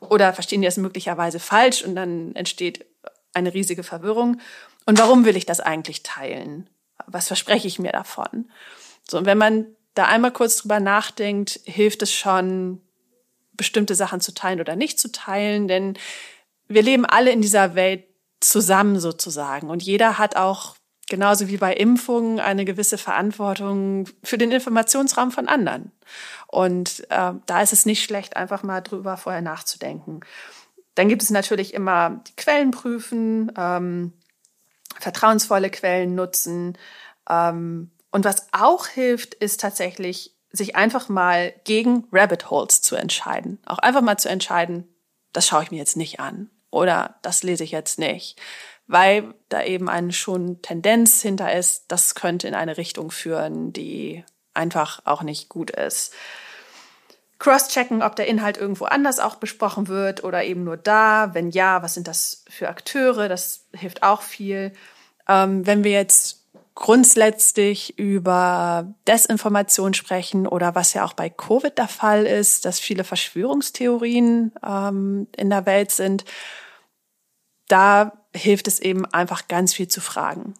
Oder 0.00 0.32
verstehen 0.32 0.60
die 0.60 0.66
das 0.66 0.76
möglicherweise 0.76 1.40
falsch 1.40 1.82
und 1.82 1.94
dann 1.96 2.34
entsteht 2.34 2.86
eine 3.34 3.54
riesige 3.54 3.82
Verwirrung? 3.82 4.40
Und 4.84 4.98
warum 4.98 5.24
will 5.24 5.36
ich 5.36 5.46
das 5.46 5.60
eigentlich 5.60 6.02
teilen? 6.02 6.68
Was 7.06 7.26
verspreche 7.26 7.66
ich 7.66 7.78
mir 7.78 7.92
davon? 7.92 8.50
So, 9.08 9.18
und 9.18 9.26
wenn 9.26 9.38
man 9.38 9.66
da 9.94 10.04
einmal 10.04 10.32
kurz 10.32 10.56
drüber 10.56 10.80
nachdenkt, 10.80 11.60
hilft 11.64 12.02
es 12.02 12.12
schon, 12.12 12.80
bestimmte 13.52 13.94
Sachen 13.94 14.20
zu 14.20 14.34
teilen 14.34 14.60
oder 14.60 14.76
nicht 14.76 14.98
zu 14.98 15.10
teilen, 15.10 15.66
denn 15.66 15.98
wir 16.68 16.82
leben 16.82 17.06
alle 17.06 17.30
in 17.30 17.40
dieser 17.40 17.74
Welt 17.74 18.04
zusammen 18.40 19.00
sozusagen 19.00 19.70
und 19.70 19.82
jeder 19.82 20.18
hat 20.18 20.36
auch 20.36 20.75
genauso 21.08 21.48
wie 21.48 21.56
bei 21.56 21.74
Impfungen 21.74 22.40
eine 22.40 22.64
gewisse 22.64 22.98
Verantwortung 22.98 24.08
für 24.22 24.38
den 24.38 24.50
Informationsraum 24.50 25.30
von 25.30 25.48
anderen. 25.48 25.92
Und 26.46 27.06
äh, 27.10 27.32
da 27.46 27.62
ist 27.62 27.72
es 27.72 27.86
nicht 27.86 28.02
schlecht, 28.02 28.36
einfach 28.36 28.62
mal 28.62 28.80
drüber 28.80 29.16
vorher 29.16 29.42
nachzudenken. 29.42 30.20
Dann 30.94 31.08
gibt 31.08 31.22
es 31.22 31.30
natürlich 31.30 31.74
immer 31.74 32.22
die 32.26 32.36
Quellen 32.36 32.70
prüfen, 32.70 33.52
ähm, 33.56 34.12
vertrauensvolle 34.98 35.70
Quellen 35.70 36.14
nutzen 36.14 36.76
ähm, 37.28 37.90
Und 38.10 38.24
was 38.24 38.48
auch 38.52 38.86
hilft, 38.86 39.34
ist 39.34 39.60
tatsächlich, 39.60 40.32
sich 40.52 40.74
einfach 40.74 41.08
mal 41.10 41.52
gegen 41.64 42.06
Rabbit 42.12 42.48
Holes 42.50 42.80
zu 42.80 42.96
entscheiden. 42.96 43.58
Auch 43.66 43.78
einfach 43.78 44.00
mal 44.00 44.16
zu 44.16 44.28
entscheiden, 44.28 44.88
das 45.32 45.46
schaue 45.46 45.64
ich 45.64 45.70
mir 45.70 45.76
jetzt 45.76 45.96
nicht 45.96 46.18
an 46.18 46.50
oder 46.70 47.16
das 47.22 47.42
lese 47.42 47.64
ich 47.64 47.72
jetzt 47.72 47.98
nicht, 47.98 48.40
weil 48.86 49.34
da 49.48 49.62
eben 49.62 49.88
eine 49.88 50.12
schon 50.12 50.62
Tendenz 50.62 51.22
hinter 51.22 51.52
ist, 51.52 51.86
das 51.88 52.14
könnte 52.14 52.48
in 52.48 52.54
eine 52.54 52.76
Richtung 52.76 53.10
führen, 53.10 53.72
die 53.72 54.24
einfach 54.54 55.00
auch 55.04 55.22
nicht 55.22 55.48
gut 55.48 55.70
ist. 55.70 56.14
Cross-checken, 57.38 58.02
ob 58.02 58.16
der 58.16 58.28
Inhalt 58.28 58.56
irgendwo 58.56 58.86
anders 58.86 59.20
auch 59.20 59.36
besprochen 59.36 59.88
wird 59.88 60.24
oder 60.24 60.44
eben 60.44 60.64
nur 60.64 60.78
da. 60.78 61.34
Wenn 61.34 61.50
ja, 61.50 61.82
was 61.82 61.94
sind 61.94 62.08
das 62.08 62.44
für 62.48 62.68
Akteure? 62.68 63.28
Das 63.28 63.66
hilft 63.74 64.02
auch 64.02 64.22
viel. 64.22 64.72
Ähm, 65.28 65.66
wenn 65.66 65.84
wir 65.84 65.92
jetzt 65.92 66.46
grundsätzlich 66.74 67.98
über 67.98 68.94
Desinformation 69.06 69.94
sprechen 69.94 70.46
oder 70.46 70.74
was 70.74 70.94
ja 70.94 71.04
auch 71.04 71.14
bei 71.14 71.28
Covid 71.28 71.76
der 71.76 71.88
Fall 71.88 72.26
ist, 72.26 72.64
dass 72.64 72.80
viele 72.80 73.04
Verschwörungstheorien 73.04 74.52
ähm, 74.64 75.26
in 75.36 75.50
der 75.50 75.66
Welt 75.66 75.90
sind, 75.90 76.24
da 77.68 78.12
hilft 78.34 78.68
es 78.68 78.80
eben 78.80 79.04
einfach 79.06 79.48
ganz 79.48 79.74
viel 79.74 79.88
zu 79.88 80.00
fragen. 80.00 80.54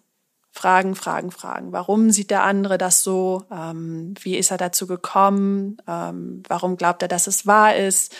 Fragen, 0.50 0.94
Fragen, 0.94 1.30
Fragen. 1.30 1.72
Warum 1.72 2.10
sieht 2.10 2.30
der 2.30 2.42
andere 2.42 2.78
das 2.78 3.02
so? 3.02 3.44
Ähm, 3.50 4.14
wie 4.22 4.36
ist 4.36 4.50
er 4.50 4.56
dazu 4.56 4.86
gekommen? 4.86 5.76
Ähm, 5.86 6.42
warum 6.48 6.78
glaubt 6.78 7.02
er, 7.02 7.08
dass 7.08 7.26
es 7.26 7.46
wahr 7.46 7.76
ist? 7.76 8.14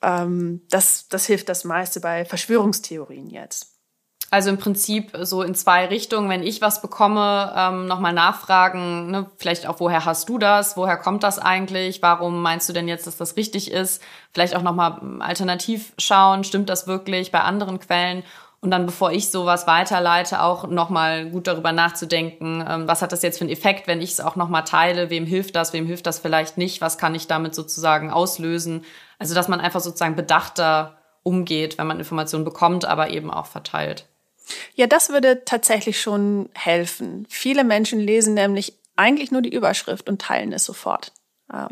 Ähm, 0.00 0.62
das, 0.70 1.08
das 1.08 1.26
hilft 1.26 1.50
das 1.50 1.64
meiste 1.64 2.00
bei 2.00 2.24
Verschwörungstheorien 2.24 3.28
jetzt. 3.28 3.71
Also 4.30 4.48
im 4.48 4.56
Prinzip 4.56 5.12
so 5.20 5.42
in 5.42 5.54
zwei 5.54 5.86
Richtungen. 5.86 6.30
Wenn 6.30 6.42
ich 6.42 6.62
was 6.62 6.80
bekomme, 6.80 7.52
ähm, 7.54 7.86
nochmal 7.86 8.14
nachfragen, 8.14 9.10
ne, 9.10 9.30
vielleicht 9.36 9.66
auch, 9.66 9.78
woher 9.78 10.04
hast 10.04 10.28
du 10.28 10.38
das? 10.38 10.76
Woher 10.76 10.96
kommt 10.96 11.22
das 11.22 11.38
eigentlich? 11.38 12.00
Warum 12.00 12.40
meinst 12.40 12.68
du 12.68 12.72
denn 12.72 12.88
jetzt, 12.88 13.06
dass 13.06 13.18
das 13.18 13.36
richtig 13.36 13.70
ist? 13.70 14.02
Vielleicht 14.32 14.56
auch 14.56 14.62
nochmal 14.62 15.00
hm, 15.00 15.20
alternativ 15.20 15.92
schauen, 15.98 16.44
stimmt 16.44 16.70
das 16.70 16.86
wirklich 16.86 17.30
bei 17.30 17.40
anderen 17.40 17.78
Quellen? 17.78 18.22
Und 18.60 18.70
dann, 18.70 18.86
bevor 18.86 19.10
ich 19.10 19.28
sowas 19.30 19.66
weiterleite, 19.66 20.40
auch 20.40 20.68
nochmal 20.68 21.28
gut 21.28 21.48
darüber 21.48 21.72
nachzudenken, 21.72 22.64
ähm, 22.66 22.86
was 22.86 23.02
hat 23.02 23.10
das 23.10 23.22
jetzt 23.22 23.38
für 23.38 23.44
einen 23.44 23.52
Effekt, 23.52 23.88
wenn 23.88 24.00
ich 24.00 24.12
es 24.12 24.20
auch 24.20 24.36
nochmal 24.36 24.62
teile? 24.64 25.10
Wem 25.10 25.26
hilft 25.26 25.56
das? 25.56 25.72
Wem 25.72 25.84
hilft 25.84 26.06
das 26.06 26.20
vielleicht 26.20 26.56
nicht? 26.56 26.80
Was 26.80 26.96
kann 26.96 27.14
ich 27.14 27.26
damit 27.26 27.54
sozusagen 27.54 28.10
auslösen? 28.10 28.84
Also, 29.18 29.34
dass 29.34 29.48
man 29.48 29.60
einfach 29.60 29.80
sozusagen 29.80 30.14
bedachter 30.16 30.96
umgeht, 31.24 31.76
wenn 31.76 31.88
man 31.88 31.98
Informationen 31.98 32.44
bekommt, 32.44 32.84
aber 32.84 33.10
eben 33.10 33.30
auch 33.30 33.46
verteilt. 33.46 34.06
Ja, 34.74 34.86
das 34.86 35.10
würde 35.10 35.44
tatsächlich 35.44 36.00
schon 36.00 36.48
helfen. 36.54 37.26
Viele 37.28 37.64
Menschen 37.64 38.00
lesen 38.00 38.34
nämlich 38.34 38.78
eigentlich 38.96 39.30
nur 39.30 39.42
die 39.42 39.52
Überschrift 39.52 40.08
und 40.08 40.20
teilen 40.20 40.52
es 40.52 40.64
sofort. 40.64 41.12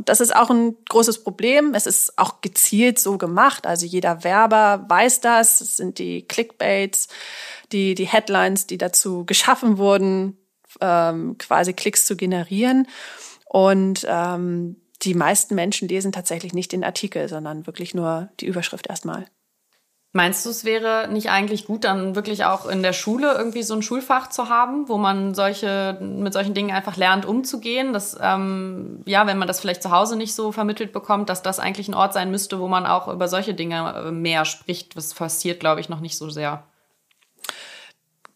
Das 0.05 0.21
ist 0.21 0.37
auch 0.37 0.51
ein 0.51 0.77
großes 0.91 1.25
Problem. 1.25 1.75
Es 1.75 1.87
ist 1.87 2.19
auch 2.19 2.43
gezielt 2.43 2.99
so 2.99 3.17
gemacht. 3.17 3.67
Also 3.67 3.87
jeder 3.87 4.25
Werber 4.25 4.85
weiß 4.89 5.21
das. 5.21 5.63
Es 5.63 5.77
sind 5.77 5.99
die 5.99 6.23
Clickbaits, 6.27 7.09
die, 7.73 7.95
die 7.95 8.07
Headlines, 8.07 8.67
die 8.67 8.77
dazu 8.77 9.25
geschaffen 9.25 9.79
wurden, 9.79 10.37
ähm, 10.83 11.39
quasi 11.39 11.73
Klicks 11.73 12.05
zu 12.05 12.17
generieren. 12.17 12.89
Und 13.47 14.05
ähm, 14.07 14.77
die 15.01 15.15
meisten 15.15 15.55
Menschen 15.55 15.89
lesen 15.89 16.13
tatsächlich 16.13 16.53
nicht 16.53 16.73
den 16.73 16.85
Artikel, 16.85 17.27
sondern 17.29 17.67
wirklich 17.67 17.95
nur 17.95 18.29
die 18.39 18.47
Überschrift 18.47 18.87
erstmal. 18.87 19.25
Meinst 20.13 20.45
du, 20.45 20.51
es 20.51 20.65
wäre 20.65 21.07
nicht 21.09 21.31
eigentlich 21.31 21.67
gut, 21.67 21.85
dann 21.85 22.17
wirklich 22.17 22.45
auch 22.45 22.67
in 22.67 22.83
der 22.83 22.93
Schule 22.93 23.33
irgendwie 23.33 23.63
so 23.63 23.75
ein 23.75 23.83
Schulfach 23.83 24.29
zu 24.29 24.49
haben, 24.49 24.89
wo 24.89 24.99
man 24.99 25.35
solche 25.35 25.99
mit 26.01 26.33
solchen 26.33 26.53
Dingen 26.53 26.73
einfach 26.75 26.97
lernt, 26.97 27.25
umzugehen? 27.25 27.93
Dass 27.93 28.19
ähm, 28.21 29.03
ja, 29.07 29.29
wenn 29.29 29.39
man 29.39 29.47
das 29.47 29.61
vielleicht 29.61 29.85
zu 29.85 29.93
Hause 29.93 30.17
nicht 30.17 30.35
so 30.35 30.51
vermittelt 30.51 30.93
bekommt, 30.93 31.29
dass 31.29 31.43
das 31.43 31.61
eigentlich 31.61 31.87
ein 31.87 31.95
Ort 31.95 32.13
sein 32.13 32.33
müsste, 32.33 32.59
wo 32.59 32.67
man 32.67 32.87
auch 32.87 33.07
über 33.07 33.29
solche 33.29 33.55
Dinge 33.55 33.95
äh, 33.95 34.11
mehr 34.11 34.45
spricht. 34.45 34.97
Das 34.97 35.15
passiert, 35.15 35.61
glaube 35.61 35.81
ich, 35.81 35.89
noch 35.89 36.01
nicht 36.01 36.19
so 36.19 36.29
sehr. 36.29 36.65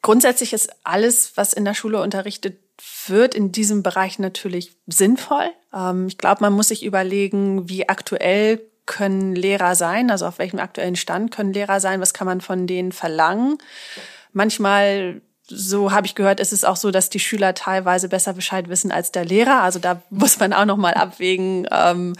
Grundsätzlich 0.00 0.52
ist 0.52 0.70
alles, 0.84 1.36
was 1.36 1.52
in 1.52 1.64
der 1.64 1.74
Schule 1.74 2.00
unterrichtet 2.00 2.60
wird, 3.08 3.34
in 3.34 3.50
diesem 3.50 3.82
Bereich 3.82 4.20
natürlich 4.20 4.76
sinnvoll. 4.86 5.50
Ähm, 5.72 6.06
ich 6.06 6.18
glaube, 6.18 6.42
man 6.42 6.52
muss 6.52 6.68
sich 6.68 6.84
überlegen, 6.84 7.68
wie 7.68 7.88
aktuell 7.88 8.60
können 8.86 9.34
Lehrer 9.34 9.74
sein? 9.74 10.10
Also 10.10 10.26
auf 10.26 10.38
welchem 10.38 10.58
aktuellen 10.58 10.96
Stand 10.96 11.30
können 11.30 11.52
Lehrer 11.52 11.80
sein? 11.80 12.00
Was 12.00 12.14
kann 12.14 12.26
man 12.26 12.40
von 12.40 12.66
denen 12.66 12.92
verlangen? 12.92 13.58
Manchmal 14.32 15.22
so 15.46 15.92
habe 15.92 16.06
ich 16.06 16.14
gehört, 16.14 16.40
ist 16.40 16.54
es 16.54 16.64
auch 16.64 16.76
so, 16.76 16.90
dass 16.90 17.10
die 17.10 17.20
Schüler 17.20 17.54
teilweise 17.54 18.08
besser 18.08 18.32
Bescheid 18.32 18.68
wissen 18.68 18.90
als 18.90 19.12
der 19.12 19.24
Lehrer. 19.24 19.62
Also 19.62 19.78
da 19.78 20.02
muss 20.10 20.38
man 20.38 20.52
auch 20.52 20.64
noch 20.64 20.76
mal 20.76 20.94
abwägen, 20.94 21.68
ähm, 21.70 22.14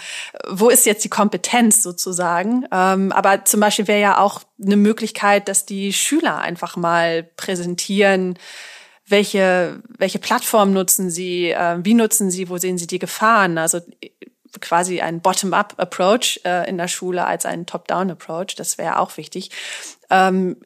wo 0.49 0.69
ist 0.69 0.87
jetzt 0.87 1.05
die 1.05 1.11
Kompetenz 1.11 1.83
sozusagen. 1.83 2.67
Ähm, 2.71 3.13
aber 3.13 3.45
zum 3.45 3.61
Beispiel 3.61 3.89
wäre 3.89 4.01
ja 4.01 4.19
auch 4.19 4.43
eine 4.63 4.77
Möglichkeit, 4.77 5.49
dass 5.49 5.65
die 5.65 5.93
Schüler 5.93 6.39
einfach 6.39 6.77
mal 6.77 7.23
präsentieren, 7.23 8.39
welche 9.07 9.83
welche 9.99 10.19
Plattform 10.19 10.73
nutzen 10.73 11.11
sie, 11.11 11.51
äh, 11.51 11.79
wie 11.83 11.95
nutzen 11.95 12.31
sie, 12.31 12.49
wo 12.49 12.57
sehen 12.59 12.79
sie 12.79 12.87
die 12.87 12.99
Gefahren. 12.99 13.59
Also 13.59 13.81
quasi 14.61 15.01
ein 15.01 15.21
Bottom-up-Approach 15.21 16.41
äh, 16.45 16.69
in 16.69 16.79
der 16.79 16.89
Schule 16.89 17.27
als 17.27 17.47
ein 17.47 17.67
Top-down-Approach. 17.67 18.55
Das 18.57 18.79
wäre 18.79 18.99
auch 18.99 19.17
wichtig. 19.17 19.51
Ähm, 20.11 20.57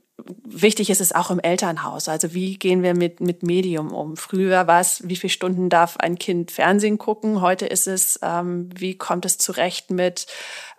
wichtig 0.44 0.90
ist 0.90 1.00
es 1.00 1.14
auch 1.14 1.30
im 1.30 1.38
Elternhaus. 1.38 2.08
Also 2.08 2.34
wie 2.34 2.58
gehen 2.58 2.82
wir 2.82 2.94
mit, 2.94 3.20
mit 3.20 3.42
Medium 3.42 3.92
um? 3.92 4.16
Früher 4.16 4.66
war 4.66 4.80
es, 4.80 5.06
wie 5.08 5.16
viele 5.16 5.30
Stunden 5.30 5.68
darf 5.68 5.96
ein 5.98 6.18
Kind 6.18 6.50
Fernsehen 6.50 6.98
gucken? 6.98 7.40
Heute 7.40 7.66
ist 7.66 7.86
es, 7.86 8.18
ähm, 8.22 8.68
wie 8.74 8.98
kommt 8.98 9.24
es 9.24 9.38
zurecht 9.38 9.90
mit, 9.90 10.26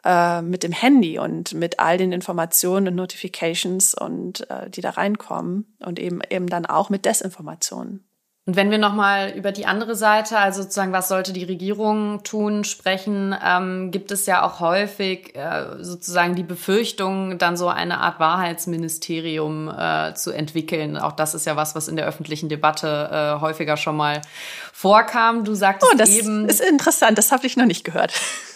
äh, 0.04 0.42
mit 0.42 0.64
dem 0.64 0.72
Handy 0.72 1.20
und 1.20 1.54
mit 1.54 1.80
all 1.80 1.98
den 1.98 2.12
Informationen 2.12 2.90
und 2.90 2.96
Notifications 2.96 3.94
und 3.94 4.50
äh, 4.50 4.70
die 4.70 4.82
da 4.82 4.92
reinkommen 4.92 5.76
und 5.80 6.00
eben 6.00 6.20
eben 6.30 6.48
dann 6.48 6.66
auch 6.66 6.90
mit 6.90 7.06
Desinformationen. 7.06 8.09
Und 8.50 8.56
wenn 8.56 8.72
wir 8.72 8.80
nochmal 8.80 9.30
über 9.36 9.52
die 9.52 9.68
andere 9.68 9.94
Seite, 9.94 10.40
also 10.40 10.64
sozusagen, 10.64 10.92
was 10.92 11.08
sollte 11.08 11.34
die 11.34 11.44
Regierung 11.44 12.24
tun, 12.24 12.64
sprechen, 12.64 13.36
ähm, 13.46 13.92
gibt 13.92 14.10
es 14.10 14.26
ja 14.26 14.42
auch 14.42 14.60
häufig 14.60 15.36
äh, 15.36 15.84
sozusagen 15.84 16.34
die 16.34 16.42
Befürchtung, 16.42 17.38
dann 17.38 17.58
so 17.58 17.68
eine 17.68 18.00
Art 18.00 18.20
Wahrheitsministerium 18.20 19.70
äh, 19.70 20.16
zu 20.16 20.32
entwickeln. 20.32 20.98
Auch 20.98 21.12
das 21.12 21.36
ist 21.36 21.46
ja 21.46 21.58
was, 21.58 21.76
was 21.76 21.88
in 21.88 21.96
der 21.96 22.08
öffentlichen 22.08 22.50
Debatte 22.50 23.38
äh, 23.38 23.40
häufiger 23.40 23.78
schon 23.78 23.96
mal 23.96 24.20
vorkam. 24.74 25.44
Du 25.44 25.54
sagtest 25.54 25.92
oh, 25.94 25.96
das 25.96 26.10
eben. 26.10 26.50
ist 26.50 26.60
interessant, 26.60 27.20
das 27.20 27.32
habe 27.32 27.46
ich 27.46 27.56
noch 27.56 27.68
nicht 27.68 27.84
gehört. 27.84 28.14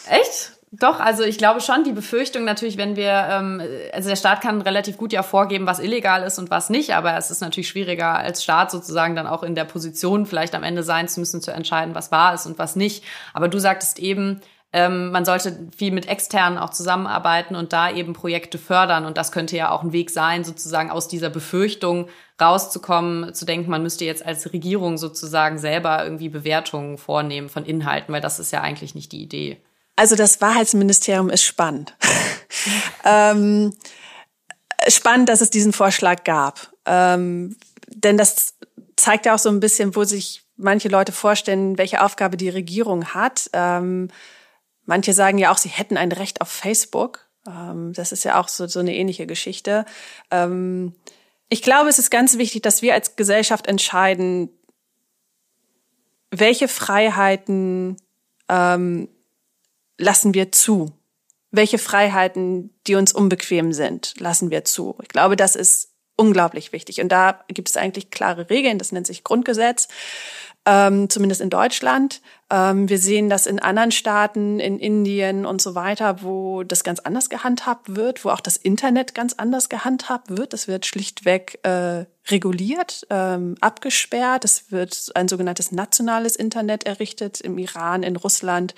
Echt? 0.10 0.54
Doch, 0.80 1.00
also 1.00 1.22
ich 1.22 1.38
glaube 1.38 1.62
schon, 1.62 1.84
die 1.84 1.92
Befürchtung 1.92 2.46
natürlich, 2.46 2.78
wenn 2.78 2.96
wir, 2.96 3.28
ähm, 3.30 3.62
also 3.94 4.10
der 4.10 4.16
Staat 4.16 4.42
kann 4.42 4.60
relativ 4.60 4.98
gut 4.98 5.14
ja 5.14 5.22
vorgeben, 5.22 5.68
was 5.68 5.78
illegal 5.78 6.24
ist 6.24 6.40
und 6.40 6.50
was 6.50 6.72
nicht, 6.72 6.96
aber 6.96 7.16
es 7.16 7.30
ist 7.30 7.42
natürlich 7.42 7.68
schwieriger 7.68 8.16
als 8.16 8.44
Staat 8.44 8.72
sozusagen 8.72 9.16
dann 9.16 9.28
auch 9.28 9.44
in 9.44 9.54
der 9.54 9.66
Position 9.66 10.26
vielleicht 10.26 10.56
am 10.56 10.64
Ende 10.64 10.82
sein 10.82 11.08
zu 11.08 11.20
müssen, 11.20 11.42
zu 11.42 11.52
entscheiden, 11.52 11.94
was 11.94 12.12
wahr 12.12 12.34
ist 12.34 12.48
und 12.48 12.58
was 12.58 12.76
nicht. 12.76 13.04
Aber 13.36 13.50
du 13.50 13.60
sagtest 13.60 14.00
eben, 14.00 14.42
ähm, 14.72 15.12
man 15.12 15.26
sollte 15.26 15.68
viel 15.78 15.92
mit 15.92 16.08
externen 16.08 16.58
auch 16.58 16.72
zusammenarbeiten 16.72 17.56
und 17.56 17.72
da 17.72 17.92
eben 17.92 18.14
Projekte 18.14 18.58
fördern. 18.58 19.06
Und 19.06 19.18
das 19.18 19.32
könnte 19.32 19.56
ja 19.56 19.70
auch 19.70 19.84
ein 19.84 19.94
Weg 19.94 20.10
sein, 20.10 20.44
sozusagen 20.44 20.90
aus 20.90 21.08
dieser 21.08 21.30
Befürchtung 21.30 22.08
rauszukommen, 22.42 23.36
zu 23.36 23.46
denken, 23.46 23.70
man 23.70 23.84
müsste 23.84 24.06
jetzt 24.06 24.26
als 24.26 24.52
Regierung 24.52 24.98
sozusagen 24.98 25.60
selber 25.60 26.04
irgendwie 26.04 26.30
Bewertungen 26.30 26.98
vornehmen 26.98 27.50
von 27.50 27.64
Inhalten, 27.64 28.12
weil 28.12 28.22
das 28.22 28.40
ist 28.40 28.52
ja 28.52 28.62
eigentlich 28.62 28.96
nicht 28.96 29.12
die 29.12 29.22
Idee. 29.22 29.62
Also 29.96 30.16
das 30.16 30.42
Wahrheitsministerium 30.42 31.30
ist 31.30 31.44
spannend. 31.44 31.96
ähm, 33.06 33.74
spannend, 34.88 35.30
dass 35.30 35.42
es 35.42 35.50
diesen 35.50 35.74
Vorschlag 35.74 36.24
gab. 36.24 36.72
Ähm, 36.86 37.58
denn 37.88 38.18
das 38.18 38.56
zeigt 38.96 39.26
ja 39.26 39.36
auch 39.36 39.40
so 39.40 39.50
ein 39.50 39.60
bisschen, 39.60 39.96
wo 39.96 40.04
sich 40.04 40.44
manche 40.56 40.90
Leute 40.90 41.12
vorstellen, 41.12 41.78
welche 41.78 42.02
Aufgabe 42.04 42.38
die 42.38 42.50
Regierung 42.50 43.14
hat. 43.14 43.50
Ähm, 43.54 44.10
manche 44.86 45.14
sagen 45.14 45.38
ja 45.38 45.52
auch, 45.52 45.58
sie 45.58 45.70
hätten 45.70 45.98
ein 45.98 46.12
Recht 46.12 46.42
auf 46.42 46.50
Facebook. 46.50 47.28
Ähm, 47.48 47.94
das 47.94 48.12
ist 48.12 48.24
ja 48.24 48.40
auch 48.40 48.48
so, 48.48 48.68
so 48.68 48.80
eine 48.80 48.96
ähnliche 48.96 49.28
Geschichte. 49.28 49.86
Ähm, 50.32 50.96
ich 51.50 51.62
glaube, 51.62 51.90
es 51.90 52.00
ist 52.00 52.10
ganz 52.10 52.38
wichtig, 52.38 52.62
dass 52.62 52.82
wir 52.82 52.94
als 52.94 53.16
Gesellschaft 53.16 53.68
entscheiden, 53.68 54.50
welche 56.32 56.68
Freiheiten 56.68 57.98
ähm, 58.50 59.08
lassen 60.04 60.34
wir 60.34 60.52
zu? 60.52 60.92
Welche 61.52 61.78
Freiheiten, 61.78 62.74
die 62.88 62.96
uns 62.96 63.14
unbequem 63.14 63.74
sind, 63.74 64.14
lassen 64.20 64.50
wir 64.52 64.66
zu? 64.66 64.98
Ich 65.02 65.10
glaube, 65.10 65.36
das 65.36 65.56
ist 65.56 65.92
unglaublich 66.16 66.74
wichtig. 66.74 67.02
Und 67.02 67.10
da 67.10 67.44
gibt 67.48 67.70
es 67.70 67.78
eigentlich 67.78 68.12
klare 68.12 68.50
Regeln, 68.50 68.78
das 68.78 68.92
nennt 68.92 69.08
sich 69.08 69.24
Grundgesetz. 69.24 69.88
ähm, 70.66 71.10
zumindest 71.10 71.42
in 71.42 71.50
Deutschland. 71.50 72.22
Ähm, 72.54 72.88
wir 72.88 73.00
sehen 73.00 73.30
das 73.30 73.48
in 73.48 73.60
anderen 73.60 73.90
Staaten, 73.90 74.60
in 74.60 74.78
Indien 74.78 75.44
und 75.48 75.60
so 75.60 75.74
weiter, 75.74 76.22
wo 76.22 76.62
das 76.62 76.84
ganz 76.84 77.00
anders 77.00 77.32
gehandhabt 77.32 77.96
wird, 77.96 78.24
wo 78.24 78.30
auch 78.30 78.42
das 78.42 78.58
Internet 78.58 79.16
ganz 79.16 79.34
anders 79.34 79.70
gehandhabt 79.70 80.38
wird. 80.38 80.54
Es 80.54 80.68
wird 80.68 80.86
schlichtweg 80.86 81.58
äh, 81.64 82.06
reguliert, 82.30 83.08
ähm, 83.10 83.56
abgesperrt. 83.60 84.46
Es 84.46 84.72
wird 84.72 85.12
ein 85.16 85.28
sogenanntes 85.28 85.72
nationales 85.72 86.36
Internet 86.36 86.86
errichtet 86.86 87.42
im 87.42 87.58
Iran, 87.58 88.04
in 88.04 88.18
Russland. 88.18 88.76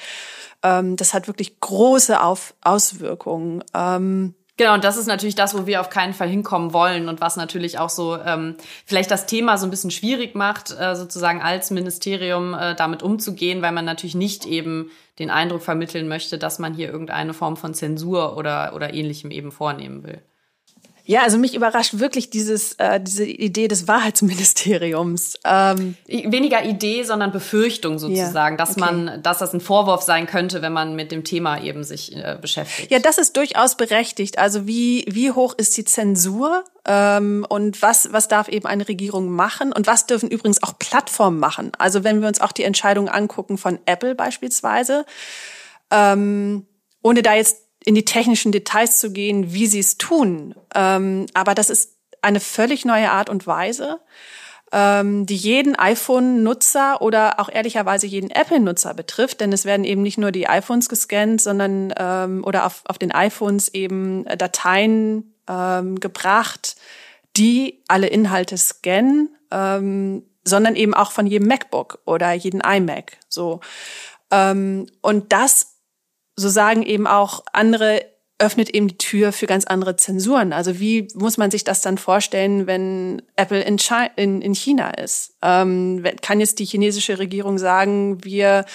Ähm, 0.63 0.95
das 0.95 1.13
hat 1.13 1.27
wirklich 1.27 1.59
große 1.59 2.21
Auf 2.21 2.55
Auswirkungen. 2.61 3.61
Ähm, 3.73 4.35
Genau, 4.57 4.73
und 4.73 4.85
das 4.85 4.95
ist 4.95 5.07
natürlich 5.07 5.35
das, 5.35 5.53
wo 5.57 5.67
wir 5.67 5.81
auf 5.81 5.89
keinen 5.89 6.13
Fall 6.13 6.29
hinkommen 6.29 6.71
wollen 6.71 7.09
und 7.09 7.19
was 7.19 7.35
natürlich 7.35 7.77
auch 7.77 7.89
so 7.89 8.17
ähm, 8.17 8.55
vielleicht 8.85 9.11
das 9.11 9.25
Thema 9.25 9.57
so 9.57 9.67
ein 9.67 9.69
bisschen 9.69 9.91
schwierig 9.91 10.33
macht, 10.33 10.71
äh, 10.71 10.95
sozusagen 10.95 11.41
als 11.41 11.71
Ministerium 11.71 12.53
äh, 12.53 12.73
damit 12.73 13.03
umzugehen, 13.03 13.61
weil 13.61 13.73
man 13.73 13.83
natürlich 13.83 14.15
nicht 14.15 14.45
eben 14.45 14.91
den 15.19 15.29
Eindruck 15.29 15.61
vermitteln 15.61 16.07
möchte, 16.07 16.37
dass 16.37 16.57
man 16.57 16.73
hier 16.73 16.89
irgendeine 16.89 17.33
Form 17.33 17.57
von 17.57 17.73
Zensur 17.73 18.37
oder, 18.37 18.73
oder 18.73 18.93
ähnlichem 18.93 19.29
eben 19.29 19.51
vornehmen 19.51 20.03
will. 20.03 20.21
Ja, 21.07 21.21
also 21.21 21.37
mich 21.37 21.53
überrascht 21.53 21.99
wirklich 21.99 22.31
dieses, 22.31 22.73
äh, 22.73 22.99
diese 22.99 23.25
Idee 23.25 23.67
des 23.67 23.87
Wahrheitsministeriums. 23.87 25.37
Ähm, 25.45 25.95
Weniger 26.07 26.65
Idee, 26.65 27.03
sondern 27.03 27.31
Befürchtung 27.31 27.99
sozusagen, 27.99 28.55
ja, 28.55 28.57
dass 28.57 28.71
okay. 28.71 28.79
man, 28.79 29.21
dass 29.21 29.37
das 29.37 29.53
ein 29.53 29.61
Vorwurf 29.61 30.01
sein 30.01 30.25
könnte, 30.25 30.63
wenn 30.63 30.73
man 30.73 30.95
mit 30.95 31.11
dem 31.11 31.23
Thema 31.23 31.61
eben 31.61 31.83
sich 31.83 32.15
äh, 32.15 32.37
beschäftigt. 32.41 32.91
Ja, 32.91 32.97
das 32.97 33.19
ist 33.19 33.37
durchaus 33.37 33.77
berechtigt. 33.77 34.39
Also 34.39 34.65
wie, 34.65 35.05
wie 35.07 35.31
hoch 35.31 35.53
ist 35.57 35.77
die 35.77 35.85
Zensur? 35.85 36.63
Ähm, 36.87 37.45
und 37.47 37.81
was, 37.83 38.11
was 38.11 38.27
darf 38.27 38.47
eben 38.47 38.65
eine 38.65 38.87
Regierung 38.87 39.29
machen? 39.29 39.73
Und 39.73 39.85
was 39.85 40.07
dürfen 40.07 40.29
übrigens 40.29 40.63
auch 40.63 40.77
Plattformen 40.79 41.39
machen? 41.39 41.71
Also 41.77 42.03
wenn 42.03 42.21
wir 42.21 42.27
uns 42.27 42.41
auch 42.41 42.51
die 42.51 42.63
Entscheidung 42.63 43.09
angucken 43.09 43.59
von 43.59 43.79
Apple 43.85 44.15
beispielsweise, 44.15 45.05
ähm, 45.91 46.65
ohne 47.03 47.21
da 47.21 47.35
jetzt 47.35 47.64
in 47.85 47.95
die 47.95 48.05
technischen 48.05 48.51
Details 48.51 48.99
zu 48.99 49.11
gehen, 49.11 49.53
wie 49.53 49.67
sie 49.67 49.79
es 49.79 49.97
tun. 49.97 50.55
Ähm, 50.73 51.27
aber 51.33 51.53
das 51.53 51.69
ist 51.69 51.95
eine 52.21 52.39
völlig 52.39 52.83
neue 52.85 53.11
Art 53.11 53.29
und 53.29 53.45
Weise, 53.45 53.99
ähm, 54.71 55.27
die 55.27 55.35
jeden 55.35 55.75
iPhone-Nutzer 55.75 57.01
oder 57.01 57.39
auch 57.39 57.49
ehrlicherweise 57.49 58.07
jeden 58.07 58.31
Apple-Nutzer 58.31 58.95
betrifft, 58.95 59.39
denn 59.39 59.53
es 59.53 59.65
werden 59.65 59.85
eben 59.85 60.01
nicht 60.01 60.17
nur 60.17 60.31
die 60.31 60.47
iPhones 60.47 60.89
gescannt, 60.89 61.41
sondern 61.41 61.93
ähm, 61.97 62.43
oder 62.43 62.65
auf, 62.65 62.81
auf 62.85 62.97
den 62.97 63.11
iPhones 63.11 63.69
eben 63.69 64.25
Dateien 64.25 65.35
ähm, 65.47 65.99
gebracht, 65.99 66.75
die 67.37 67.83
alle 67.87 68.07
Inhalte 68.07 68.57
scannen, 68.57 69.29
ähm, 69.51 70.23
sondern 70.43 70.75
eben 70.75 70.95
auch 70.95 71.11
von 71.11 71.27
jedem 71.27 71.47
MacBook 71.47 71.99
oder 72.05 72.33
jedem 72.33 72.61
iMac. 72.61 73.17
So 73.29 73.59
ähm, 74.31 74.87
und 75.01 75.31
das 75.31 75.74
so 76.35 76.49
sagen 76.49 76.83
eben 76.83 77.07
auch 77.07 77.43
andere, 77.53 78.01
öffnet 78.37 78.69
eben 78.69 78.89
die 78.89 78.97
Tür 78.97 79.31
für 79.31 79.45
ganz 79.45 79.65
andere 79.65 79.95
Zensuren. 79.95 80.51
Also 80.51 80.79
wie 80.79 81.07
muss 81.15 81.37
man 81.37 81.51
sich 81.51 81.63
das 81.63 81.79
dann 81.79 81.97
vorstellen, 81.97 82.67
wenn 82.67 83.21
Apple 83.37 83.61
in, 83.61 83.77
China, 83.77 84.09
in, 84.17 84.41
in 84.41 84.53
China 84.53 84.89
ist? 84.89 85.37
Ähm, 85.41 86.03
kann 86.21 86.41
jetzt 86.41 86.59
die 86.59 86.65
chinesische 86.65 87.17
Regierung 87.17 87.57
sagen, 87.57 88.23
wir 88.25 88.65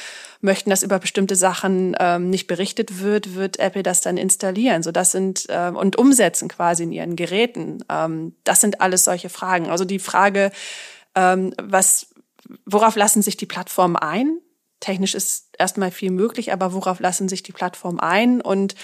möchten, 0.41 0.71
dass 0.71 0.83
über 0.83 0.99
bestimmte 0.99 1.37
Sachen 1.37 1.95
ähm, 2.01 2.31
nicht 2.31 2.47
berichtet 2.47 3.01
wird, 3.03 3.35
wird 3.35 3.59
Apple 3.59 3.83
das 3.83 4.01
dann 4.01 4.17
installieren. 4.17 4.83
So 4.83 4.93
das 4.93 5.13
sind 5.13 5.47
ähm, 5.51 5.77
und 5.77 5.97
umsetzen 5.97 6.49
quasi 6.49 6.85
in 6.85 6.93
ihren 6.93 7.15
Geräten. 7.15 7.85
Ähm, 7.91 8.35
das 8.45 8.63
sind 8.63 8.81
alles 8.81 9.05
solche 9.05 9.29
Fragen. 9.29 9.69
Also 9.69 9.85
die 9.85 9.99
Frage, 9.99 10.53
ähm, 11.15 11.53
was, 11.63 12.15
worauf 12.65 12.97
lassen 12.97 13.21
sich 13.21 13.37
die 13.37 13.45
Plattformen 13.45 13.97
ein? 13.97 14.39
Technisch 14.81 15.15
ist 15.15 15.49
erstmal 15.59 15.91
viel 15.91 16.11
möglich, 16.11 16.53
aber 16.53 16.73
worauf 16.73 17.01
lassen 17.01 17.29
sich 17.29 17.43
die 17.43 17.53
Plattformen 17.53 18.01
ein? 18.01 18.41
Und 18.41 18.75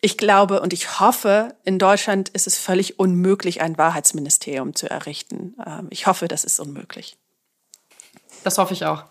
ich 0.00 0.16
glaube 0.16 0.60
und 0.60 0.72
ich 0.72 1.00
hoffe, 1.00 1.56
in 1.64 1.78
Deutschland 1.78 2.28
ist 2.30 2.46
es 2.46 2.58
völlig 2.58 2.98
unmöglich, 2.98 3.60
ein 3.60 3.78
Wahrheitsministerium 3.78 4.74
zu 4.74 4.88
errichten. 4.88 5.56
Ähm, 5.64 5.88
ich 5.90 6.06
hoffe, 6.06 6.28
das 6.28 6.44
ist 6.44 6.60
unmöglich. 6.60 7.16
Das 8.44 8.58
hoffe 8.58 8.74
ich 8.74 8.84
auch. 8.84 9.04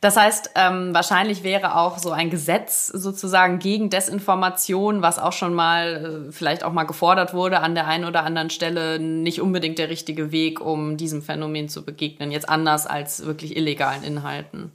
Das 0.00 0.16
heißt, 0.16 0.50
ähm, 0.54 0.94
wahrscheinlich 0.94 1.42
wäre 1.42 1.76
auch 1.76 1.98
so 1.98 2.10
ein 2.10 2.30
Gesetz 2.30 2.86
sozusagen 2.88 3.58
gegen 3.58 3.90
Desinformation, 3.90 5.02
was 5.02 5.18
auch 5.18 5.32
schon 5.32 5.54
mal 5.54 6.28
äh, 6.28 6.32
vielleicht 6.32 6.64
auch 6.64 6.72
mal 6.72 6.84
gefordert 6.84 7.34
wurde 7.34 7.60
an 7.60 7.74
der 7.74 7.86
einen 7.86 8.04
oder 8.04 8.24
anderen 8.24 8.50
Stelle, 8.50 8.98
nicht 8.98 9.40
unbedingt 9.40 9.78
der 9.78 9.88
richtige 9.88 10.32
Weg, 10.32 10.60
um 10.60 10.96
diesem 10.96 11.22
Phänomen 11.22 11.68
zu 11.68 11.84
begegnen. 11.84 12.30
Jetzt 12.30 12.48
anders 12.48 12.86
als 12.86 13.24
wirklich 13.24 13.56
illegalen 13.56 14.02
Inhalten. 14.02 14.72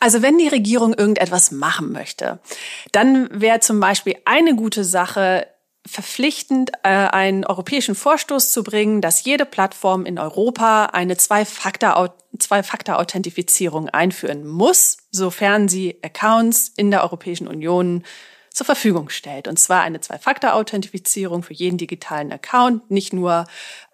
Also 0.00 0.22
wenn 0.22 0.38
die 0.38 0.48
Regierung 0.48 0.94
irgendetwas 0.94 1.50
machen 1.50 1.92
möchte, 1.92 2.38
dann 2.92 3.28
wäre 3.32 3.60
zum 3.60 3.78
Beispiel 3.80 4.16
eine 4.24 4.54
gute 4.54 4.84
Sache, 4.84 5.46
verpflichtend 5.86 6.72
äh, 6.82 6.88
einen 6.88 7.44
europäischen 7.44 7.94
Vorstoß 7.94 8.52
zu 8.52 8.62
bringen, 8.62 9.00
dass 9.00 9.24
jede 9.24 9.46
Plattform 9.46 10.04
in 10.04 10.18
Europa 10.18 10.86
eine 10.86 11.16
Zwei-Faktor-Authentifizierung 11.16 13.88
einführen 13.88 14.46
muss, 14.46 14.98
sofern 15.10 15.68
sie 15.68 15.96
Accounts 16.02 16.70
in 16.76 16.90
der 16.90 17.02
Europäischen 17.02 17.48
Union 17.48 18.04
zur 18.52 18.66
Verfügung 18.66 19.08
stellt. 19.08 19.48
Und 19.48 19.58
zwar 19.58 19.82
eine 19.82 20.00
Zwei-Faktor-Authentifizierung 20.00 21.42
für 21.42 21.54
jeden 21.54 21.78
digitalen 21.78 22.32
Account, 22.32 22.90
nicht 22.90 23.12
nur, 23.12 23.46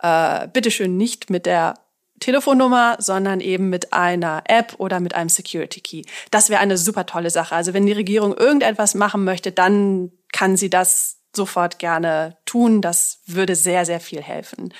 äh, 0.02 0.48
bitteschön, 0.48 0.96
nicht 0.96 1.30
mit 1.30 1.46
der 1.46 1.74
Telefonnummer, 2.18 2.96
sondern 2.98 3.40
eben 3.40 3.68
mit 3.68 3.92
einer 3.92 4.42
App 4.46 4.74
oder 4.78 5.00
mit 5.00 5.14
einem 5.14 5.28
Security 5.28 5.80
Key. 5.80 6.02
Das 6.30 6.48
wäre 6.48 6.60
eine 6.60 6.78
super 6.78 7.06
tolle 7.06 7.30
Sache. 7.30 7.54
Also 7.54 7.74
wenn 7.74 7.86
die 7.86 7.92
Regierung 7.92 8.34
irgendetwas 8.34 8.94
machen 8.94 9.24
möchte, 9.24 9.52
dann 9.52 10.12
kann 10.32 10.56
sie 10.56 10.70
das 10.70 11.18
sofort 11.36 11.78
gerne 11.78 12.36
tun. 12.44 12.82
Das 12.82 13.20
würde 13.26 13.54
sehr, 13.54 13.84
sehr 13.86 14.00
viel 14.00 14.22
helfen. 14.22 14.72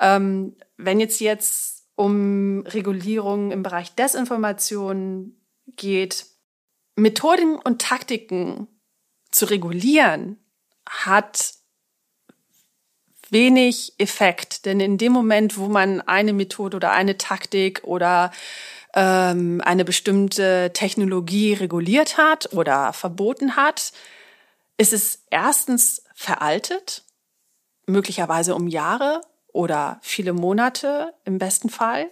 Ähm, 0.00 0.56
wenn 0.76 1.00
jetzt 1.00 1.20
jetzt 1.20 1.84
um 1.96 2.64
Regulierung 2.66 3.52
im 3.52 3.62
Bereich 3.62 3.94
Desinformation 3.94 5.36
geht, 5.76 6.26
Methoden 6.96 7.56
und 7.56 7.80
Taktiken 7.80 8.68
zu 9.30 9.46
regulieren, 9.46 10.38
hat 10.88 11.54
wenig 13.30 13.94
Effekt. 13.98 14.64
Denn 14.64 14.80
in 14.80 14.98
dem 14.98 15.12
Moment, 15.12 15.56
wo 15.56 15.68
man 15.68 16.00
eine 16.02 16.32
Methode 16.32 16.76
oder 16.76 16.92
eine 16.92 17.18
Taktik 17.18 17.82
oder 17.84 18.30
ähm, 18.94 19.60
eine 19.64 19.84
bestimmte 19.84 20.70
Technologie 20.72 21.54
reguliert 21.54 22.16
hat 22.16 22.52
oder 22.52 22.92
verboten 22.92 23.56
hat, 23.56 23.92
ist 24.76 24.92
es 24.92 25.24
erstens 25.30 26.02
veraltet, 26.14 27.04
möglicherweise 27.86 28.54
um 28.54 28.66
Jahre 28.66 29.20
oder 29.52 29.98
viele 30.02 30.32
Monate 30.32 31.14
im 31.24 31.38
besten 31.38 31.68
Fall. 31.68 32.10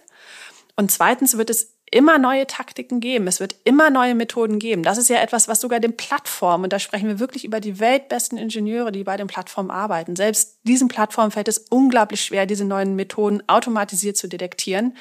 Und 0.75 0.91
zweitens 0.91 1.37
wird 1.37 1.49
es 1.49 1.73
immer 1.93 2.17
neue 2.17 2.47
Taktiken 2.47 2.99
geben. 2.99 3.27
Es 3.27 3.39
wird 3.39 3.55
immer 3.65 3.91
neue 3.91 4.15
Methoden 4.15 4.57
geben. 4.57 4.81
Das 4.81 4.97
ist 4.97 5.09
ja 5.09 5.21
etwas, 5.21 5.47
was 5.47 5.61
sogar 5.61 5.79
den 5.79 5.95
Plattformen, 5.95 6.63
und 6.63 6.73
da 6.73 6.79
sprechen 6.79 7.07
wir 7.07 7.19
wirklich 7.19 7.45
über 7.45 7.59
die 7.59 7.79
weltbesten 7.79 8.37
Ingenieure, 8.37 8.91
die 8.91 9.03
bei 9.03 9.15
den 9.15 9.27
Plattformen 9.27 9.69
arbeiten. 9.69 10.15
Selbst 10.15 10.57
diesen 10.63 10.87
Plattformen 10.87 11.29
fällt 11.29 11.47
es 11.47 11.59
unglaublich 11.69 12.21
schwer, 12.21 12.47
diese 12.47 12.65
neuen 12.65 12.95
Methoden 12.95 13.47
automatisiert 13.47 14.17
zu 14.17 14.27
detektieren, 14.27 14.97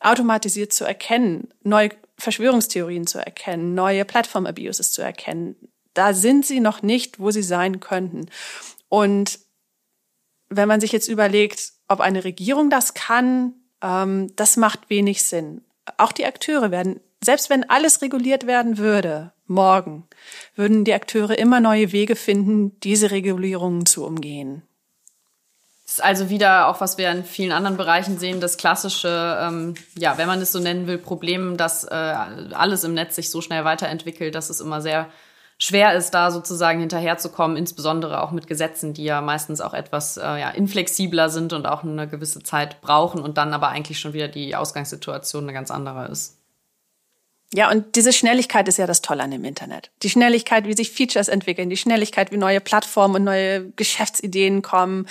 automatisiert 0.00 0.72
zu 0.72 0.84
erkennen, 0.84 1.48
neue 1.62 1.90
Verschwörungstheorien 2.16 3.06
zu 3.06 3.18
erkennen, 3.18 3.74
neue 3.74 4.06
Plattform-Abuses 4.06 4.92
zu 4.92 5.02
erkennen, 5.02 5.56
da 6.00 6.14
sind 6.14 6.46
sie 6.46 6.60
noch 6.60 6.80
nicht, 6.80 7.20
wo 7.20 7.30
sie 7.30 7.42
sein 7.42 7.78
könnten. 7.78 8.30
Und 8.88 9.38
wenn 10.48 10.66
man 10.66 10.80
sich 10.80 10.92
jetzt 10.92 11.08
überlegt, 11.08 11.74
ob 11.88 12.00
eine 12.00 12.24
Regierung 12.24 12.70
das 12.70 12.94
kann, 12.94 13.52
ähm, 13.82 14.34
das 14.34 14.56
macht 14.56 14.88
wenig 14.88 15.22
Sinn. 15.24 15.60
Auch 15.98 16.12
die 16.12 16.24
Akteure 16.24 16.70
werden, 16.70 17.00
selbst 17.22 17.50
wenn 17.50 17.68
alles 17.68 18.00
reguliert 18.00 18.46
werden 18.46 18.78
würde, 18.78 19.34
morgen, 19.46 20.08
würden 20.56 20.86
die 20.86 20.94
Akteure 20.94 21.38
immer 21.38 21.60
neue 21.60 21.92
Wege 21.92 22.16
finden, 22.16 22.80
diese 22.80 23.10
Regulierungen 23.10 23.84
zu 23.84 24.06
umgehen. 24.06 24.62
Das 25.84 25.96
ist 25.96 26.04
also 26.04 26.30
wieder 26.30 26.68
auch, 26.68 26.80
was 26.80 26.96
wir 26.96 27.10
in 27.10 27.24
vielen 27.24 27.52
anderen 27.52 27.76
Bereichen 27.76 28.18
sehen, 28.18 28.40
das 28.40 28.56
klassische, 28.56 29.38
ähm, 29.38 29.74
ja, 29.98 30.16
wenn 30.16 30.28
man 30.28 30.40
es 30.40 30.50
so 30.50 30.60
nennen 30.60 30.86
will, 30.86 30.96
Problem, 30.96 31.58
dass 31.58 31.84
äh, 31.84 31.90
alles 31.92 32.84
im 32.84 32.94
Netz 32.94 33.16
sich 33.16 33.28
so 33.28 33.42
schnell 33.42 33.66
weiterentwickelt, 33.66 34.34
dass 34.34 34.48
es 34.48 34.60
immer 34.60 34.80
sehr 34.80 35.10
schwer 35.60 35.94
ist, 35.94 36.10
da 36.10 36.30
sozusagen 36.32 36.80
hinterherzukommen, 36.80 37.56
insbesondere 37.56 38.22
auch 38.22 38.32
mit 38.32 38.48
Gesetzen, 38.48 38.94
die 38.94 39.04
ja 39.04 39.20
meistens 39.20 39.60
auch 39.60 39.74
etwas 39.74 40.16
äh, 40.16 40.22
ja, 40.22 40.50
inflexibler 40.50 41.28
sind 41.28 41.52
und 41.52 41.66
auch 41.66 41.84
eine 41.84 42.08
gewisse 42.08 42.42
Zeit 42.42 42.80
brauchen 42.80 43.20
und 43.20 43.38
dann 43.38 43.52
aber 43.54 43.68
eigentlich 43.68 44.00
schon 44.00 44.14
wieder 44.14 44.28
die 44.28 44.56
Ausgangssituation 44.56 45.44
eine 45.44 45.52
ganz 45.52 45.70
andere 45.70 46.06
ist. 46.08 46.39
Ja, 47.52 47.68
und 47.68 47.96
diese 47.96 48.12
Schnelligkeit 48.12 48.68
ist 48.68 48.76
ja 48.76 48.86
das 48.86 49.02
Tolle 49.02 49.24
an 49.24 49.32
dem 49.32 49.44
Internet. 49.44 49.90
Die 50.04 50.10
Schnelligkeit, 50.10 50.66
wie 50.66 50.76
sich 50.76 50.92
Features 50.92 51.26
entwickeln, 51.26 51.68
die 51.68 51.76
Schnelligkeit, 51.76 52.30
wie 52.30 52.36
neue 52.36 52.60
Plattformen 52.60 53.16
und 53.16 53.24
neue 53.24 53.70
Geschäftsideen 53.70 54.62
kommen, 54.62 55.08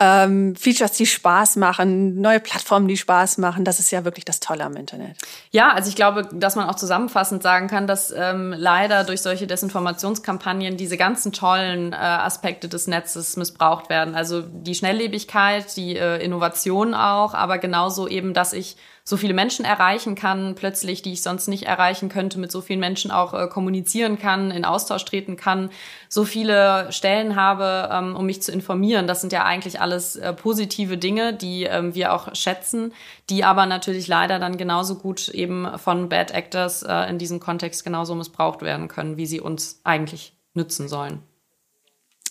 ähm, 0.00 0.56
Features, 0.56 0.92
die 0.92 1.06
Spaß 1.06 1.54
machen, 1.54 2.20
neue 2.20 2.40
Plattformen, 2.40 2.88
die 2.88 2.96
Spaß 2.96 3.38
machen, 3.38 3.64
das 3.64 3.78
ist 3.78 3.92
ja 3.92 4.04
wirklich 4.04 4.24
das 4.24 4.40
Tolle 4.40 4.64
am 4.64 4.74
Internet. 4.74 5.16
Ja, 5.52 5.70
also 5.70 5.88
ich 5.88 5.94
glaube, 5.94 6.28
dass 6.32 6.56
man 6.56 6.68
auch 6.68 6.74
zusammenfassend 6.74 7.44
sagen 7.44 7.68
kann, 7.68 7.86
dass 7.86 8.10
ähm, 8.10 8.52
leider 8.56 9.04
durch 9.04 9.22
solche 9.22 9.46
Desinformationskampagnen 9.46 10.76
diese 10.76 10.96
ganzen 10.96 11.30
tollen 11.30 11.92
äh, 11.92 11.96
Aspekte 11.96 12.68
des 12.68 12.88
Netzes 12.88 13.36
missbraucht 13.36 13.90
werden. 13.90 14.16
Also 14.16 14.42
die 14.42 14.74
Schnelllebigkeit, 14.74 15.76
die 15.76 15.96
äh, 15.96 16.16
Innovation 16.16 16.94
auch, 16.94 17.32
aber 17.32 17.58
genauso 17.58 18.08
eben, 18.08 18.34
dass 18.34 18.52
ich 18.52 18.76
so 19.08 19.16
viele 19.16 19.34
Menschen 19.34 19.64
erreichen 19.64 20.16
kann, 20.16 20.56
plötzlich, 20.56 21.00
die 21.00 21.12
ich 21.12 21.22
sonst 21.22 21.46
nicht 21.46 21.62
erreichen 21.62 22.08
könnte, 22.08 22.40
mit 22.40 22.50
so 22.50 22.60
vielen 22.60 22.80
Menschen 22.80 23.12
auch 23.12 23.34
äh, 23.34 23.46
kommunizieren 23.46 24.18
kann, 24.18 24.50
in 24.50 24.64
Austausch 24.64 25.04
treten 25.04 25.36
kann, 25.36 25.70
so 26.08 26.24
viele 26.24 26.90
Stellen 26.90 27.36
habe, 27.36 27.88
ähm, 27.92 28.16
um 28.16 28.26
mich 28.26 28.42
zu 28.42 28.50
informieren. 28.50 29.06
Das 29.06 29.20
sind 29.20 29.32
ja 29.32 29.44
eigentlich 29.44 29.80
alles 29.80 30.16
äh, 30.16 30.32
positive 30.32 30.98
Dinge, 30.98 31.32
die 31.32 31.62
ähm, 31.62 31.94
wir 31.94 32.12
auch 32.12 32.34
schätzen, 32.34 32.92
die 33.30 33.44
aber 33.44 33.64
natürlich 33.66 34.08
leider 34.08 34.40
dann 34.40 34.56
genauso 34.56 34.96
gut 34.96 35.28
eben 35.28 35.78
von 35.78 36.08
Bad 36.08 36.32
Actors 36.32 36.82
äh, 36.82 37.08
in 37.08 37.18
diesem 37.18 37.38
Kontext 37.38 37.84
genauso 37.84 38.16
missbraucht 38.16 38.62
werden 38.62 38.88
können, 38.88 39.16
wie 39.16 39.26
sie 39.26 39.40
uns 39.40 39.80
eigentlich 39.84 40.36
nützen 40.54 40.88
sollen. 40.88 41.22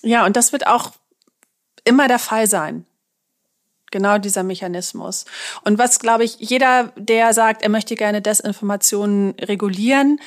Ja, 0.02 0.26
und 0.26 0.36
das 0.36 0.52
wird 0.52 0.68
auch 0.68 0.92
immer 1.86 2.10
der 2.10 2.20
Fall 2.20 2.48
sein. 2.48 2.86
Genau 3.96 4.18
dieser 4.18 4.44
Mechanismus. 4.44 5.24
Und 5.64 5.78
was, 5.78 6.00
glaube 6.00 6.26
ich, 6.26 6.36
jeder, 6.40 6.92
der 6.98 7.34
sagt, 7.34 7.62
er 7.62 7.70
möchte 7.70 7.96
gerne 7.96 8.22
Desinformationen 8.22 9.36
regulieren, 9.40 10.20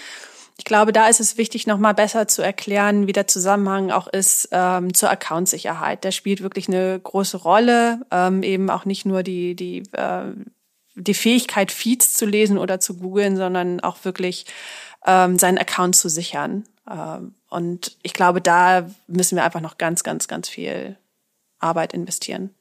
ich 0.57 0.65
glaube, 0.65 0.95
da 0.95 1.07
ist 1.07 1.21
es 1.21 1.37
wichtig, 1.37 1.67
nochmal 1.67 1.93
besser 1.93 2.27
zu 2.27 2.41
erklären, 2.41 3.07
wie 3.07 3.13
der 3.13 3.27
Zusammenhang 3.27 3.91
auch 3.91 4.07
ist 4.07 4.49
ähm, 4.53 4.95
zur 4.95 5.11
Accountsicherheit. 5.11 6.03
Der 6.03 6.13
spielt 6.13 6.43
wirklich 6.43 6.67
eine 6.67 6.99
große 6.99 7.37
Rolle, 7.37 8.01
ähm, 8.11 8.43
eben 8.43 8.71
auch 8.71 8.87
nicht 8.87 9.05
nur 9.05 9.23
die, 9.23 9.55
die, 9.55 9.83
äh, 9.93 10.33
die 10.95 11.15
Fähigkeit, 11.15 11.71
Feeds 11.71 12.15
zu 12.15 12.25
lesen 12.25 12.57
oder 12.57 12.81
zu 12.81 12.97
googeln, 12.97 13.37
sondern 13.37 13.81
auch 13.81 13.99
wirklich 14.07 14.47
ähm, 15.07 15.39
seinen 15.39 15.59
Account 15.59 15.95
zu 15.95 16.09
sichern. 16.09 16.65
Ähm, 16.91 17.35
und 17.51 17.99
ich 18.03 18.15
glaube, 18.15 18.41
da 18.41 18.89
müssen 19.09 19.37
wir 19.37 19.45
einfach 19.45 19.61
noch 19.61 19.77
ganz, 19.77 20.05
ganz, 20.05 20.27
ganz 20.27 20.49
viel 20.49 20.97
Arbeit 21.59 21.93
investieren. 21.93 22.55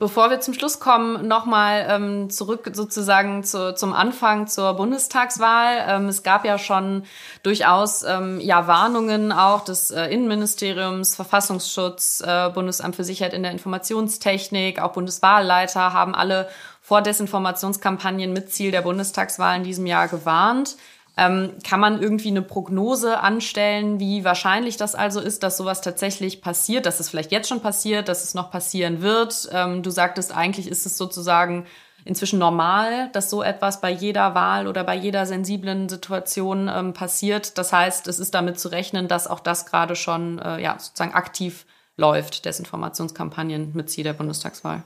Bevor 0.00 0.28
wir 0.28 0.40
zum 0.40 0.54
Schluss 0.54 0.80
kommen, 0.80 1.28
nochmal 1.28 1.86
ähm, 1.88 2.28
zurück 2.28 2.68
sozusagen 2.72 3.44
zu, 3.44 3.74
zum 3.76 3.92
Anfang 3.92 4.48
zur 4.48 4.74
Bundestagswahl. 4.74 5.84
Ähm, 5.88 6.08
es 6.08 6.24
gab 6.24 6.44
ja 6.44 6.58
schon 6.58 7.04
durchaus 7.44 8.02
ähm, 8.02 8.40
ja 8.40 8.66
Warnungen 8.66 9.30
auch 9.30 9.64
des 9.64 9.92
äh, 9.92 10.06
Innenministeriums, 10.06 11.14
Verfassungsschutz, 11.14 12.22
äh, 12.26 12.50
Bundesamt 12.50 12.96
für 12.96 13.04
Sicherheit 13.04 13.34
in 13.34 13.44
der 13.44 13.52
Informationstechnik, 13.52 14.82
auch 14.82 14.92
Bundeswahlleiter 14.92 15.92
haben 15.92 16.14
alle 16.14 16.48
vor 16.82 17.00
Desinformationskampagnen 17.00 18.32
mit 18.32 18.52
Ziel 18.52 18.72
der 18.72 18.82
Bundestagswahl 18.82 19.56
in 19.56 19.64
diesem 19.64 19.86
Jahr 19.86 20.08
gewarnt. 20.08 20.76
Ähm, 21.16 21.52
kann 21.62 21.78
man 21.78 22.02
irgendwie 22.02 22.28
eine 22.28 22.42
Prognose 22.42 23.20
anstellen, 23.20 24.00
wie 24.00 24.24
wahrscheinlich 24.24 24.76
das 24.76 24.96
also 24.96 25.20
ist, 25.20 25.44
dass 25.44 25.56
sowas 25.56 25.80
tatsächlich 25.80 26.42
passiert, 26.42 26.86
dass 26.86 26.98
es 26.98 27.08
vielleicht 27.08 27.30
jetzt 27.30 27.48
schon 27.48 27.60
passiert, 27.60 28.08
dass 28.08 28.24
es 28.24 28.34
noch 28.34 28.50
passieren 28.50 29.00
wird? 29.00 29.48
Ähm, 29.52 29.84
du 29.84 29.90
sagtest, 29.90 30.36
eigentlich 30.36 30.66
ist 30.66 30.86
es 30.86 30.96
sozusagen 30.96 31.66
inzwischen 32.04 32.38
normal, 32.38 33.10
dass 33.12 33.30
so 33.30 33.42
etwas 33.42 33.80
bei 33.80 33.90
jeder 33.90 34.34
Wahl 34.34 34.66
oder 34.66 34.82
bei 34.84 34.96
jeder 34.96 35.24
sensiblen 35.24 35.88
Situation 35.88 36.68
ähm, 36.68 36.92
passiert. 36.92 37.58
Das 37.58 37.72
heißt, 37.72 38.08
es 38.08 38.18
ist 38.18 38.34
damit 38.34 38.58
zu 38.58 38.68
rechnen, 38.68 39.08
dass 39.08 39.26
auch 39.26 39.40
das 39.40 39.66
gerade 39.66 39.96
schon 39.96 40.38
äh, 40.38 40.60
ja, 40.60 40.76
sozusagen 40.78 41.14
aktiv 41.14 41.64
läuft, 41.96 42.44
Desinformationskampagnen 42.44 43.70
mit 43.74 43.88
Ziel 43.88 44.04
der 44.04 44.12
Bundestagswahl. 44.14 44.82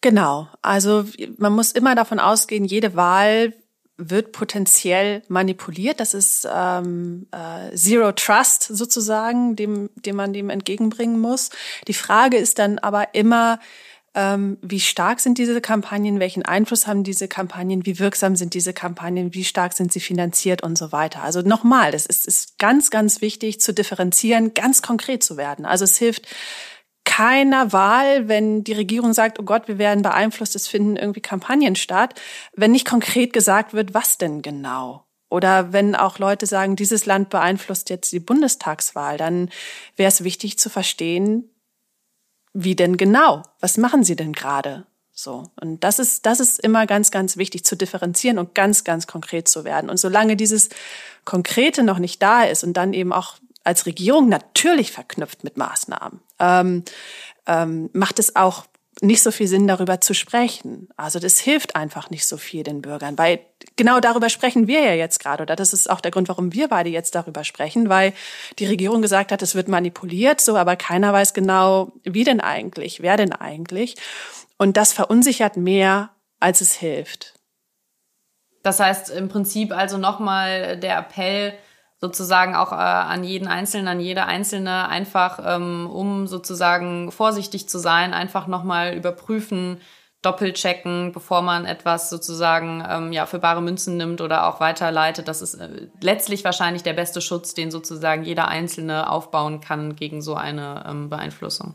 Genau. 0.00 0.48
Also 0.62 1.04
man 1.38 1.52
muss 1.52 1.72
immer 1.72 1.94
davon 1.94 2.20
ausgehen, 2.20 2.64
jede 2.64 2.96
Wahl 2.96 3.52
wird 3.96 4.32
potenziell 4.32 5.22
manipuliert. 5.28 6.00
Das 6.00 6.14
ist 6.14 6.48
ähm, 6.52 7.26
äh, 7.30 7.74
Zero 7.76 8.12
Trust 8.12 8.64
sozusagen, 8.64 9.56
dem, 9.56 9.90
dem 9.94 10.16
man 10.16 10.32
dem 10.32 10.50
entgegenbringen 10.50 11.20
muss. 11.20 11.50
Die 11.86 11.94
Frage 11.94 12.36
ist 12.36 12.58
dann 12.58 12.78
aber 12.78 13.14
immer, 13.14 13.60
ähm, 14.14 14.58
wie 14.62 14.80
stark 14.80 15.20
sind 15.20 15.38
diese 15.38 15.60
Kampagnen, 15.60 16.20
welchen 16.20 16.44
Einfluss 16.44 16.86
haben 16.86 17.02
diese 17.02 17.28
Kampagnen, 17.28 17.84
wie 17.84 17.98
wirksam 17.98 18.36
sind 18.36 18.54
diese 18.54 18.72
Kampagnen, 18.72 19.34
wie 19.34 19.44
stark 19.44 19.72
sind 19.72 19.92
sie 19.92 20.00
finanziert 20.00 20.62
und 20.62 20.78
so 20.78 20.92
weiter. 20.92 21.22
Also 21.22 21.40
nochmal, 21.42 21.90
das 21.90 22.06
ist, 22.06 22.26
ist 22.26 22.58
ganz, 22.58 22.90
ganz 22.90 23.20
wichtig 23.20 23.60
zu 23.60 23.74
differenzieren, 23.74 24.54
ganz 24.54 24.82
konkret 24.82 25.24
zu 25.24 25.36
werden. 25.36 25.66
Also 25.66 25.84
es 25.84 25.96
hilft 25.96 26.26
keiner 27.04 27.72
Wahl, 27.72 28.28
wenn 28.28 28.64
die 28.64 28.72
Regierung 28.72 29.12
sagt, 29.12 29.38
oh 29.38 29.44
Gott, 29.44 29.68
wir 29.68 29.78
werden 29.78 30.02
beeinflusst, 30.02 30.56
es 30.56 30.66
finden 30.66 30.96
irgendwie 30.96 31.20
Kampagnen 31.20 31.76
statt, 31.76 32.20
wenn 32.54 32.72
nicht 32.72 32.88
konkret 32.88 33.32
gesagt 33.32 33.74
wird, 33.74 33.94
was 33.94 34.18
denn 34.18 34.42
genau. 34.42 35.04
Oder 35.28 35.72
wenn 35.72 35.94
auch 35.94 36.18
Leute 36.18 36.46
sagen, 36.46 36.76
dieses 36.76 37.06
Land 37.06 37.30
beeinflusst 37.30 37.90
jetzt 37.90 38.12
die 38.12 38.20
Bundestagswahl, 38.20 39.16
dann 39.16 39.50
wäre 39.96 40.08
es 40.08 40.24
wichtig 40.24 40.58
zu 40.58 40.70
verstehen, 40.70 41.50
wie 42.52 42.76
denn 42.76 42.96
genau? 42.96 43.42
Was 43.58 43.76
machen 43.76 44.04
sie 44.04 44.16
denn 44.16 44.32
gerade? 44.32 44.86
So. 45.12 45.50
Und 45.60 45.82
das 45.84 45.98
ist, 45.98 46.26
das 46.26 46.40
ist 46.40 46.60
immer 46.60 46.86
ganz, 46.86 47.10
ganz 47.10 47.36
wichtig 47.36 47.64
zu 47.64 47.76
differenzieren 47.76 48.38
und 48.38 48.54
ganz, 48.54 48.84
ganz 48.84 49.06
konkret 49.06 49.48
zu 49.48 49.64
werden. 49.64 49.90
Und 49.90 49.98
solange 49.98 50.36
dieses 50.36 50.68
Konkrete 51.24 51.82
noch 51.82 51.98
nicht 51.98 52.22
da 52.22 52.44
ist 52.44 52.64
und 52.64 52.74
dann 52.76 52.92
eben 52.92 53.12
auch 53.12 53.36
als 53.64 53.86
Regierung 53.86 54.28
natürlich 54.28 54.92
verknüpft 54.92 55.42
mit 55.42 55.56
Maßnahmen, 55.56 56.20
ähm, 56.38 56.84
ähm, 57.46 57.90
macht 57.92 58.18
es 58.18 58.36
auch 58.36 58.64
nicht 59.00 59.22
so 59.22 59.30
viel 59.30 59.48
Sinn, 59.48 59.66
darüber 59.66 60.00
zu 60.00 60.14
sprechen. 60.14 60.88
Also 60.96 61.18
das 61.18 61.38
hilft 61.38 61.76
einfach 61.76 62.10
nicht 62.10 62.26
so 62.26 62.36
viel 62.36 62.62
den 62.62 62.80
Bürgern, 62.82 63.18
weil 63.18 63.40
genau 63.76 64.00
darüber 64.00 64.28
sprechen 64.28 64.66
wir 64.66 64.80
ja 64.82 64.94
jetzt 64.94 65.18
gerade. 65.20 65.42
Oder 65.42 65.56
das 65.56 65.72
ist 65.72 65.90
auch 65.90 66.00
der 66.00 66.10
Grund, 66.10 66.28
warum 66.28 66.52
wir 66.52 66.68
beide 66.68 66.90
jetzt 66.90 67.14
darüber 67.14 67.44
sprechen, 67.44 67.88
weil 67.88 68.12
die 68.58 68.66
Regierung 68.66 69.02
gesagt 69.02 69.32
hat, 69.32 69.42
es 69.42 69.54
wird 69.54 69.68
manipuliert, 69.68 70.40
so, 70.40 70.56
aber 70.56 70.76
keiner 70.76 71.12
weiß 71.12 71.34
genau, 71.34 71.92
wie 72.04 72.24
denn 72.24 72.40
eigentlich, 72.40 73.02
wer 73.02 73.16
denn 73.16 73.32
eigentlich. 73.32 73.96
Und 74.58 74.76
das 74.76 74.92
verunsichert 74.92 75.56
mehr, 75.56 76.10
als 76.40 76.60
es 76.60 76.74
hilft. 76.74 77.34
Das 78.62 78.80
heißt 78.80 79.10
im 79.10 79.28
Prinzip 79.28 79.72
also 79.72 79.98
nochmal 79.98 80.78
der 80.78 80.98
Appell, 80.98 81.54
sozusagen 82.04 82.54
auch 82.54 82.70
äh, 82.72 82.74
an 82.74 83.24
jeden 83.24 83.48
Einzelnen, 83.48 83.88
an 83.88 83.98
jede 83.98 84.26
Einzelne 84.26 84.88
einfach, 84.88 85.40
ähm, 85.42 85.88
um 85.90 86.26
sozusagen 86.26 87.10
vorsichtig 87.10 87.66
zu 87.66 87.78
sein, 87.78 88.12
einfach 88.12 88.46
nochmal 88.46 88.94
überprüfen, 88.94 89.80
doppelchecken, 90.20 91.12
bevor 91.12 91.40
man 91.40 91.64
etwas 91.64 92.10
sozusagen 92.10 92.84
ähm, 92.86 93.12
ja 93.12 93.24
für 93.24 93.38
bare 93.38 93.62
Münzen 93.62 93.96
nimmt 93.96 94.20
oder 94.20 94.46
auch 94.46 94.60
weiterleitet. 94.60 95.28
Das 95.28 95.40
ist 95.40 95.54
äh, 95.54 95.88
letztlich 96.02 96.44
wahrscheinlich 96.44 96.82
der 96.82 96.92
beste 96.92 97.22
Schutz, 97.22 97.54
den 97.54 97.70
sozusagen 97.70 98.22
jeder 98.24 98.48
Einzelne 98.48 99.10
aufbauen 99.10 99.62
kann 99.62 99.96
gegen 99.96 100.20
so 100.20 100.34
eine 100.34 100.84
ähm, 100.86 101.08
Beeinflussung. 101.08 101.74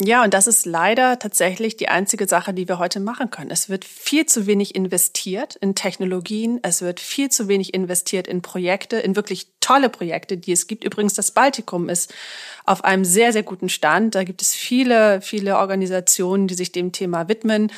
Ja, 0.00 0.22
und 0.22 0.32
das 0.32 0.46
ist 0.46 0.64
leider 0.64 1.18
tatsächlich 1.18 1.76
die 1.76 1.88
einzige 1.88 2.28
Sache, 2.28 2.54
die 2.54 2.68
wir 2.68 2.78
heute 2.78 3.00
machen 3.00 3.30
können. 3.30 3.50
Es 3.50 3.68
wird 3.68 3.84
viel 3.84 4.26
zu 4.26 4.46
wenig 4.46 4.76
investiert 4.76 5.56
in 5.56 5.74
Technologien. 5.74 6.60
Es 6.62 6.82
wird 6.82 7.00
viel 7.00 7.30
zu 7.30 7.48
wenig 7.48 7.74
investiert 7.74 8.28
in 8.28 8.40
Projekte, 8.40 8.98
in 8.98 9.16
wirklich 9.16 9.48
tolle 9.58 9.88
Projekte, 9.88 10.36
die 10.36 10.52
es 10.52 10.68
gibt. 10.68 10.84
Übrigens, 10.84 11.14
das 11.14 11.32
Baltikum 11.32 11.88
ist 11.88 12.14
auf 12.64 12.84
einem 12.84 13.04
sehr, 13.04 13.32
sehr 13.32 13.42
guten 13.42 13.68
Stand. 13.68 14.14
Da 14.14 14.22
gibt 14.22 14.40
es 14.40 14.54
viele, 14.54 15.20
viele 15.20 15.58
Organisationen, 15.58 16.46
die 16.46 16.54
sich 16.54 16.70
dem 16.70 16.92
Thema 16.92 17.28
widmen. 17.28 17.72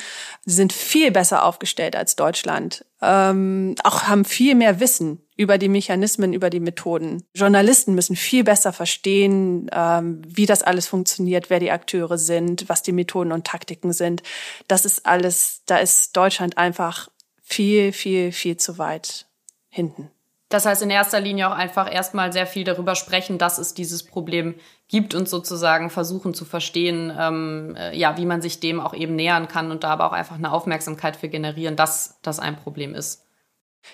Sie 0.45 0.53
sind 0.53 0.73
viel 0.73 1.09
besser 1.09 1.43
aufgestellt 1.43 1.95
als 1.95 2.15
Deutschland. 2.15 2.85
Ähm, 3.01 3.73
auch 3.83 4.03
haben 4.03 4.25
viel 4.25 4.53
mehr 4.53 4.79
Wissen 4.79 5.23
über 5.41 5.57
die 5.57 5.69
Mechanismen, 5.69 6.33
über 6.33 6.51
die 6.51 6.59
Methoden. 6.59 7.23
Journalisten 7.33 7.95
müssen 7.95 8.15
viel 8.15 8.43
besser 8.43 8.73
verstehen, 8.73 9.71
ähm, 9.73 10.21
wie 10.27 10.45
das 10.45 10.61
alles 10.61 10.87
funktioniert, 10.87 11.49
wer 11.49 11.59
die 11.59 11.71
Akteure 11.71 12.19
sind, 12.19 12.69
was 12.69 12.83
die 12.83 12.91
Methoden 12.91 13.31
und 13.31 13.47
Taktiken 13.47 13.91
sind. 13.91 14.21
Das 14.67 14.85
ist 14.85 15.07
alles, 15.07 15.63
da 15.65 15.77
ist 15.77 16.15
Deutschland 16.15 16.59
einfach 16.59 17.09
viel, 17.41 17.91
viel, 17.91 18.31
viel 18.31 18.57
zu 18.57 18.77
weit 18.77 19.25
hinten. 19.67 20.11
Das 20.49 20.67
heißt 20.67 20.83
in 20.83 20.91
erster 20.91 21.19
Linie 21.19 21.49
auch 21.49 21.55
einfach 21.55 21.91
erstmal 21.91 22.31
sehr 22.31 22.45
viel 22.45 22.63
darüber 22.63 22.93
sprechen, 22.93 23.39
dass 23.39 23.57
es 23.57 23.73
dieses 23.73 24.03
Problem 24.03 24.53
gibt 24.89 25.15
und 25.15 25.27
sozusagen 25.27 25.89
versuchen 25.89 26.35
zu 26.35 26.45
verstehen, 26.45 27.11
ähm, 27.17 27.75
äh, 27.75 27.97
ja, 27.97 28.15
wie 28.17 28.27
man 28.27 28.43
sich 28.43 28.59
dem 28.59 28.79
auch 28.79 28.93
eben 28.93 29.15
nähern 29.15 29.47
kann 29.47 29.71
und 29.71 29.83
da 29.83 29.89
aber 29.89 30.05
auch 30.05 30.13
einfach 30.13 30.35
eine 30.35 30.51
Aufmerksamkeit 30.51 31.15
für 31.15 31.29
generieren, 31.29 31.75
dass 31.75 32.19
das 32.21 32.37
ein 32.37 32.57
Problem 32.57 32.93
ist. 32.93 33.25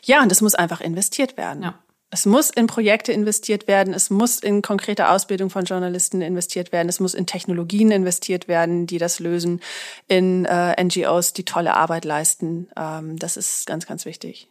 Ja, 0.03 0.21
und 0.21 0.31
es 0.31 0.41
muss 0.41 0.55
einfach 0.55 0.81
investiert 0.81 1.37
werden. 1.37 1.63
Ja. 1.63 1.79
Es 2.09 2.25
muss 2.25 2.49
in 2.49 2.67
Projekte 2.67 3.11
investiert 3.11 3.67
werden, 3.67 3.93
es 3.93 4.09
muss 4.09 4.39
in 4.39 4.61
konkrete 4.61 5.09
Ausbildung 5.09 5.49
von 5.49 5.65
Journalisten 5.65 6.21
investiert 6.21 6.71
werden, 6.71 6.87
es 6.87 7.01
muss 7.01 7.13
in 7.13 7.25
Technologien 7.25 7.91
investiert 7.91 8.47
werden, 8.47 8.87
die 8.87 8.97
das 8.97 9.19
lösen, 9.19 9.59
in 10.07 10.45
äh, 10.45 10.81
NGOs, 10.81 11.33
die 11.33 11.43
tolle 11.43 11.75
Arbeit 11.75 12.05
leisten. 12.05 12.69
Ähm, 12.77 13.19
das 13.19 13.35
ist 13.35 13.65
ganz, 13.65 13.85
ganz 13.87 14.05
wichtig. 14.05 14.49